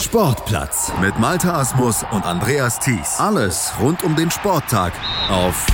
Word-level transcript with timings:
Sportplatz 0.00 0.92
mit 1.00 1.18
Malta 1.18 1.58
Asmus 1.58 2.04
und 2.12 2.24
Andreas 2.24 2.78
Thies. 2.78 3.18
Alles 3.18 3.72
rund 3.82 4.04
um 4.04 4.14
den 4.14 4.30
Sporttag 4.30 4.92
auf 5.28 5.66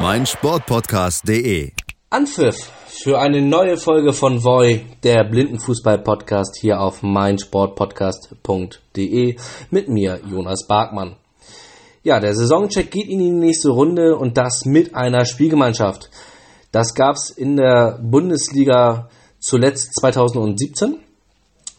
meinsportpodcast.de. 0.00 1.72
Anpfiff 2.10 2.70
für 2.86 3.18
eine 3.18 3.42
neue 3.42 3.78
Folge 3.78 4.12
von 4.12 4.44
Voy, 4.44 4.86
der 5.02 5.24
Blindenfußball-Podcast 5.24 6.56
hier 6.60 6.80
auf 6.80 7.02
meinsportpodcast.de 7.02 9.34
mit 9.70 9.88
mir, 9.88 10.20
Jonas 10.30 10.64
Barkmann. 10.68 11.16
Ja, 12.04 12.20
der 12.20 12.36
Saisoncheck 12.36 12.92
geht 12.92 13.08
in 13.08 13.18
die 13.18 13.32
nächste 13.32 13.70
Runde 13.70 14.14
und 14.16 14.38
das 14.38 14.64
mit 14.64 14.94
einer 14.94 15.24
Spielgemeinschaft. 15.24 16.10
Das 16.70 16.94
gab's 16.94 17.30
in 17.30 17.56
der 17.56 17.98
Bundesliga 18.00 19.08
zuletzt 19.40 19.98
2017 19.98 21.07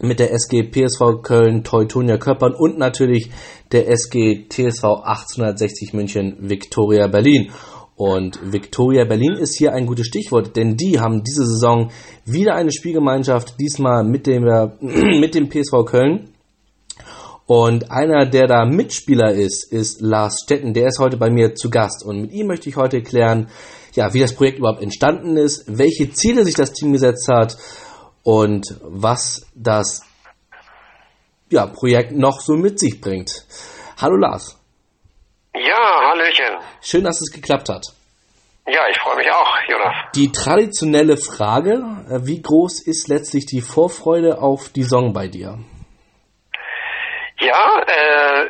mit 0.01 0.19
der 0.19 0.31
SG 0.33 0.63
PSV 0.63 1.21
Köln 1.21 1.63
Teutonia 1.63 2.17
Köppern 2.17 2.53
und 2.53 2.77
natürlich 2.77 3.31
der 3.71 3.89
SG 3.89 4.47
TSV 4.47 4.83
1860 5.03 5.93
München 5.93 6.37
Victoria 6.39 7.07
Berlin. 7.07 7.51
Und 7.95 8.39
Victoria 8.41 9.03
Berlin 9.03 9.33
ist 9.33 9.57
hier 9.57 9.73
ein 9.73 9.85
gutes 9.85 10.07
Stichwort, 10.07 10.55
denn 10.55 10.77
die 10.77 11.01
haben 11.01 11.21
diese 11.21 11.45
Saison 11.45 11.91
wieder 12.25 12.55
eine 12.55 12.71
Spielgemeinschaft, 12.71 13.55
diesmal 13.59 14.05
mit 14.05 14.25
dem, 14.25 14.43
mit 15.19 15.35
dem 15.35 15.49
PSV 15.49 15.85
Köln. 15.85 16.29
Und 17.45 17.91
einer, 17.91 18.25
der 18.25 18.47
da 18.47 18.65
Mitspieler 18.65 19.33
ist, 19.33 19.73
ist 19.73 20.01
Lars 20.01 20.41
Stetten. 20.43 20.73
Der 20.73 20.87
ist 20.87 20.99
heute 20.99 21.17
bei 21.17 21.29
mir 21.29 21.55
zu 21.55 21.69
Gast. 21.69 22.05
Und 22.05 22.21
mit 22.21 22.31
ihm 22.31 22.47
möchte 22.47 22.69
ich 22.69 22.77
heute 22.77 23.01
klären, 23.01 23.47
ja, 23.95 24.13
wie 24.13 24.19
das 24.19 24.33
Projekt 24.33 24.59
überhaupt 24.59 24.83
entstanden 24.83 25.35
ist, 25.35 25.65
welche 25.67 26.11
Ziele 26.11 26.45
sich 26.45 26.53
das 26.53 26.73
Team 26.73 26.93
gesetzt 26.93 27.27
hat 27.27 27.57
und 28.29 28.77
was 28.81 29.47
das 29.55 30.05
ja, 31.49 31.65
Projekt 31.65 32.11
noch 32.11 32.41
so 32.41 32.53
mit 32.53 32.79
sich 32.79 33.01
bringt. 33.01 33.31
Hallo 33.99 34.17
Lars. 34.17 34.55
Ja, 35.55 36.11
Hallöchen. 36.11 36.59
Schön, 36.79 37.03
dass 37.05 37.19
es 37.21 37.31
geklappt 37.33 37.69
hat. 37.69 37.87
Ja, 38.67 38.81
ich 38.91 38.99
freue 38.99 39.15
mich 39.15 39.31
auch, 39.31 39.57
Jonas. 39.67 39.95
Die 40.13 40.31
traditionelle 40.31 41.17
Frage, 41.17 41.81
äh, 42.07 42.19
wie 42.27 42.39
groß 42.39 42.85
ist 42.85 43.07
letztlich 43.07 43.47
die 43.47 43.61
Vorfreude 43.61 44.39
auf 44.39 44.69
die 44.69 44.83
Song 44.83 45.11
bei 45.11 45.27
dir? 45.27 45.57
Ja, 47.39 47.81
äh, 47.81 48.47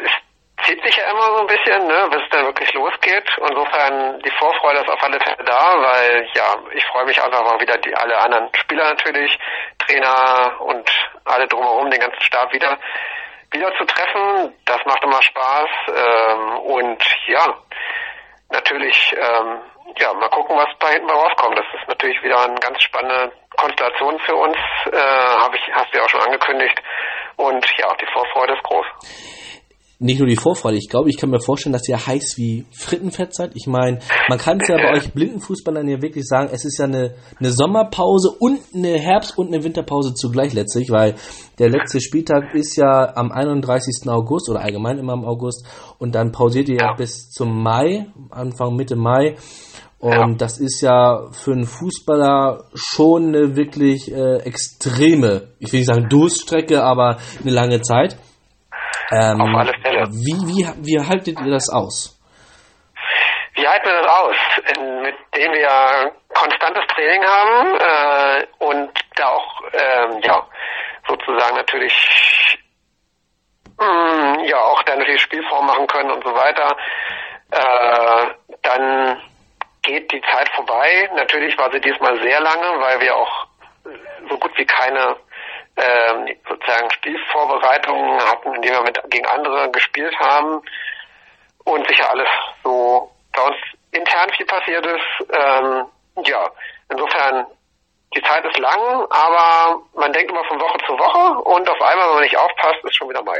zieht 0.66 0.84
sich 0.84 0.96
ja 0.96 1.12
immer 1.12 1.26
so 1.26 1.40
ein 1.42 1.48
bisschen, 1.48 1.88
ne, 1.88 2.08
bis 2.12 2.22
es 2.24 2.30
dann 2.32 2.46
wirklich 2.46 2.72
losgeht. 2.74 3.30
Insofern, 3.38 4.20
die 4.20 4.32
Vorfreude 4.32 4.80
ist 4.80 4.90
auf 4.90 5.04
alle 5.04 5.20
Fälle 5.20 5.44
da, 5.46 5.76
weil 5.78 6.28
ja, 6.34 6.56
ich 6.74 6.86
freue 6.86 7.06
mich 7.06 7.22
einfach 7.22 7.44
mal 7.44 7.60
wieder 7.60 7.78
die 7.78 7.96
alle 7.96 8.18
anderen 8.18 8.50
Spieler 8.56 8.86
natürlich, 8.86 9.38
Trainer 9.80 10.60
und 10.60 10.90
alle 11.26 11.48
drumherum, 11.48 11.90
den 11.90 12.00
ganzen 12.00 12.22
Stab 12.22 12.54
wieder 12.54 12.78
wieder 13.52 13.74
zu 13.78 13.86
treffen. 13.86 14.56
Das 14.66 14.80
macht 14.86 15.04
immer 15.04 15.22
Spaß. 15.22 15.70
Ähm, 15.88 16.58
und 16.60 17.04
ja, 17.28 17.58
natürlich, 18.52 19.16
ähm, 19.18 19.62
ja, 19.98 20.14
mal 20.14 20.30
gucken, 20.30 20.56
was 20.56 20.70
da 20.80 20.90
hinten 20.90 21.10
rauskommt. 21.10 21.58
Das 21.58 21.66
ist 21.80 21.88
natürlich 21.88 22.22
wieder 22.22 22.44
eine 22.44 22.60
ganz 22.60 22.82
spannende 22.84 23.32
Konstellation 23.58 24.20
für 24.20 24.36
uns. 24.36 24.58
Äh, 24.92 24.98
Habe 24.98 25.56
ich, 25.56 25.74
hast 25.74 25.92
du 25.92 25.98
ja 25.98 26.04
auch 26.04 26.10
schon 26.10 26.22
angekündigt. 26.22 26.80
Und 27.38 27.66
ja, 27.78 27.94
die 27.96 28.08
Vorfreude 28.14 28.54
ist 28.54 28.64
groß 28.64 28.86
nicht 30.02 30.20
nur 30.20 30.30
die 30.30 30.38
Vorfreude, 30.38 30.78
ich 30.78 30.88
glaube, 30.90 31.10
ich 31.10 31.18
kann 31.18 31.30
mir 31.30 31.42
vorstellen, 31.42 31.74
dass 31.74 31.88
ihr 31.90 32.08
heiß 32.08 32.36
wie 32.38 32.66
Frittenfett 32.72 33.36
seid. 33.36 33.52
Ich 33.56 33.68
meine, 33.68 34.00
man 34.30 34.38
kann 34.38 34.60
es 34.62 34.70
ja 34.70 34.78
bei 34.78 34.98
euch 34.98 35.12
Blindenfußballern 35.12 35.90
ja 35.90 36.02
wirklich 36.02 36.26
sagen, 36.26 36.50
es 36.54 36.64
ist 36.64 36.80
ja 36.80 36.86
eine, 36.86 37.16
eine 37.38 37.52
Sommerpause 37.52 38.32
und 38.40 38.60
eine 38.74 38.98
Herbst- 38.98 39.38
und 39.38 39.48
eine 39.48 39.62
Winterpause 39.62 40.14
zugleich 40.14 40.54
letztlich, 40.54 40.90
weil 40.90 41.16
der 41.60 41.70
letzte 41.70 42.00
Spieltag 42.00 42.56
ist 42.56 42.78
ja 42.78 43.14
am 43.16 43.34
31. 43.34 44.08
August 44.08 44.50
oder 44.50 44.62
allgemein 44.62 45.00
immer 45.00 45.14
im 45.14 45.26
August 45.26 45.68
und 45.98 46.16
dann 46.16 46.32
pausiert 46.32 46.70
ihr 46.70 46.78
ja, 46.78 46.92
ja 46.92 46.94
bis 46.94 47.30
zum 47.30 47.62
Mai, 47.62 48.08
Anfang 48.30 48.78
Mitte 48.78 48.96
Mai. 48.96 49.36
Und 50.00 50.12
ja. 50.14 50.28
das 50.38 50.60
ist 50.60 50.80
ja 50.80 51.28
für 51.32 51.52
einen 51.52 51.66
Fußballer 51.66 52.70
schon 52.74 53.28
eine 53.28 53.58
wirklich 53.58 54.10
äh, 54.10 54.38
extreme, 54.38 55.50
ich 55.60 55.74
will 55.74 55.82
nicht 55.82 55.90
sagen 55.90 56.08
Durststrecke, 56.08 56.82
aber 56.82 57.18
eine 57.42 57.52
lange 57.52 57.82
Zeit. 57.82 58.18
Ähm, 59.12 59.42
Auf 59.42 59.60
alle 59.60 59.74
Fälle. 59.82 60.06
Wie, 60.08 60.38
wie, 60.46 60.66
wie 60.86 61.00
haltet 61.00 61.40
ihr 61.40 61.52
das 61.52 61.70
aus? 61.70 62.16
Wie 63.56 63.68
halten 63.68 63.88
wir 63.88 64.02
das 64.02 64.08
aus? 64.08 64.36
Mit 65.02 65.16
dem 65.36 65.52
wir 65.52 66.12
konstantes 66.34 66.84
Training 66.94 67.24
haben 67.24 67.76
äh, 67.76 68.48
und 68.60 68.92
da 69.16 69.28
auch 69.28 69.62
ähm, 69.74 70.22
ja 70.22 70.48
sozusagen 71.08 71.58
natürlich 71.58 71.94
mh, 73.80 73.86
mm, 73.86 74.44
ja 74.46 74.62
auch 74.62 74.84
dann 74.84 75.00
natürlich 75.00 75.22
Spielform 75.22 75.66
machen 75.66 75.88
können 75.88 76.12
und 76.12 76.24
so 76.24 76.34
weiter. 76.34 76.78
Äh, 77.52 78.34
dann 78.62 79.22
geht 79.82 80.12
die 80.12 80.22
Zeit 80.22 80.50
vorbei. 80.56 81.10
Natürlich 81.16 81.58
war 81.58 81.72
sie 81.72 81.82
diesmal 81.82 82.22
sehr 82.22 82.40
lange, 82.42 82.80
weil 82.80 83.02
wir 83.02 83.16
auch 83.16 83.48
so 84.30 84.38
gut 84.38 84.56
wie 84.58 84.66
keine 84.66 85.18
ähm, 85.80 86.36
sozusagen 86.48 86.92
Spielvorbereitungen 86.92 88.20
hatten, 88.20 88.56
in 88.56 88.62
denen 88.62 88.76
wir 88.76 88.84
mit, 88.84 89.00
gegen 89.10 89.26
andere 89.26 89.72
gespielt 89.72 90.16
haben 90.20 90.62
und 91.66 91.88
sicher 91.88 92.10
alles 92.10 92.28
so 92.64 93.12
bei 93.34 93.42
uns 93.42 93.58
intern 93.92 94.30
viel 94.36 94.46
passiert 94.46 94.86
ist. 94.86 95.30
Ähm, 95.32 95.86
ja, 96.26 96.50
insofern 96.92 97.46
die 98.16 98.22
Zeit 98.22 98.44
ist 98.46 98.58
lang, 98.58 99.06
aber 99.10 99.82
man 99.96 100.12
denkt 100.12 100.32
immer 100.32 100.44
von 100.48 100.60
Woche 100.60 100.80
zu 100.86 100.94
Woche 100.94 101.42
und 101.42 101.70
auf 101.70 101.82
einmal, 101.82 102.08
wenn 102.08 102.16
man 102.16 102.24
nicht 102.24 102.38
aufpasst, 102.38 102.84
ist 102.84 102.96
schon 102.96 103.10
wieder 103.10 103.24
Mai. 103.24 103.40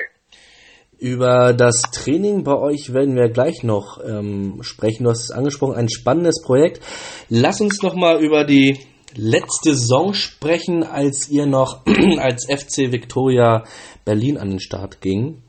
Über 1.00 1.54
das 1.54 1.82
Training 1.92 2.44
bei 2.44 2.56
euch 2.56 2.94
werden 2.94 3.16
wir 3.16 3.30
gleich 3.30 3.64
noch 3.64 4.00
ähm, 4.04 4.60
sprechen. 4.64 5.06
Du 5.06 5.10
hast 5.10 5.30
es 5.30 5.32
angesprochen, 5.32 5.76
ein 5.76 5.90
spannendes 5.90 6.44
Projekt. 6.44 6.82
Lass 7.30 7.62
uns 7.62 7.82
noch 7.82 7.96
mal 7.96 8.20
über 8.20 8.44
die 8.44 8.78
letzte 9.16 9.76
Saison 9.76 10.14
sprechen, 10.14 10.84
als 10.84 11.30
ihr 11.30 11.46
noch 11.46 11.86
als 12.20 12.46
FC 12.46 12.92
Victoria 12.92 13.64
Berlin 14.06 14.38
an 14.38 14.50
den 14.50 14.60
Start 14.60 15.02
ging. 15.02 15.42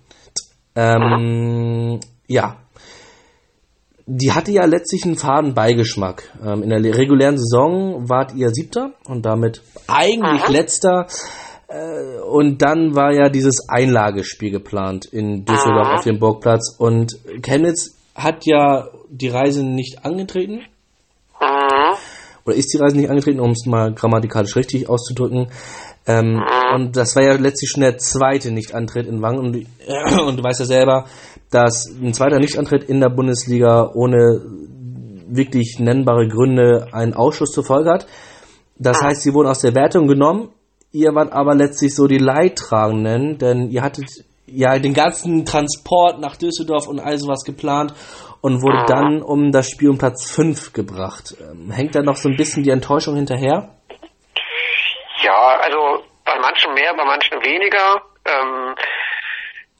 Ähm, 0.75 2.01
ja, 2.27 2.59
die 4.07 4.33
hatte 4.33 4.51
ja 4.51 4.65
letztlich 4.65 5.05
einen 5.05 5.17
faden 5.17 5.55
Beigeschmack. 5.55 6.37
Ähm, 6.45 6.63
in 6.63 6.71
der 6.71 6.83
regulären 6.83 7.39
Saison 7.39 8.09
wart 8.09 8.35
ihr 8.35 8.51
Siebter 8.51 8.93
und 9.07 9.25
damit 9.25 9.63
eigentlich 9.87 10.43
Aha. 10.43 10.53
Letzter. 10.53 11.07
Äh, 11.69 12.21
und 12.23 12.61
dann 12.61 12.97
war 12.97 13.13
ja 13.13 13.29
dieses 13.29 13.69
Einlagespiel 13.69 14.51
geplant 14.51 15.07
in 15.07 15.45
Düsseldorf 15.45 15.87
Aha. 15.87 15.95
auf 15.99 16.05
dem 16.05 16.19
Burgplatz. 16.19 16.75
Und 16.77 17.19
Chemnitz 17.43 17.97
hat 18.15 18.47
ja 18.47 18.89
die 19.09 19.29
Reise 19.29 19.65
nicht 19.65 20.05
angetreten. 20.05 20.63
Oder 22.51 22.59
ist 22.59 22.75
die 22.75 22.79
Reise 22.79 22.97
nicht 22.97 23.09
angetreten, 23.09 23.39
um 23.39 23.53
es 23.53 23.65
mal 23.65 23.95
grammatikalisch 23.95 24.57
richtig 24.57 24.89
auszudrücken. 24.89 25.47
Ähm, 26.07 26.43
und 26.75 26.97
das 26.97 27.15
war 27.15 27.23
ja 27.23 27.35
letztlich 27.35 27.71
schon 27.71 27.83
der 27.83 27.99
zweite 27.99 28.51
Nichtantritt 28.51 29.07
in 29.07 29.23
Wangen. 29.23 29.39
Und, 29.39 29.57
äh, 29.57 30.21
und 30.27 30.37
du 30.37 30.43
weißt 30.43 30.59
ja 30.59 30.67
selber, 30.67 31.05
dass 31.51 31.87
ein 31.87 32.13
zweiter 32.13 32.41
Nichtantritt 32.41 32.85
in 32.85 32.99
der 33.01 33.11
Bundesliga 33.11 33.89
ohne 33.95 34.43
wirklich 35.29 35.79
nennbare 35.79 36.27
Gründe 36.27 36.89
einen 36.93 37.15
Ausschuss 37.15 37.53
zur 37.53 37.65
Folge 37.65 37.91
hat. 37.91 38.07
Das 38.79 39.01
heißt, 39.01 39.23
sie 39.23 39.33
wurden 39.33 39.49
aus 39.49 39.61
der 39.61 39.77
Wertung 39.77 40.09
genommen. 40.09 40.49
Ihr 40.91 41.15
wart 41.15 41.33
aber 41.33 41.55
letztlich 41.55 41.95
so 41.95 42.09
die 42.09 42.19
Leidtragenden, 42.19 43.39
denn 43.39 43.71
ihr 43.71 43.83
hattet 43.83 44.09
ja 44.47 44.77
den 44.77 44.95
ganzen 44.95 45.45
Transport 45.45 46.21
nach 46.21 46.35
Düsseldorf 46.35 46.89
und 46.89 46.99
all 46.99 47.17
sowas 47.17 47.45
geplant 47.45 47.95
und 48.43 48.63
wurde 48.63 48.85
dann 48.87 49.23
um 49.23 49.53
das 49.53 49.69
Spiel 49.69 49.91
um 49.91 49.99
Platz 49.99 50.31
5 50.35 50.73
gebracht. 50.73 51.35
Ähm, 51.41 51.71
hängt 51.71 51.95
da 51.95 52.03
noch 52.03 52.17
so 52.17 52.29
ein 52.29 52.37
bisschen 52.37 52.63
die 52.63 52.71
Enttäuschung 52.71 53.17
hinterher? 53.17 53.71
Ja, 55.23 55.59
also 55.61 56.05
bei 56.25 56.39
manchen 56.39 56.73
mehr, 56.75 56.95
bei 56.95 57.05
manchen 57.05 57.43
weniger. 57.45 58.03
Ähm, 58.25 58.75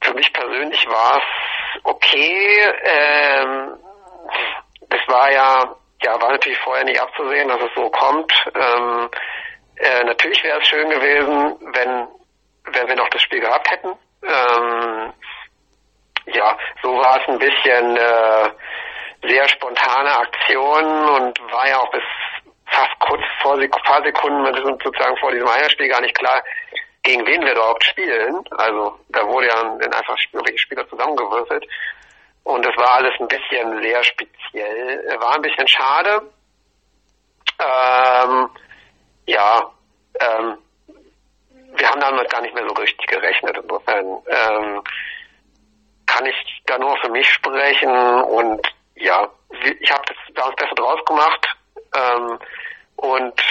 für 0.03 0.13
mich 0.13 0.31
persönlich 0.33 0.85
war 0.87 1.17
es 1.17 1.83
okay. 1.83 2.73
Ähm, 2.83 3.77
es 4.89 5.07
war 5.07 5.31
ja, 5.31 5.75
ja, 6.03 6.21
war 6.21 6.31
natürlich 6.31 6.59
vorher 6.59 6.83
nicht 6.83 7.01
abzusehen, 7.01 7.47
dass 7.47 7.61
es 7.61 7.73
so 7.75 7.89
kommt. 7.89 8.31
Ähm, 8.55 9.09
äh, 9.77 10.03
natürlich 10.03 10.43
wäre 10.43 10.59
es 10.59 10.67
schön 10.67 10.89
gewesen, 10.89 11.55
wenn, 11.73 12.07
wenn 12.73 12.87
wir 12.87 12.95
noch 12.95 13.09
das 13.09 13.21
Spiel 13.21 13.39
gehabt 13.39 13.69
hätten. 13.71 13.97
Ähm, 14.23 15.13
ja, 16.35 16.57
so 16.81 16.89
war 16.97 17.21
es 17.21 17.27
ein 17.27 17.39
bisschen 17.39 17.97
äh, 17.97 18.49
sehr 19.27 19.47
spontane 19.49 20.17
Aktion 20.17 21.09
und 21.09 21.39
war 21.51 21.67
ja 21.67 21.77
auch 21.79 21.91
bis 21.91 22.03
fast 22.65 22.99
kurz 22.99 23.21
vor 23.41 23.55
ein 23.57 23.69
paar 23.69 24.03
Sekunden 24.03 24.45
sozusagen 24.83 25.17
vor 25.17 25.31
diesem 25.31 25.47
Eierspiel 25.47 25.89
gar 25.89 26.01
nicht 26.01 26.17
klar, 26.17 26.43
gegen 27.03 27.25
wen 27.25 27.41
wir 27.41 27.53
überhaupt 27.53 27.83
spielen. 27.83 28.43
Also 28.51 28.99
da 29.09 29.27
wurde 29.27 29.47
ja 29.47 29.55
dann 29.55 29.93
einfach 29.93 30.17
Spieler 30.17 30.87
zusammengewürfelt. 30.89 31.65
Und 32.43 32.65
das 32.65 32.75
war 32.75 32.95
alles 32.95 33.13
ein 33.19 33.27
bisschen 33.27 33.81
sehr 33.81 34.03
speziell. 34.03 35.17
War 35.19 35.35
ein 35.35 35.41
bisschen 35.41 35.67
schade. 35.67 36.21
Ähm, 37.59 38.49
ja, 39.27 39.71
ähm, 40.19 40.57
wir 41.75 41.89
haben 41.89 42.01
damit 42.01 42.29
gar 42.29 42.41
nicht 42.41 42.55
mehr 42.55 42.67
so 42.67 42.73
richtig 42.73 43.07
gerechnet. 43.07 43.57
Insofern 43.57 44.23
ähm, 44.27 44.83
kann 46.11 46.25
ich 46.25 46.35
da 46.65 46.77
nur 46.77 46.95
für 47.03 47.09
mich 47.11 47.27
sprechen 47.27 47.89
und 47.89 48.61
ja, 48.95 49.27
ich 49.79 49.91
habe 49.91 50.03
das 50.07 50.17
da 50.35 50.45
das 50.47 50.55
Beste 50.55 50.75
draus 50.75 50.99
gemacht 51.05 51.47
ähm, 51.95 52.39
und 52.97 53.41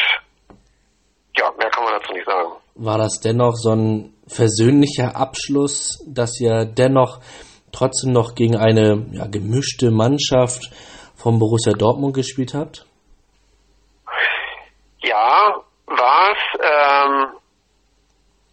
ja, 1.36 1.50
mehr 1.58 1.70
kann 1.70 1.84
man 1.84 1.94
dazu 1.94 2.12
nicht 2.12 2.26
sagen. 2.26 2.52
War 2.74 2.98
das 2.98 3.20
dennoch 3.20 3.54
so 3.54 3.70
ein 3.70 4.14
versöhnlicher 4.26 5.16
Abschluss, 5.16 6.04
dass 6.06 6.40
ihr 6.40 6.64
dennoch 6.66 7.20
trotzdem 7.72 8.12
noch 8.12 8.34
gegen 8.34 8.56
eine 8.56 9.06
ja, 9.12 9.26
gemischte 9.26 9.90
Mannschaft 9.90 10.70
vom 11.16 11.38
Borussia 11.38 11.72
Dortmund 11.72 12.14
gespielt 12.14 12.54
habt? 12.54 12.84
Ja, 15.02 15.54
war 15.86 16.32
es. 16.32 16.60
Ähm, 16.60 17.40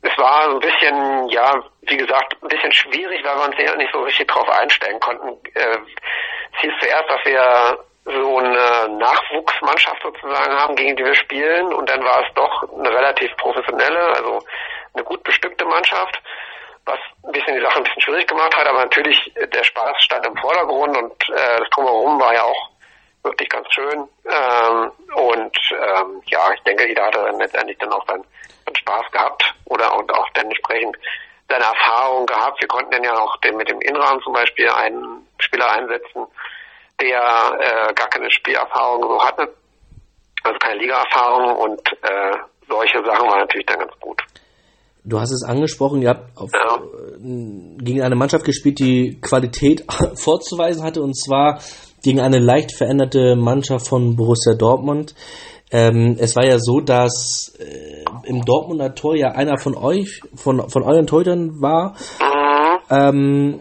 es 0.01 0.17
war 0.17 0.49
ein 0.49 0.59
bisschen, 0.59 1.29
ja, 1.29 1.61
wie 1.89 1.97
gesagt, 1.97 2.35
ein 2.41 2.47
bisschen 2.47 2.71
schwierig, 2.71 3.23
weil 3.23 3.37
wir 3.37 3.45
uns 3.45 3.55
ja 3.57 3.75
nicht 3.75 3.91
so 3.93 4.01
richtig 4.01 4.27
drauf 4.27 4.49
einstellen 4.49 4.99
konnten. 4.99 5.29
Äh, 5.53 5.77
es 6.53 6.61
hieß 6.61 6.73
zuerst, 6.79 7.09
dass 7.09 7.25
wir 7.25 7.79
so 8.05 8.37
eine 8.37 8.97
Nachwuchsmannschaft 8.97 10.01
sozusagen 10.01 10.53
haben, 10.57 10.75
gegen 10.75 10.95
die 10.95 11.03
wir 11.03 11.15
spielen. 11.15 11.73
Und 11.73 11.89
dann 11.89 12.03
war 12.03 12.25
es 12.25 12.33
doch 12.35 12.63
eine 12.73 12.89
relativ 12.89 13.35
professionelle, 13.37 14.15
also 14.15 14.39
eine 14.93 15.03
gut 15.03 15.23
bestückte 15.23 15.65
Mannschaft, 15.65 16.21
was 16.85 16.99
ein 17.25 17.31
bisschen 17.33 17.55
die 17.55 17.61
Sache 17.61 17.77
ein 17.77 17.83
bisschen 17.83 18.01
schwierig 18.01 18.27
gemacht 18.27 18.55
hat. 18.55 18.67
Aber 18.67 18.79
natürlich, 18.79 19.31
der 19.35 19.63
Spaß 19.63 19.95
stand 19.99 20.25
im 20.25 20.37
Vordergrund 20.37 20.97
und 20.97 21.29
äh, 21.29 21.59
das 21.59 21.69
Drumherum 21.71 22.19
war 22.19 22.33
ja 22.33 22.43
auch 22.43 22.69
wirklich 23.23 23.49
ganz 23.49 23.67
schön. 23.73 24.07
Ähm, 24.25 24.91
und 25.15 25.57
ähm, 25.71 26.21
ja, 26.27 26.53
ich 26.53 26.61
denke, 26.63 26.87
jeder 26.87 27.05
hatte 27.05 27.23
dann 27.23 27.39
letztendlich 27.39 27.77
dann 27.79 27.91
auch 27.91 28.05
seinen, 28.07 28.23
seinen 28.65 28.75
Spaß 28.75 29.11
gehabt 29.11 29.53
oder 29.65 29.95
und 29.97 30.13
auch 30.13 30.29
dann 30.33 30.45
entsprechend 30.45 30.97
seine 31.49 31.63
Erfahrung 31.63 32.25
gehabt. 32.25 32.61
Wir 32.61 32.67
konnten 32.67 32.91
dann 32.91 33.03
ja 33.03 33.17
auch 33.17 33.37
den, 33.37 33.55
mit 33.57 33.69
dem 33.69 33.79
Innenrahmen 33.81 34.21
zum 34.23 34.33
Beispiel 34.33 34.69
einen 34.69 35.27
Spieler 35.39 35.69
einsetzen, 35.71 36.27
der 36.99 37.21
äh, 37.59 37.93
gar 37.93 38.09
keine 38.09 38.29
Spielerfahrung 38.31 39.03
so 39.03 39.23
hatte, 39.23 39.53
also 40.43 40.59
keine 40.59 40.79
Ligaerfahrung 40.79 41.55
und 41.57 41.81
äh, 42.01 42.37
solche 42.67 43.03
Sachen 43.05 43.27
waren 43.27 43.39
natürlich 43.39 43.65
dann 43.65 43.79
ganz 43.79 43.93
gut. 43.99 44.21
Du 45.03 45.21
hast 45.21 45.31
es 45.31 45.43
angesprochen, 45.43 46.01
ihr 46.01 46.09
habt 46.09 46.37
auf, 46.37 46.51
ja. 46.53 46.75
Äh, 46.75 47.77
gegen 47.77 48.01
eine 48.01 48.15
Mannschaft 48.15 48.43
gespielt, 48.43 48.79
die 48.79 49.21
Qualität 49.21 49.85
vorzuweisen 50.15 50.83
hatte, 50.83 51.01
und 51.01 51.13
zwar 51.13 51.61
gegen 52.03 52.19
eine 52.19 52.39
leicht 52.39 52.75
veränderte 52.75 53.35
Mannschaft 53.37 53.87
von 53.87 54.15
Borussia 54.17 54.53
Dortmund. 54.53 55.15
Ähm, 55.69 56.15
es 56.17 56.35
war 56.35 56.45
ja 56.45 56.59
so, 56.59 56.79
dass 56.79 57.53
äh, 57.59 58.05
im 58.23 58.43
Dortmunder 58.45 58.95
Tor 58.95 59.15
ja 59.15 59.31
einer 59.31 59.57
von 59.57 59.75
euch, 59.75 60.21
von, 60.35 60.69
von 60.69 60.83
euren 60.83 61.07
Torhütern 61.07 61.61
war. 61.61 61.95
Ähm, 62.89 63.59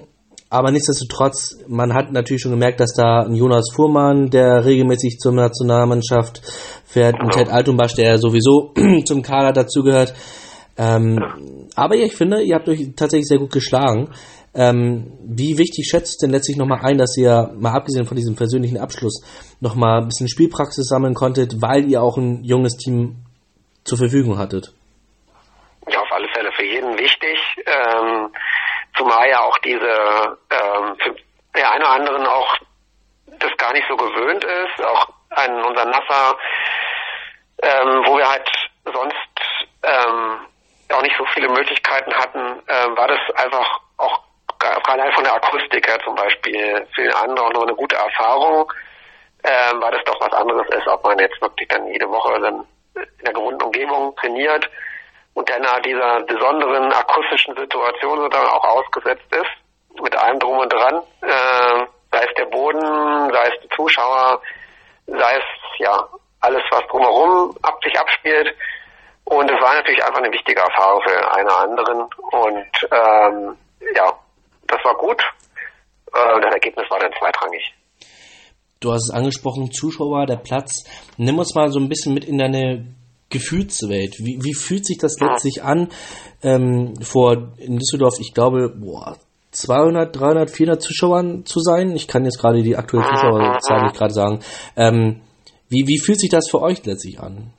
aber 0.49 0.70
nichtsdestotrotz, 0.70 1.58
man 1.67 1.93
hat 1.93 2.12
natürlich 2.12 2.43
schon 2.43 2.53
gemerkt, 2.53 2.79
dass 2.79 2.94
da 2.94 3.23
ein 3.23 3.35
Jonas 3.35 3.70
Fuhrmann, 3.75 4.31
der 4.31 4.64
regelmäßig 4.64 5.19
zur 5.19 5.32
Nationalmannschaft 5.32 6.41
fährt, 6.85 7.17
ein 7.20 7.31
Ted 7.31 7.49
Altumbasch, 7.49 7.94
der 7.94 8.19
sowieso 8.19 8.73
zum 9.05 9.23
Kader 9.23 9.53
dazugehört. 9.53 10.14
Ähm, 10.79 11.19
aber 11.75 11.97
ich 11.97 12.14
finde, 12.14 12.43
ihr 12.43 12.55
habt 12.55 12.69
euch 12.69 12.93
tatsächlich 12.94 13.26
sehr 13.26 13.38
gut 13.38 13.50
geschlagen. 13.50 14.11
Ähm, 14.56 15.12
wie 15.20 15.58
wichtig 15.58 15.87
schätzt 15.87 16.23
denn 16.23 16.31
letztlich 16.31 16.56
nochmal 16.56 16.81
ein, 16.82 16.97
dass 16.97 17.14
ihr, 17.19 17.53
mal 17.58 17.75
abgesehen 17.75 18.06
von 18.06 18.17
diesem 18.17 18.37
persönlichen 18.37 18.79
Abschluss, 18.79 19.23
nochmal 19.61 20.00
ein 20.00 20.08
bisschen 20.08 20.29
Spielpraxis 20.29 20.88
sammeln 20.88 21.12
konntet, 21.12 21.61
weil 21.61 21.85
ihr 21.85 22.00
auch 22.00 22.17
ein 22.17 22.43
junges 22.43 22.76
Team 22.79 23.17
zur 23.85 23.99
Verfügung 23.99 24.38
hattet? 24.38 24.73
Ja, 25.88 26.00
auf 26.00 26.11
alle 26.11 26.29
Fälle 26.29 26.50
für 26.53 26.64
jeden 26.64 26.99
wichtig. 26.99 27.38
Ähm, 27.67 28.32
zumal 28.97 29.29
ja 29.29 29.41
auch 29.41 29.58
diese, 29.58 30.38
ähm, 30.50 30.97
für 31.05 31.14
der 31.55 31.73
eine 31.73 31.85
oder 31.85 31.93
anderen 31.93 32.26
auch 32.26 32.56
das 33.38 33.55
gar 33.58 33.75
nicht 33.75 33.85
so 33.88 33.97
gewöhnt 33.97 34.43
ist, 34.43 34.87
auch 34.87 35.08
ein, 35.31 35.53
unser 35.64 35.85
Nasser, 35.85 36.38
ähm, 37.62 38.03
wo 38.06 38.17
wir 38.17 38.29
halt 38.29 38.49
sonst 38.85 39.17
ähm, 39.82 40.47
auch 40.94 41.03
nicht 41.03 41.17
so 41.19 41.26
viele 41.35 41.49
Möglichkeiten 41.49 42.14
hatten, 42.14 42.62
ähm, 42.69 42.97
war 42.97 43.08
das 43.08 43.20
einfach 43.35 43.85
auch 44.64 44.88
allein 44.88 45.12
von 45.12 45.25
der 45.25 45.35
Akustik 45.35 45.87
her 45.87 45.99
zum 46.05 46.14
Beispiel 46.14 46.87
für 46.94 47.03
den 47.03 47.14
anderen 47.14 47.49
auch 47.49 47.53
noch 47.53 47.62
eine 47.62 47.75
gute 47.75 47.97
Erfahrung, 47.97 48.73
ähm, 49.44 49.81
weil 49.81 49.93
das 49.93 50.05
doch 50.05 50.20
was 50.20 50.32
anderes 50.32 50.67
ist, 50.69 50.87
ob 50.88 51.05
man 51.05 51.19
jetzt 51.19 51.41
wirklich 51.41 51.69
dann 51.69 51.87
jede 51.88 52.08
Woche 52.08 52.41
dann 52.41 52.67
in 52.94 53.25
der 53.25 53.32
gewohnten 53.32 53.62
Umgebung 53.62 54.14
trainiert 54.17 54.69
und 55.35 55.49
dann 55.50 55.82
dieser 55.82 56.20
besonderen 56.23 56.93
akustischen 56.93 57.55
Situation 57.56 58.19
sozusagen 58.19 58.49
auch 58.49 58.64
ausgesetzt 58.64 59.35
ist, 59.35 60.00
mit 60.03 60.17
allem 60.17 60.38
drum 60.38 60.58
und 60.58 60.73
dran, 60.73 61.03
äh, 61.23 61.87
sei 62.11 62.25
es 62.25 62.35
der 62.37 62.47
Boden, 62.47 62.81
sei 63.32 63.49
es 63.49 63.61
die 63.62 63.69
Zuschauer, 63.76 64.41
sei 65.06 65.37
es 65.37 65.79
ja 65.79 66.08
alles, 66.41 66.62
was 66.70 66.87
drumherum 66.88 67.56
ab 67.62 67.79
sich 67.85 67.99
abspielt. 67.99 68.56
Und 69.25 69.50
es 69.50 69.61
war 69.61 69.75
natürlich 69.75 70.05
einfach 70.05 70.20
eine 70.20 70.32
wichtige 70.32 70.61
Erfahrung 70.61 71.03
für 71.03 71.17
oder 71.17 71.58
anderen. 71.58 72.03
Und 72.31 72.88
ähm, 72.93 73.58
ja, 73.94 74.12
das 74.68 74.84
war 74.84 74.96
gut. 74.96 75.22
Äh, 76.12 76.40
das 76.40 76.54
Ergebnis 76.54 76.86
war 76.90 76.98
dann 76.98 77.12
zweitrangig. 77.18 77.74
Du 78.80 78.92
hast 78.92 79.10
es 79.10 79.14
angesprochen, 79.14 79.72
Zuschauer, 79.72 80.26
der 80.26 80.36
Platz. 80.36 80.84
Nimm 81.16 81.38
uns 81.38 81.54
mal 81.54 81.70
so 81.70 81.80
ein 81.80 81.88
bisschen 81.88 82.12
mit 82.12 82.24
in 82.24 82.38
deine 82.38 82.86
Gefühlswelt. 83.30 84.14
Wie, 84.18 84.38
wie 84.42 84.54
fühlt 84.54 84.86
sich 84.86 84.98
das 84.98 85.18
letztlich 85.18 85.62
an, 85.62 85.88
ähm, 86.42 86.94
vor 87.02 87.54
in 87.58 87.78
Düsseldorf, 87.78 88.18
ich 88.20 88.34
glaube, 88.34 88.68
boah, 88.76 89.16
200, 89.50 90.14
300, 90.14 90.50
400 90.50 90.82
Zuschauern 90.82 91.44
zu 91.46 91.60
sein? 91.60 91.96
Ich 91.96 92.06
kann 92.06 92.24
jetzt 92.24 92.38
gerade 92.38 92.62
die 92.62 92.76
aktuelle 92.76 93.08
Zuschauerzahl 93.08 93.82
nicht 93.84 93.96
gerade 93.96 94.12
sagen. 94.12 94.40
Ähm, 94.76 95.22
wie, 95.69 95.88
wie 95.88 95.98
fühlt 95.98 96.20
sich 96.20 96.30
das 96.30 96.48
für 96.50 96.60
euch 96.60 96.84
letztlich 96.84 97.19
an? 97.19 97.52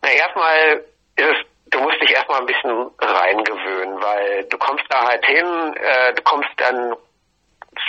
Na, 0.00 0.08
erstmal 0.10 0.84
ist 1.16 1.26
es, 1.26 1.70
du 1.70 1.80
musst 1.80 2.00
dich 2.00 2.16
erstmal 2.38 2.42
ein 2.42 2.46
bisschen 2.46 2.90
reingewöhnen, 2.98 4.02
weil 4.02 4.44
du 4.44 4.58
kommst 4.58 4.84
da 4.88 5.08
halt 5.08 5.24
hin, 5.24 5.76
äh, 5.76 6.14
du 6.14 6.22
kommst 6.22 6.50
dann, 6.56 6.96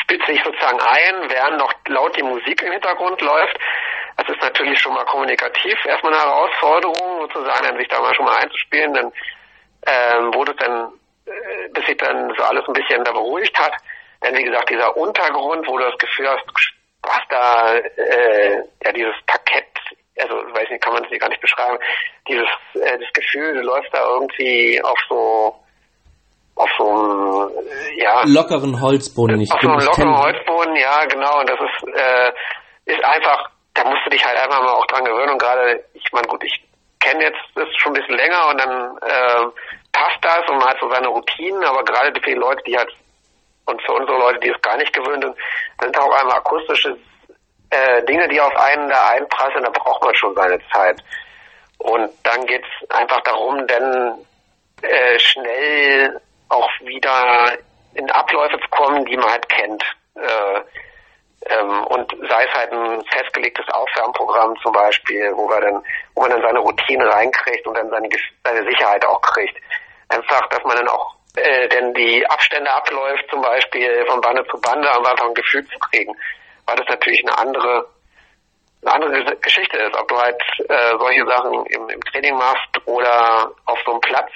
spitzt 0.01 0.27
dich 0.27 0.41
sozusagen 0.43 0.79
ein, 0.79 1.29
während 1.29 1.57
noch 1.57 1.73
laut 1.87 2.15
die 2.15 2.23
Musik 2.23 2.61
im 2.61 2.71
Hintergrund 2.71 3.21
läuft 3.21 3.57
das 4.19 4.35
ist 4.35 4.41
natürlich 4.41 4.79
schon 4.79 4.93
mal 4.93 5.05
kommunikativ 5.05 5.77
erstmal 5.85 6.13
eine 6.13 6.21
Herausforderung, 6.21 7.21
sozusagen, 7.21 7.77
sich 7.77 7.87
da 7.87 8.01
mal 8.01 8.13
schon 8.15 8.25
mal 8.25 8.37
einzuspielen, 8.37 8.93
dann, 8.93 9.13
ähm, 9.87 10.33
wo 10.33 10.43
das 10.43 10.55
dann, 10.57 10.91
äh, 11.25 11.69
bis 11.69 11.85
sich 11.85 11.97
dann 11.97 12.33
so 12.37 12.43
alles 12.43 12.67
ein 12.67 12.73
bisschen 12.73 13.03
da 13.05 13.13
beruhigt 13.13 13.57
hat. 13.57 13.73
Denn 14.23 14.35
wie 14.35 14.43
gesagt, 14.43 14.69
dieser 14.69 14.97
Untergrund, 14.97 15.65
wo 15.67 15.77
du 15.77 15.85
das 15.85 15.97
Gefühl 15.97 16.27
hast, 16.29 16.43
hast 17.07 17.31
da 17.31 17.75
äh, 17.75 18.63
ja 18.83 18.91
dieses 18.91 19.15
Parkett, 19.25 19.68
also 20.21 20.35
weiß 20.35 20.69
nicht, 20.69 20.83
kann 20.83 20.93
man 20.93 21.03
es 21.03 21.19
gar 21.19 21.29
nicht 21.29 21.41
beschreiben, 21.41 21.77
dieses 22.27 22.49
äh, 22.75 22.97
das 22.97 23.13
Gefühl, 23.13 23.53
du 23.53 23.61
läufst 23.61 23.93
da 23.93 24.05
irgendwie 24.05 24.81
auf 24.83 24.99
so 25.07 25.55
auf 26.55 26.69
so 26.77 26.89
einem 26.89 27.51
ja 27.97 28.23
lockeren 28.25 28.81
Holzboden. 28.81 29.41
Ich 29.41 29.51
auf 29.51 29.61
so 29.61 29.69
einem 29.69 29.85
lockeren 29.85 30.17
Holzboden, 30.17 30.75
ja 30.75 31.05
genau. 31.05 31.39
Und 31.39 31.49
das 31.49 31.59
ist 31.59 31.95
äh, 31.95 32.31
ist 32.85 33.03
einfach 33.03 33.49
da 33.79 33.89
musst 33.89 34.05
du 34.05 34.09
dich 34.09 34.25
halt 34.25 34.37
einfach 34.37 34.61
mal 34.61 34.73
auch 34.73 34.85
dran 34.87 35.05
gewöhnen 35.05 35.31
und 35.31 35.41
gerade, 35.41 35.83
ich 35.93 36.11
meine, 36.11 36.27
gut, 36.27 36.43
ich 36.43 36.63
kenne 36.99 37.23
jetzt 37.23 37.39
das 37.55 37.67
schon 37.77 37.93
ein 37.93 38.01
bisschen 38.01 38.17
länger 38.17 38.49
und 38.49 38.59
dann 38.59 38.97
äh, 38.97 39.45
passt 39.93 40.19
das 40.21 40.49
und 40.49 40.57
man 40.57 40.67
hat 40.67 40.77
so 40.81 40.89
seine 40.89 41.07
Routinen, 41.07 41.63
aber 41.63 41.83
gerade 41.83 42.11
für 42.19 42.29
die 42.29 42.35
Leute, 42.35 42.61
die 42.63 42.77
halt 42.77 42.91
und 43.65 43.81
für 43.83 43.93
unsere 43.93 44.17
Leute, 44.17 44.39
die 44.39 44.49
es 44.49 44.61
gar 44.61 44.77
nicht 44.77 44.91
gewöhnt 44.91 45.23
sind, 45.23 45.35
sind 45.79 45.97
auch 45.97 46.11
einmal 46.19 46.37
akustische 46.37 46.97
äh, 47.69 48.03
Dinge, 48.03 48.27
die 48.27 48.41
auf 48.41 48.55
einen 48.55 48.89
da 48.89 49.09
einprasseln, 49.09 49.63
da 49.63 49.69
braucht 49.69 50.03
man 50.03 50.15
schon 50.15 50.35
seine 50.35 50.59
Zeit. 50.71 51.01
Und 51.77 52.11
dann 52.23 52.45
geht's 52.45 52.67
einfach 52.89 53.21
darum, 53.21 53.65
denn 53.67 54.25
äh, 54.81 55.19
schnell 55.19 56.19
auch 56.49 56.69
wieder 56.81 57.57
in 57.93 58.09
Abläufe 58.11 58.59
zu 58.59 58.67
kommen, 58.69 59.05
die 59.05 59.17
man 59.17 59.31
halt 59.31 59.47
kennt. 59.49 59.83
Äh, 60.15 60.61
ähm, 61.45 61.83
und 61.85 62.11
sei 62.29 62.45
es 62.45 62.53
halt 62.53 62.71
ein 62.71 63.01
festgelegtes 63.05 63.65
Aufwärmprogramm 63.69 64.55
zum 64.61 64.73
Beispiel, 64.73 65.31
wo 65.35 65.47
wir 65.49 65.61
dann, 65.61 65.81
wo 66.13 66.21
man 66.21 66.31
dann 66.31 66.41
seine 66.41 66.59
Routine 66.59 67.09
reinkriegt 67.09 67.65
und 67.65 67.77
dann 67.77 67.89
seine, 67.89 68.09
seine 68.43 68.69
Sicherheit 68.69 69.05
auch 69.05 69.21
kriegt. 69.21 69.55
Einfach, 70.09 70.47
dass 70.49 70.63
man 70.63 70.75
dann 70.75 70.89
auch 70.89 71.15
äh, 71.35 71.69
denn 71.69 71.93
die 71.93 72.25
Abstände 72.27 72.69
abläuft, 72.71 73.25
zum 73.29 73.41
Beispiel 73.41 74.05
von 74.07 74.19
Bande 74.21 74.45
zu 74.47 74.59
Bande, 74.59 74.89
um 74.97 75.05
einfach 75.05 75.27
ein 75.27 75.33
Gefühl 75.33 75.65
zu 75.67 75.79
kriegen, 75.79 76.15
weil 76.69 76.77
das 76.77 76.87
natürlich 76.87 77.25
eine 77.25 77.37
andere 77.37 77.87
eine 78.81 78.93
andere 78.93 79.35
Geschichte 79.41 79.77
ist, 79.77 79.97
ob 79.97 80.07
du 80.07 80.15
halt 80.15 80.41
äh, 80.69 80.97
solche 80.97 81.25
Sachen 81.25 81.65
im, 81.65 81.89
im 81.89 82.01
Training 82.11 82.37
machst 82.37 82.69
oder 82.85 83.51
auf 83.65 83.77
so 83.85 83.91
einem 83.91 83.99
Platz, 83.99 84.31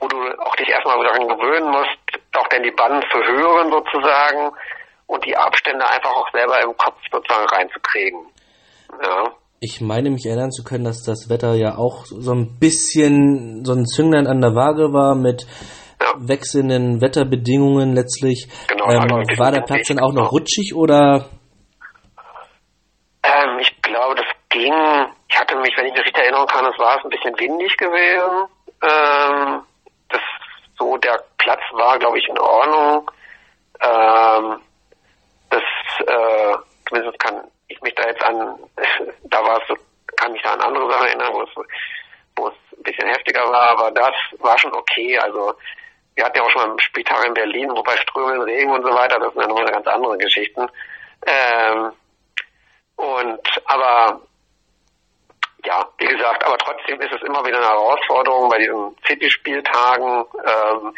wo 0.00 0.08
du 0.08 0.16
auch 0.40 0.56
dich 0.56 0.68
erstmal 0.68 0.98
daran 1.04 1.28
gewöhnen 1.28 1.70
musst, 1.70 2.24
auch 2.36 2.48
denn 2.48 2.64
die 2.64 2.72
Banden 2.72 3.02
zu 3.12 3.18
hören 3.18 3.70
sozusagen 3.70 4.50
und 5.06 5.24
die 5.24 5.36
Abstände 5.36 5.88
einfach 5.88 6.10
auch 6.10 6.28
selber 6.32 6.60
im 6.62 6.76
Kopf 6.76 6.98
sozusagen 7.12 7.46
reinzukriegen. 7.46 8.26
Ja. 9.00 9.32
Ich 9.60 9.80
meine 9.80 10.10
mich 10.10 10.26
erinnern 10.26 10.50
zu 10.50 10.64
können, 10.64 10.84
dass 10.84 11.02
das 11.02 11.28
Wetter 11.28 11.54
ja 11.54 11.76
auch 11.78 12.04
so 12.04 12.32
ein 12.32 12.58
bisschen 12.58 13.64
so 13.64 13.74
ein 13.74 13.86
Zünglein 13.86 14.26
an 14.26 14.40
der 14.40 14.54
Waage 14.54 14.92
war 14.92 15.14
mit 15.14 15.46
ja. 16.00 16.14
wechselnden 16.16 17.00
Wetterbedingungen 17.00 17.92
letztlich. 17.94 18.48
Genau, 18.68 18.90
ähm, 18.90 19.38
war 19.38 19.52
der 19.52 19.62
Platz 19.62 19.88
dann 19.88 19.98
auch 19.98 20.12
noch 20.12 20.32
rutschig 20.32 20.74
oder? 20.74 21.28
Ähm, 23.22 23.58
ich 23.58 23.82
glaube, 23.82 24.14
das 24.14 24.26
ging. 24.48 24.74
Ich 25.28 25.38
hatte 25.38 25.56
mich, 25.56 25.76
wenn 25.76 25.86
ich 25.86 25.92
mich 25.92 26.04
richtig 26.04 26.22
erinnern 26.22 26.46
kann, 26.46 26.64
es 26.66 26.78
war 26.78 26.98
es 26.98 27.04
ein 27.04 27.10
bisschen 27.10 27.38
windig 27.38 27.76
gewesen. 27.76 28.48
Ähm, 28.82 29.62
das 30.08 30.20
so 30.78 30.96
der 30.96 31.22
Platz 31.38 31.60
war, 31.72 31.98
glaube 31.98 32.18
ich, 32.18 32.28
in 32.28 32.38
Ordnung. 32.38 33.10
Ähm, 33.80 34.60
das 35.50 35.62
äh, 36.06 36.56
zumindest 36.88 37.18
kann 37.18 37.42
ich 37.68 37.80
mich 37.82 37.94
da 37.94 38.06
jetzt 38.06 38.22
an, 38.22 38.58
da 39.24 39.42
war 39.44 39.60
es, 39.62 39.76
kann 40.16 40.32
mich 40.32 40.42
da 40.42 40.52
an 40.54 40.60
andere 40.60 40.90
Sachen 40.90 41.06
erinnern, 41.08 41.32
wo 41.32 41.42
es, 41.42 41.50
wo 42.36 42.48
es 42.48 42.54
ein 42.76 42.82
bisschen 42.82 43.08
heftiger 43.08 43.42
war, 43.50 43.70
aber 43.70 43.90
das 43.90 44.14
war 44.38 44.58
schon 44.58 44.74
okay. 44.74 45.18
Also 45.18 45.54
wir 46.14 46.24
hatten 46.24 46.36
ja 46.36 46.42
auch 46.42 46.50
schon 46.50 46.68
mal 46.68 46.80
Spieltag 46.80 47.26
in 47.26 47.34
Berlin, 47.34 47.70
wobei 47.70 47.96
Strömen, 47.96 48.42
Regen 48.42 48.70
und 48.70 48.82
so 48.82 48.92
weiter, 48.92 49.18
das 49.18 49.32
sind 49.32 49.42
ja 49.42 49.48
nochmal 49.48 49.66
ganz 49.66 49.86
andere 49.86 50.18
Geschichten. 50.18 50.68
Ähm, 51.26 51.92
und 52.98 53.40
aber 53.64 54.20
ja, 55.64 55.88
wie 55.98 56.06
gesagt, 56.06 56.44
aber 56.44 56.58
trotzdem 56.58 57.00
ist 57.00 57.12
es 57.12 57.22
immer 57.22 57.44
wieder 57.44 57.58
eine 57.58 57.66
Herausforderung 57.66 58.48
bei 58.48 58.58
diesen 58.58 58.96
City-Spieltagen. 59.06 60.24
Ähm, 60.44 60.94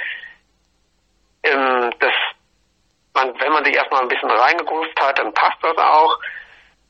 das, 1.99 2.13
man, 3.15 3.39
wenn 3.41 3.53
man 3.53 3.65
sich 3.65 3.75
erstmal 3.75 4.03
ein 4.03 4.09
bisschen 4.09 4.31
reingegrust 4.31 4.99
hat, 5.01 5.19
dann 5.19 5.35
passt 5.35 5.59
das 5.63 5.77
auch. 5.77 6.19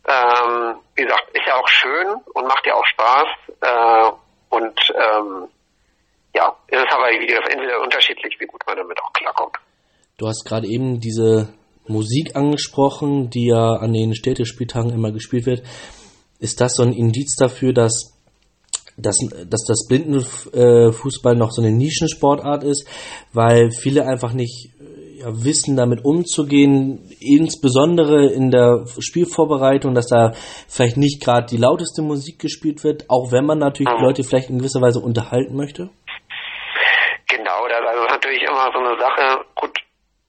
Ähm, 0.06 0.80
wie 0.94 1.02
gesagt, 1.02 1.28
ist 1.32 1.46
ja 1.46 1.56
auch 1.56 1.68
schön 1.68 2.14
und 2.34 2.46
macht 2.46 2.66
ja 2.66 2.74
auch 2.74 2.86
Spaß. 2.86 3.28
Äh, 3.60 4.12
und 4.50 4.80
ähm, 4.94 5.48
ja, 6.34 6.56
es 6.68 6.82
ist 6.82 6.92
aber 6.92 7.08
wie 7.08 7.32
entweder 7.32 7.80
unterschiedlich, 7.80 8.36
wie 8.38 8.46
gut 8.46 8.64
man 8.66 8.76
damit 8.76 9.00
auch 9.00 9.12
klarkommt. 9.12 9.56
Du 10.18 10.28
hast 10.28 10.44
gerade 10.44 10.66
eben 10.66 11.00
diese 11.00 11.54
Musik 11.90 12.36
angesprochen, 12.36 13.30
die 13.30 13.46
ja 13.48 13.74
an 13.74 13.92
den 13.92 14.14
Städtespieltagen 14.14 14.92
immer 14.92 15.12
gespielt 15.12 15.46
wird. 15.46 15.62
Ist 16.38 16.60
das 16.60 16.74
so 16.74 16.82
ein 16.82 16.92
Indiz 16.92 17.36
dafür, 17.36 17.72
dass, 17.72 18.16
dass, 18.96 19.18
dass 19.46 19.64
das 19.66 19.86
Blindenfußball 19.88 21.36
noch 21.36 21.50
so 21.50 21.62
eine 21.62 21.72
Nischensportart 21.72 22.64
ist, 22.64 22.86
weil 23.32 23.70
viele 23.70 24.06
einfach 24.06 24.32
nicht 24.32 24.70
ja, 25.20 25.26
wissen, 25.44 25.76
damit 25.76 26.04
umzugehen, 26.04 27.10
insbesondere 27.20 28.32
in 28.32 28.50
der 28.50 28.86
Spielvorbereitung, 28.98 29.94
dass 29.94 30.06
da 30.06 30.32
vielleicht 30.66 30.96
nicht 30.96 31.22
gerade 31.22 31.46
die 31.46 31.58
lauteste 31.58 32.00
Musik 32.00 32.38
gespielt 32.38 32.82
wird, 32.84 33.04
auch 33.10 33.30
wenn 33.30 33.44
man 33.44 33.58
natürlich 33.58 33.92
die 33.98 34.02
Leute 34.02 34.24
vielleicht 34.24 34.48
in 34.48 34.58
gewisser 34.58 34.80
Weise 34.80 35.00
unterhalten 35.00 35.56
möchte? 35.56 35.90
Genau, 37.28 37.68
das 37.68 37.80
ist 37.80 38.10
natürlich 38.10 38.42
immer 38.42 38.70
so 38.72 38.78
eine 38.78 38.98
Sache. 38.98 39.44
Gut, 39.54 39.78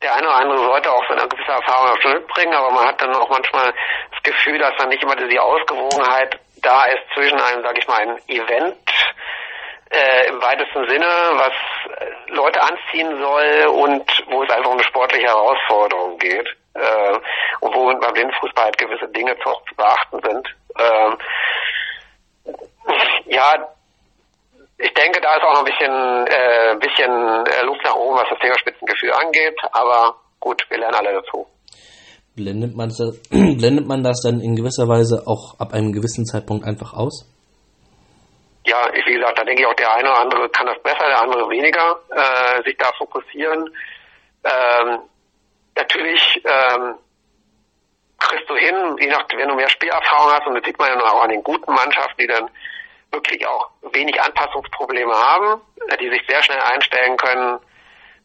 der 0.02 0.16
eine 0.16 0.28
oder 0.28 0.38
andere 0.38 0.58
sollte 0.58 0.92
auch 0.92 1.06
so 1.08 1.14
eine 1.14 1.28
gewisse 1.28 1.52
Erfahrung 1.52 2.02
schon 2.02 2.14
mitbringen, 2.14 2.54
aber 2.54 2.72
man 2.72 2.88
hat 2.88 3.02
dann 3.02 3.16
auch 3.16 3.30
manchmal 3.30 3.74
das 4.12 4.24
Gefühl, 4.24 4.58
dass 4.58 4.76
dann 4.78 4.90
nicht 4.90 5.04
immer 5.04 5.16
diese 5.16 5.42
Ausgewogenheit 5.42 6.40
da 6.62 6.84
ist 6.86 7.04
zwischen 7.14 7.40
einem, 7.40 7.64
sag 7.64 7.78
ich 7.78 7.88
mal, 7.88 8.00
einem 8.00 8.18
Event 8.28 8.78
äh, 9.92 10.28
im 10.30 10.42
weitesten 10.42 10.88
Sinne, 10.88 11.06
was 11.06 11.54
äh, 11.98 12.12
Leute 12.28 12.62
anziehen 12.62 13.22
soll 13.22 13.66
und 13.68 14.24
wo 14.28 14.44
es 14.44 14.50
einfach 14.50 14.70
um 14.70 14.78
eine 14.78 14.84
sportliche 14.84 15.28
Herausforderung 15.28 16.18
geht. 16.18 16.48
Äh, 16.74 17.20
und 17.60 17.76
wo 17.76 17.86
beim 17.86 18.14
Blindfußball 18.14 18.66
halt 18.66 18.78
gewisse 18.78 19.08
Dinge 19.10 19.38
zu 19.40 19.54
beachten 19.76 20.22
sind. 20.24 20.56
Ähm, 20.80 21.18
ja, 23.26 23.68
ich 24.82 24.94
denke, 24.94 25.22
da 25.22 25.36
ist 25.36 25.44
auch 25.44 25.54
noch 25.54 25.66
ein 25.66 25.72
bisschen, 25.72 26.28
äh, 26.28 26.76
bisschen 26.80 27.46
äh, 27.46 27.64
Luft 27.66 27.84
nach 27.84 27.96
oben, 27.96 28.18
was 28.18 28.30
das 28.30 28.40
Thema 28.40 28.58
Spitzengefühl 28.58 29.14
angeht. 29.14 29.58
Aber 29.72 30.16
gut, 30.40 30.64
wir 30.70 30.80
lernen 30.80 30.96
alle 30.96 31.14
dazu. 31.22 31.48
Blendet 32.36 32.76
man, 32.76 32.90
das, 32.90 33.22
blendet 33.30 33.88
man 33.88 34.04
das 34.04 34.22
dann 34.22 34.40
in 34.42 34.56
gewisser 34.56 34.88
Weise 34.88 35.24
auch 35.28 35.60
ab 35.60 35.74
einem 35.74 35.92
gewissen 35.94 36.26
Zeitpunkt 36.26 36.66
einfach 36.66 36.94
aus? 36.94 37.28
Ja, 38.66 38.90
ich, 38.94 39.06
wie 39.06 39.14
gesagt, 39.14 39.38
da 39.38 39.44
denke 39.44 39.62
ich 39.62 39.68
auch, 39.68 39.74
der 39.74 39.94
eine 39.94 40.10
oder 40.10 40.22
andere 40.22 40.50
kann 40.50 40.68
das 40.68 40.82
besser, 40.82 41.06
der 41.08 41.22
andere 41.22 41.50
weniger, 41.50 42.00
äh, 42.10 42.64
sich 42.64 42.78
da 42.78 42.92
fokussieren. 42.98 43.70
Ähm, 44.44 45.00
natürlich 45.76 46.42
ähm, 46.46 46.96
kriegst 48.20 48.50
du 48.50 48.56
hin, 48.56 48.98
je 49.00 49.08
nach, 49.08 49.26
wenn 49.36 49.50
du 49.50 49.56
mehr 49.56 49.70
Spielerfahrung 49.70 50.32
hast, 50.32 50.48
und 50.48 50.56
das 50.56 50.64
sieht 50.64 50.78
man 50.78 50.90
ja 50.90 51.04
auch 51.06 51.24
an 51.24 51.30
den 51.30 51.44
guten 51.44 51.74
Mannschaften, 51.74 52.18
die 52.20 52.28
dann 52.28 52.50
wirklich 53.12 53.46
auch 53.48 53.70
wenig 53.94 54.20
Anpassungsprobleme 54.22 55.14
haben, 55.14 55.62
äh, 55.88 55.98
die 55.98 56.10
sich 56.10 56.22
sehr 56.28 56.42
schnell 56.44 56.62
einstellen 56.62 57.18
können, 57.18 57.60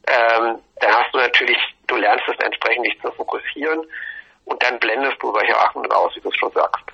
ähm, 0.07 0.59
dann 0.81 0.93
hast 0.93 1.13
du 1.13 1.19
natürlich, 1.19 1.59
du 1.87 1.97
lernst 1.97 2.25
es 2.29 2.45
entsprechend 2.45 2.87
dich 2.87 3.01
zu 3.03 3.11
fokussieren 3.13 3.81
und 4.45 4.63
dann 4.63 4.79
blendest 4.79 5.17
du 5.21 5.33
solche 5.33 5.53
Sachen 5.53 5.91
aus, 5.93 6.13
wie 6.15 6.21
du 6.21 6.29
es 6.29 6.37
schon 6.37 6.53
sagst. 6.53 6.85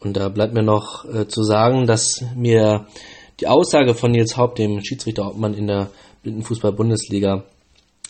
Und 0.00 0.16
da 0.16 0.28
bleibt 0.28 0.52
mir 0.52 0.62
noch 0.62 1.04
äh, 1.06 1.26
zu 1.26 1.42
sagen, 1.42 1.86
dass 1.86 2.22
mir 2.36 2.86
die 3.40 3.48
Aussage 3.48 3.94
von 3.94 4.10
Nils 4.10 4.36
Haupt, 4.36 4.58
dem 4.58 4.84
Schiedsrichterobmann 4.84 5.54
in 5.54 5.66
der 5.66 5.88
Blindenfußball-Bundesliga, 6.22 7.44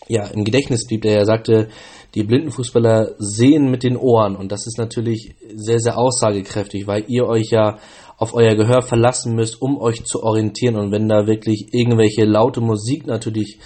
ja, 0.09 0.27
im 0.27 0.45
Gedächtnis 0.45 0.87
blieb, 0.87 1.03
der 1.03 1.13
ja 1.13 1.25
sagte, 1.25 1.69
die 2.15 2.25
Blindenfußballer 2.25 3.15
sehen 3.19 3.71
mit 3.71 3.83
den 3.83 3.97
Ohren. 3.97 4.37
Und 4.37 4.53
das 4.53 4.67
ist 4.67 4.79
natürlich 4.79 5.35
sehr, 5.55 5.79
sehr 5.79 5.97
aussagekräftig, 5.97 6.87
weil 6.87 7.05
ihr 7.09 7.27
euch 7.27 7.51
ja 7.51 7.79
auf 8.17 8.35
euer 8.35 8.55
Gehör 8.55 8.83
verlassen 8.83 9.35
müsst, 9.35 9.61
um 9.61 9.79
euch 9.79 10.05
zu 10.05 10.23
orientieren. 10.23 10.77
Und 10.77 10.93
wenn 10.93 11.09
da 11.09 11.27
wirklich 11.27 11.69
irgendwelche 11.73 12.25
laute 12.25 12.61
Musik 12.61 13.07
natürlich 13.07 13.59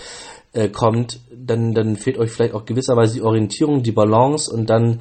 äh, 0.53 0.69
kommt, 0.69 1.21
dann, 1.35 1.75
dann 1.75 1.97
fehlt 1.97 2.19
euch 2.19 2.31
vielleicht 2.31 2.55
auch 2.55 2.65
gewisserweise 2.65 3.15
die 3.15 3.23
Orientierung, 3.23 3.83
die 3.83 3.93
Balance 3.93 4.53
und 4.53 4.69
dann 4.71 5.01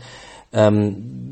ähm, 0.53 1.27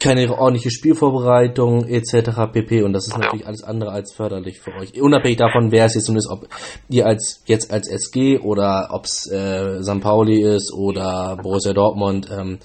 keine 0.00 0.32
ordentliche 0.36 0.70
Spielvorbereitung 0.70 1.86
etc. 1.86 2.50
pp. 2.52 2.82
Und 2.82 2.94
das 2.94 3.06
ist 3.06 3.18
natürlich 3.18 3.46
alles 3.46 3.62
andere 3.62 3.92
als 3.92 4.14
förderlich 4.14 4.58
für 4.58 4.72
euch. 4.74 5.00
Unabhängig 5.00 5.36
davon, 5.36 5.70
wer 5.70 5.84
es 5.84 5.94
jetzt 5.94 6.08
nun 6.08 6.16
ist, 6.16 6.28
ob 6.30 6.48
ihr 6.88 7.06
als 7.06 7.42
jetzt 7.46 7.70
als 7.70 7.86
SG 7.88 8.38
oder 8.38 8.88
ob 8.92 9.04
es 9.04 9.30
äh, 9.30 9.82
St. 9.82 10.00
Pauli 10.00 10.40
ist 10.40 10.72
oder 10.72 11.36
Borussia 11.42 11.74
Dortmund, 11.74 12.28
ähm, 12.30 12.58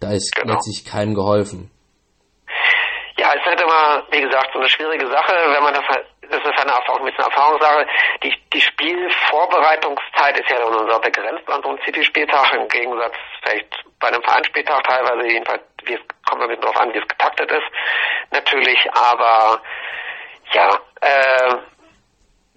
da 0.00 0.12
ist 0.12 0.34
genau. 0.34 0.54
letztlich 0.54 0.84
keinem 0.84 1.14
geholfen. 1.14 1.70
Ja, 3.18 3.28
es 3.34 3.40
ist 3.40 3.46
halt 3.46 3.57
immer, 3.68 4.02
wie 4.10 4.20
gesagt, 4.22 4.50
so 4.52 4.58
eine 4.58 4.68
schwierige 4.68 5.06
Sache, 5.08 5.32
wenn 5.52 5.62
man 5.62 5.74
das 5.74 5.86
halt, 5.88 6.06
das 6.22 6.40
ist 6.40 6.60
eine 6.60 6.72
Erfahrung, 6.72 7.00
ein 7.00 7.06
bisschen 7.06 7.24
Erfahrungssache. 7.24 7.86
Die, 8.22 8.34
die 8.52 8.60
Spielvorbereitungszeit 8.60 10.38
ist 10.38 10.50
ja 10.50 10.58
nun 10.60 10.76
unser 10.76 10.98
begrenzt 11.00 11.48
an 11.50 11.62
so 11.62 11.68
einem 11.68 11.78
City-Spieltag, 11.84 12.52
im 12.54 12.68
Gegensatz 12.68 13.14
vielleicht 13.42 13.84
bei 14.00 14.08
einem 14.08 14.22
Vereinsspieltag 14.22 14.84
teilweise, 14.84 15.26
jedenfalls, 15.26 15.62
wie 15.84 15.94
es, 15.94 16.00
kommt 16.28 16.42
ein 16.42 16.48
bisschen 16.48 16.62
darauf 16.62 16.80
an, 16.80 16.94
wie 16.94 16.98
es 16.98 17.08
getaktet 17.08 17.50
ist, 17.50 17.66
natürlich, 18.32 18.78
aber, 18.92 19.60
ja, 20.52 20.70
äh, 21.02 21.54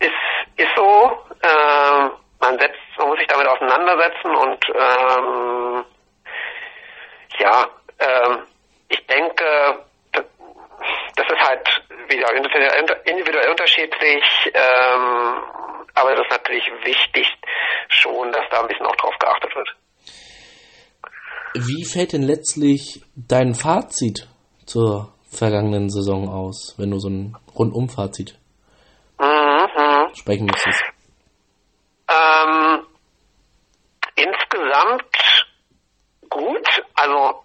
ist, 0.05 0.57
ist 0.57 0.75
so, 0.75 1.25
äh, 1.41 2.09
man 2.39 2.59
setzt, 2.59 2.79
man 2.97 3.09
muss 3.09 3.19
sich 3.19 3.27
damit 3.27 3.47
auseinandersetzen 3.47 4.35
und, 4.35 4.65
ähm, 4.69 5.85
ja, 7.37 7.65
äh, 7.97 8.37
ich 8.89 9.05
denke, 9.07 9.85
das 11.15 11.25
ist 11.27 11.47
halt 11.47 11.67
wieder 12.07 12.31
individuell 13.05 13.50
unterschiedlich, 13.61 14.23
ähm, 14.53 15.43
aber 15.93 16.13
es 16.13 16.19
ist 16.21 16.31
natürlich 16.31 16.63
wichtig 16.83 17.27
schon, 17.89 18.31
dass 18.31 18.43
da 18.49 18.61
ein 18.61 18.67
bisschen 18.67 18.85
auch 18.85 18.95
drauf 18.95 19.13
geachtet 19.19 19.55
wird. 19.55 19.69
Wie 21.53 21.85
fällt 21.85 22.13
denn 22.13 22.23
letztlich 22.23 23.03
dein 23.15 23.53
Fazit 23.53 24.27
zur 24.65 25.13
vergangenen 25.29 25.89
Saison 25.89 26.29
aus, 26.29 26.75
wenn 26.77 26.91
du 26.91 26.99
so 26.99 27.09
ein 27.09 27.37
Rundumfazit 27.55 28.37
mhm. 29.19 30.15
sprechen 30.15 30.45
müsstest? 30.45 30.83
Ähm, 32.07 32.87
insgesamt 34.15 35.03
gut, 36.29 36.67
also 36.95 37.43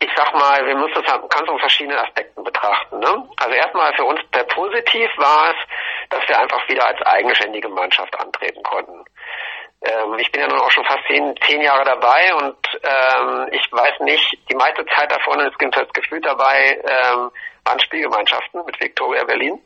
ich 0.00 0.10
sag 0.16 0.34
mal, 0.34 0.66
wir 0.66 0.74
müssen 0.74 1.04
es 1.04 1.12
halt 1.12 1.30
ganz 1.30 1.46
von 1.46 1.61
verschiedenen 1.72 1.98
Aspekten 1.98 2.44
betrachten. 2.44 2.98
Ne? 2.98 3.28
Also 3.36 3.54
erstmal 3.54 3.94
für 3.94 4.04
uns 4.04 4.20
der 4.34 4.44
positiv 4.44 5.10
war 5.16 5.50
es, 5.50 5.56
dass 6.10 6.28
wir 6.28 6.38
einfach 6.38 6.68
wieder 6.68 6.86
als 6.86 7.00
eigenständige 7.02 7.68
Mannschaft 7.68 8.14
antreten 8.20 8.62
konnten. 8.62 9.04
Ähm, 9.82 10.18
ich 10.18 10.30
bin 10.30 10.42
ja 10.42 10.48
nun 10.48 10.60
auch 10.60 10.70
schon 10.70 10.84
fast 10.84 11.04
zehn, 11.08 11.34
zehn 11.46 11.62
Jahre 11.62 11.84
dabei 11.84 12.34
und 12.34 12.56
ähm, 12.82 13.48
ich 13.52 13.72
weiß 13.72 14.00
nicht, 14.00 14.38
die 14.50 14.54
meiste 14.54 14.84
Zeit 14.94 15.10
davon 15.10 15.40
ist 15.40 15.56
das 15.58 15.92
Gefühl 15.92 16.20
dabei, 16.20 16.78
ähm, 16.84 17.30
waren 17.64 17.80
Spielgemeinschaften 17.80 18.64
mit 18.66 18.78
Victoria 18.78 19.24
Berlin. 19.24 19.58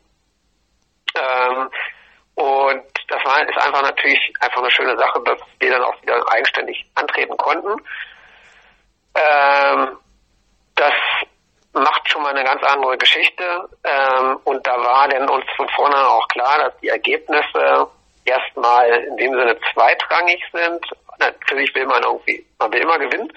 Ähm, 1.15 1.69
und 2.35 2.85
das 3.07 3.25
war, 3.25 3.41
ist 3.41 3.57
einfach 3.57 3.81
natürlich 3.81 4.33
einfach 4.39 4.61
eine 4.61 4.71
schöne 4.71 4.97
Sache, 4.97 5.21
dass 5.25 5.39
wir 5.59 5.71
dann 5.71 5.83
auch 5.83 6.01
wieder 6.01 6.23
eigenständig 6.31 6.85
antreten 6.95 7.35
konnten. 7.35 7.81
Ähm, 9.15 9.97
das 10.75 10.93
macht 11.83 12.09
schon 12.09 12.21
mal 12.21 12.35
eine 12.35 12.43
ganz 12.43 12.63
andere 12.63 12.97
Geschichte. 12.97 13.69
Ähm, 13.83 14.39
und 14.43 14.65
da 14.65 14.77
war 14.77 15.07
denn 15.07 15.29
uns 15.29 15.45
von 15.55 15.67
vornherein 15.69 16.05
auch 16.05 16.27
klar, 16.27 16.57
dass 16.59 16.77
die 16.81 16.89
Ergebnisse 16.89 17.87
erstmal 18.25 18.89
in 18.89 19.17
dem 19.17 19.33
Sinne 19.33 19.57
zweitrangig 19.73 20.43
sind. 20.51 20.85
Natürlich 21.19 21.73
will 21.73 21.85
man 21.85 22.03
irgendwie, 22.03 22.45
man 22.59 22.71
will 22.71 22.81
immer 22.81 22.99
gewinnen. 22.99 23.31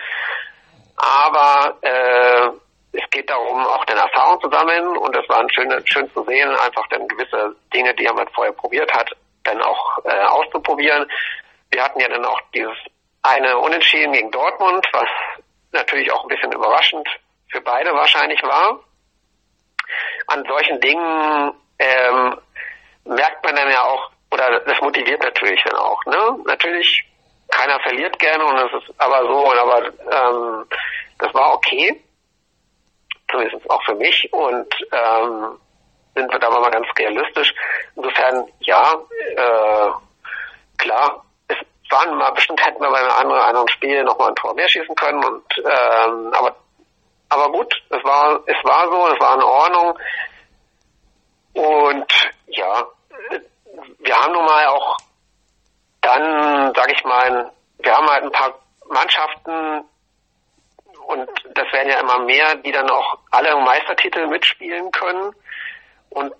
Aber 0.96 1.76
äh, 1.80 2.50
es 2.92 3.08
geht 3.10 3.30
darum, 3.30 3.64
auch 3.66 3.84
dann 3.84 3.98
Erfahrung 3.98 4.40
zu 4.40 4.50
sammeln 4.50 4.96
und 4.96 5.16
es 5.16 5.28
war 5.28 5.46
schön, 5.50 5.72
schön 5.86 6.12
zu 6.12 6.24
sehen, 6.24 6.50
einfach 6.50 6.86
dann 6.88 7.06
gewisse 7.06 7.54
Dinge, 7.72 7.94
die 7.94 8.04
man 8.04 8.28
vorher 8.34 8.52
probiert 8.52 8.92
hat, 8.92 9.10
dann 9.44 9.62
auch 9.62 10.04
äh, 10.04 10.24
auszuprobieren. 10.26 11.10
Wir 11.70 11.84
hatten 11.84 12.00
ja 12.00 12.08
dann 12.08 12.24
auch 12.24 12.40
dieses 12.52 12.76
eine 13.22 13.56
Unentschieden 13.58 14.12
gegen 14.12 14.30
Dortmund, 14.30 14.86
was 14.92 15.08
natürlich 15.72 16.12
auch 16.12 16.24
ein 16.24 16.28
bisschen 16.28 16.52
überraschend 16.52 17.08
für 17.50 17.60
beide 17.60 17.92
wahrscheinlich 17.92 18.42
war. 18.42 18.80
An 20.26 20.44
solchen 20.46 20.80
Dingen 20.80 21.52
ähm, 21.78 22.38
merkt 23.04 23.44
man 23.44 23.56
dann 23.56 23.70
ja 23.70 23.82
auch, 23.82 24.10
oder 24.30 24.60
das 24.60 24.80
motiviert 24.80 25.22
natürlich 25.22 25.62
dann 25.64 25.76
auch. 25.76 26.04
Ne? 26.06 26.38
Natürlich, 26.46 27.04
keiner 27.50 27.80
verliert 27.80 28.18
gerne 28.18 28.44
und 28.44 28.56
es 28.58 28.82
ist 28.82 29.00
aber 29.00 29.26
so, 29.26 29.52
aber 29.52 29.86
ähm, 29.86 30.66
das 31.18 31.34
war 31.34 31.54
okay 31.54 32.00
zumindest 33.30 33.70
auch 33.70 33.82
für 33.84 33.94
mich. 33.94 34.28
Und 34.32 34.74
ähm, 34.92 35.58
sind 36.14 36.32
wir 36.32 36.38
da 36.38 36.50
mal 36.50 36.70
ganz 36.70 36.86
realistisch. 36.98 37.54
Insofern, 37.96 38.46
ja, 38.60 38.94
äh, 39.36 39.90
klar, 40.78 41.24
es 41.48 41.56
waren 41.90 42.16
mal, 42.16 42.30
bestimmt 42.32 42.64
hätten 42.64 42.80
wir 42.80 42.90
bei 42.90 42.98
einem 42.98 43.32
anderen, 43.32 43.68
Spiel 43.68 44.02
noch 44.04 44.18
mal 44.18 44.28
ein 44.28 44.36
Tor 44.36 44.54
mehr 44.54 44.68
schießen 44.68 44.94
können. 44.94 45.24
Und 45.24 45.44
ähm, 45.58 46.32
aber 46.32 46.56
aber 47.30 47.50
gut, 47.52 47.74
es 47.88 48.04
war 48.04 48.40
es 48.46 48.64
war 48.64 48.86
so, 48.90 49.14
es 49.14 49.20
war 49.20 49.34
in 49.36 49.42
Ordnung. 49.42 49.98
Und 51.52 52.12
ja, 52.46 52.86
wir 53.98 54.16
haben 54.16 54.32
nun 54.32 54.44
mal 54.44 54.66
auch 54.66 54.96
dann, 56.00 56.72
sag 56.74 56.92
ich 56.92 57.04
mal, 57.04 57.52
wir 57.78 57.96
haben 57.96 58.06
halt 58.08 58.24
ein 58.24 58.32
paar 58.32 58.54
Mannschaften, 58.88 59.84
und 61.10 61.28
das 61.54 61.72
werden 61.72 61.88
ja 61.88 61.98
immer 62.00 62.20
mehr, 62.20 62.54
die 62.56 62.70
dann 62.70 62.88
auch 62.88 63.18
alle 63.32 63.56
Meistertitel 63.56 64.28
mitspielen 64.28 64.92
können. 64.92 65.34
Und 66.10 66.32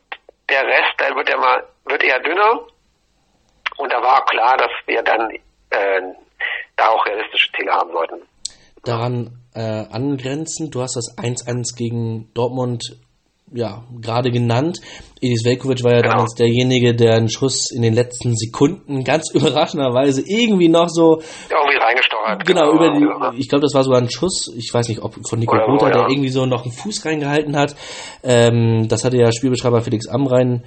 der 0.49 0.64
Rest, 0.64 1.00
der 1.00 1.14
wird 1.16 1.28
ja 1.28 1.37
mal, 1.37 1.66
wird 1.87 2.04
eher 2.04 2.20
dünner. 2.20 2.61
Und 3.78 3.92
da 3.92 4.00
war 4.00 4.25
klar, 4.26 4.56
dass 4.56 4.70
wir 4.87 5.02
dann 5.02 5.30
äh, 5.70 6.02
da 6.76 6.88
auch 6.88 7.04
realistische 7.04 7.50
Ziele 7.52 7.73
haben 7.73 7.90
sollten. 7.90 8.28
Daran 8.85 9.39
äh, 9.54 9.61
angrenzend, 9.61 10.75
du 10.75 10.83
hast 10.83 10.97
das 10.97 11.16
1-1 11.16 11.76
gegen 11.76 12.28
Dortmund 12.35 12.97
ja, 13.52 13.83
gerade 14.00 14.30
genannt. 14.30 14.78
Edis 15.21 15.45
Velkovic 15.45 15.83
war 15.83 15.92
ja 15.92 16.00
genau. 16.00 16.12
damals 16.14 16.35
derjenige, 16.35 16.95
der 16.95 17.14
einen 17.14 17.28
Schuss 17.28 17.71
in 17.75 17.83
den 17.83 17.95
letzten 17.95 18.37
Sekunden 18.37 19.04
ganz 19.04 19.30
überraschenderweise 19.35 20.23
irgendwie 20.25 20.69
noch 20.69 20.88
so 20.88 21.21
irgendwie 21.49 21.78
reingestochert. 21.78 22.47
Genau, 22.47 22.73
über 22.73 22.92
die, 22.92 23.40
ich 23.40 23.49
glaube, 23.49 23.62
das 23.62 23.75
war 23.75 23.83
sogar 23.83 24.00
ein 24.00 24.11
Schuss, 24.11 24.52
ich 24.57 24.73
weiß 24.73 24.88
nicht, 24.88 25.02
ob 25.02 25.16
von 25.28 25.38
Nico 25.38 25.57
Rother, 25.57 25.88
ja. 25.88 25.92
der 25.92 26.09
irgendwie 26.11 26.28
so 26.28 26.47
noch 26.47 26.62
einen 26.62 26.73
Fuß 26.73 27.04
reingehalten 27.04 27.57
hat. 27.57 27.75
Ähm, 28.23 28.87
das 28.88 29.04
hatte 29.04 29.16
ja 29.16 29.33
Spielbeschreiber 29.33 29.83
Felix 29.83 30.07
Amrein 30.07 30.62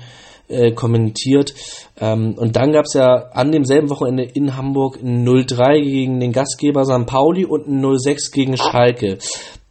äh, 0.48 0.72
kommentiert. 0.72 1.54
Ähm, 2.00 2.36
und 2.38 2.56
dann 2.56 2.72
gab 2.72 2.86
es 2.86 2.94
ja 2.94 3.30
an 3.34 3.52
demselben 3.52 3.90
Wochenende 3.90 4.24
in 4.24 4.56
Hamburg 4.58 5.00
ein 5.02 5.26
0-3 5.26 5.82
gegen 5.82 6.20
den 6.20 6.32
Gastgeber 6.32 6.86
St. 6.86 7.06
Pauli 7.06 7.46
und 7.46 7.68
ein 7.68 7.84
0-6 7.84 8.32
gegen 8.34 8.58
Schalke. 8.58 9.18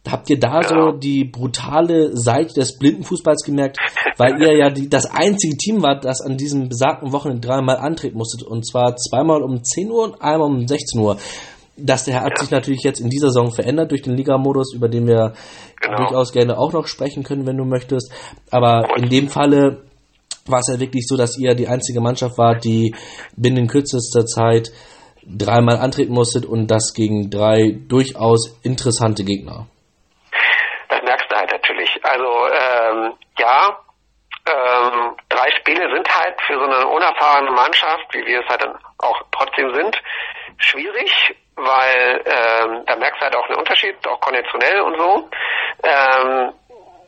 Habt 0.07 0.29
ihr 0.29 0.37
da 0.37 0.61
ja. 0.61 0.67
so 0.67 0.97
die 0.97 1.23
brutale 1.23 2.17
Seite 2.17 2.55
des 2.55 2.77
Blindenfußballs 2.77 3.43
gemerkt, 3.45 3.77
weil 4.17 4.41
ihr 4.41 4.57
ja 4.57 4.69
die, 4.69 4.89
das 4.89 5.05
einzige 5.05 5.55
Team 5.55 5.81
wart, 5.81 6.03
das 6.03 6.19
an 6.19 6.35
diesem 6.35 6.67
besagten 6.67 7.13
Wochenende 7.13 7.47
dreimal 7.47 7.77
antreten 7.77 8.17
musstet 8.17 8.43
und 8.43 8.67
zwar 8.67 8.97
zweimal 8.97 9.41
um 9.41 9.63
10 9.63 9.89
Uhr 9.89 10.03
und 10.03 10.21
einmal 10.21 10.49
um 10.49 10.67
16 10.67 10.99
Uhr. 10.99 11.17
Das 11.77 12.03
der 12.03 12.21
hat 12.21 12.37
sich 12.37 12.51
natürlich 12.51 12.83
jetzt 12.83 12.99
in 12.99 13.09
dieser 13.09 13.27
Saison 13.27 13.51
verändert 13.51 13.91
durch 13.91 14.01
den 14.01 14.15
Liga-Modus, 14.15 14.75
über 14.75 14.89
den 14.89 15.07
wir 15.07 15.33
genau. 15.81 15.97
durchaus 15.97 16.33
gerne 16.33 16.57
auch 16.57 16.73
noch 16.73 16.87
sprechen 16.87 17.23
können, 17.23 17.47
wenn 17.47 17.57
du 17.57 17.63
möchtest. 17.63 18.11
Aber 18.51 18.89
in 18.97 19.09
dem 19.09 19.29
Falle 19.29 19.83
war 20.47 20.59
es 20.59 20.73
ja 20.73 20.79
wirklich 20.79 21.05
so, 21.07 21.17
dass 21.17 21.37
ihr 21.37 21.55
die 21.55 21.67
einzige 21.67 22.01
Mannschaft 22.01 22.37
wart, 22.37 22.63
die 22.63 22.95
binnen 23.35 23.67
kürzester 23.67 24.25
Zeit 24.25 24.71
dreimal 25.25 25.77
antreten 25.77 26.13
musstet 26.13 26.45
und 26.45 26.67
das 26.67 26.93
gegen 26.93 27.29
drei 27.29 27.75
durchaus 27.87 28.59
interessante 28.63 29.23
Gegner. 29.23 29.67
Also 32.03 32.47
ähm, 32.47 33.13
ja, 33.39 33.77
ähm, 34.45 35.15
drei 35.29 35.49
Spiele 35.59 35.89
sind 35.95 36.07
halt 36.07 36.35
für 36.45 36.55
so 36.55 36.65
eine 36.65 36.87
unerfahrene 36.87 37.51
Mannschaft, 37.51 38.05
wie 38.13 38.25
wir 38.25 38.41
es 38.41 38.47
halt 38.47 38.61
dann 38.63 38.77
auch 38.99 39.19
trotzdem 39.31 39.73
sind, 39.73 39.97
schwierig, 40.57 41.35
weil 41.55 42.21
ähm, 42.25 42.83
da 42.85 42.95
merkst 42.97 43.21
du 43.21 43.25
halt 43.25 43.35
auch 43.35 43.47
einen 43.47 43.57
Unterschied, 43.59 43.95
auch 44.07 44.19
konditionell 44.19 44.81
und 44.81 44.99
so. 44.99 45.29
Ähm, 45.83 46.53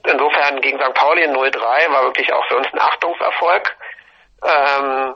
insofern 0.07 0.61
gegen 0.61 0.79
St. 0.79 0.93
Pauli 0.93 1.23
in 1.23 1.35
0-3 1.35 1.91
war 1.91 2.03
wirklich 2.03 2.31
auch 2.33 2.45
für 2.47 2.57
uns 2.57 2.67
ein 2.71 2.79
Achtungserfolg. 2.79 3.75
Ähm, 4.43 5.15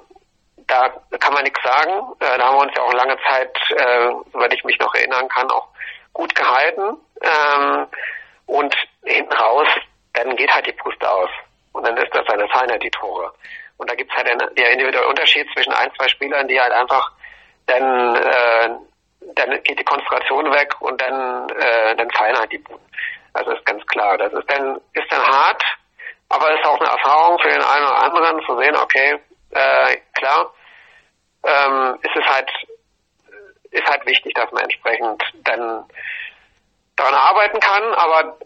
da 0.68 0.90
kann 1.20 1.34
man 1.34 1.44
nichts 1.44 1.62
sagen. 1.64 2.14
Äh, 2.20 2.38
da 2.38 2.46
haben 2.48 2.58
wir 2.58 2.62
uns 2.62 2.74
ja 2.76 2.84
auch 2.84 2.94
lange 2.94 3.18
Zeit, 3.28 3.58
äh, 3.72 4.12
soweit 4.32 4.54
ich 4.54 4.64
mich 4.64 4.80
noch 4.80 4.94
erinnern 4.94 5.28
kann, 5.30 5.50
auch 5.52 5.68
gut 6.14 6.34
gehalten. 6.36 6.98
Ähm, 7.22 7.88
und 8.46 8.76
hinten 9.04 9.34
raus, 9.34 9.68
dann 10.14 10.36
geht 10.36 10.52
halt 10.54 10.66
die 10.66 10.74
Puste 10.74 11.10
aus. 11.10 11.30
Und 11.72 11.86
dann 11.86 11.98
ist 11.98 12.14
das 12.14 12.28
eine 12.28 12.48
Feinheit, 12.50 12.82
die 12.84 12.92
Tore. 12.92 13.32
Und 13.78 13.90
da 13.90 13.96
gibt's 13.96 14.16
halt 14.16 14.30
einen, 14.30 14.56
der 14.56 14.72
individuelle 14.72 15.08
Unterschied 15.08 15.48
zwischen 15.54 15.74
ein, 15.74 15.92
zwei 15.96 16.08
Spielern, 16.08 16.48
die 16.48 16.60
halt 16.60 16.74
einfach 16.74 17.12
dann, 17.68 18.16
äh, 18.16 18.70
dann 19.36 19.64
geht 19.64 19.80
die 19.80 19.84
Konzentration 19.84 20.52
weg 20.52 20.76
und 20.82 21.02
dann, 21.02 21.50
äh, 21.50 21.96
dann 21.96 22.10
fallen 22.12 22.38
halt 22.38 22.52
die 22.52 22.58
Buden. 22.58 22.86
Also 23.34 23.52
ist 23.52 23.66
ganz 23.66 23.86
klar. 23.88 24.18
Das 24.18 24.34
ist 24.34 24.50
dann, 24.50 24.82
ist 24.94 25.12
dann 25.12 25.22
hart, 25.22 25.64
aber 26.30 26.52
ist 26.54 26.66
auch 26.66 26.80
eine 26.80 26.90
Erfahrung 26.90 27.40
für 27.40 27.50
den 27.50 27.62
einen 27.62 27.86
oder 27.86 28.04
anderen 28.04 28.46
zu 28.46 28.58
sehen, 28.60 28.76
okay, 28.76 29.20
äh, 29.52 29.98
klar, 30.14 30.54
ähm, 31.44 32.00
ist 32.02 32.16
es 32.16 32.26
halt, 32.26 32.50
ist 33.72 33.86
halt 33.88 34.06
wichtig, 34.06 34.34
dass 34.36 34.52
man 34.52 34.64
entsprechend 34.64 35.24
dann 35.44 35.86
daran 36.96 37.14
arbeiten 37.14 37.60
kann, 37.60 37.94
aber 37.94 38.38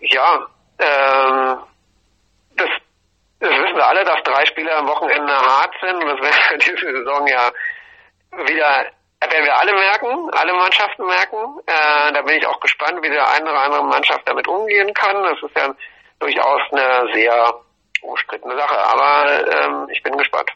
ja, 0.00 0.46
ähm, 0.78 1.58
das, 2.56 2.68
das 3.40 3.50
wissen 3.50 3.76
wir 3.76 3.86
alle, 3.86 4.04
dass 4.04 4.22
drei 4.22 4.44
Spiele 4.46 4.74
am 4.74 4.86
Wochenende 4.86 5.32
hart 5.32 5.74
sind 5.80 5.94
und 5.94 6.06
das 6.06 6.20
werden 6.20 6.50
wir 6.50 6.58
diese 6.58 6.92
Saison 6.92 7.26
ja 7.26 7.50
wieder 8.46 8.86
werden 9.30 9.44
wir 9.44 9.56
alle 9.56 9.72
merken, 9.72 10.30
alle 10.32 10.52
Mannschaften 10.54 11.06
merken. 11.06 11.60
Äh, 11.66 12.12
da 12.12 12.22
bin 12.22 12.36
ich 12.36 12.46
auch 12.46 12.60
gespannt, 12.60 13.02
wie 13.02 13.10
der 13.10 13.28
eine 13.30 13.50
oder 13.50 13.62
andere 13.62 13.84
Mannschaft 13.84 14.28
damit 14.28 14.46
umgehen 14.48 14.92
kann. 14.94 15.22
Das 15.22 15.42
ist 15.42 15.56
ja 15.56 15.74
durchaus 16.18 16.60
eine 16.72 17.12
sehr 17.12 17.60
umstrittene 18.02 18.56
Sache, 18.56 18.78
aber 18.78 19.48
ähm, 19.52 19.88
ich 19.90 20.02
bin 20.02 20.16
gespannt. 20.16 20.50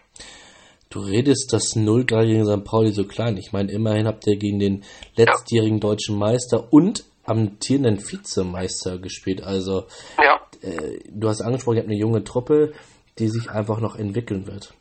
Du 0.91 1.01
redest 1.01 1.53
das 1.53 1.77
0-3 1.77 2.27
gegen 2.27 2.47
St. 2.47 2.65
Pauli 2.65 2.93
so 2.93 3.05
klein. 3.05 3.37
Ich 3.37 3.53
meine, 3.53 3.71
immerhin 3.71 4.07
habt 4.07 4.27
ihr 4.27 4.37
gegen 4.37 4.59
den 4.59 4.85
letztjährigen 5.17 5.79
ja. 5.79 5.89
deutschen 5.89 6.19
Meister 6.19 6.73
und 6.73 7.05
amtierenden 7.27 7.99
Vizemeister 7.99 8.99
gespielt. 8.99 9.43
Also 9.43 9.87
ja. 10.23 10.41
äh, 10.63 10.99
du 11.05 11.29
hast 11.29 11.43
angesprochen, 11.43 11.77
ihr 11.77 11.83
habt 11.83 11.91
eine 11.91 12.01
junge 12.01 12.25
Truppe, 12.25 12.73
die 13.19 13.29
sich 13.29 13.51
einfach 13.51 13.81
noch 13.81 13.97
entwickeln 13.97 14.47
wird. 14.47 14.73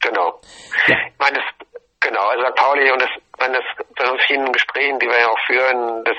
Genau. 0.00 0.40
Ja. 0.88 0.96
Ich 1.06 1.18
meine, 1.18 1.38
das, 1.38 1.78
genau, 2.00 2.26
also 2.26 2.44
St. 2.44 2.56
Pauli 2.74 2.90
und 2.90 3.00
das, 3.00 3.10
meine, 3.38 3.58
das 3.58 3.86
bei 3.96 4.06
so 4.06 4.16
vielen 4.26 4.52
Gesprächen, 4.52 4.98
die 4.98 5.06
wir 5.08 5.18
ja 5.18 5.28
auch 5.28 5.38
führen, 5.46 6.04
das 6.04 6.16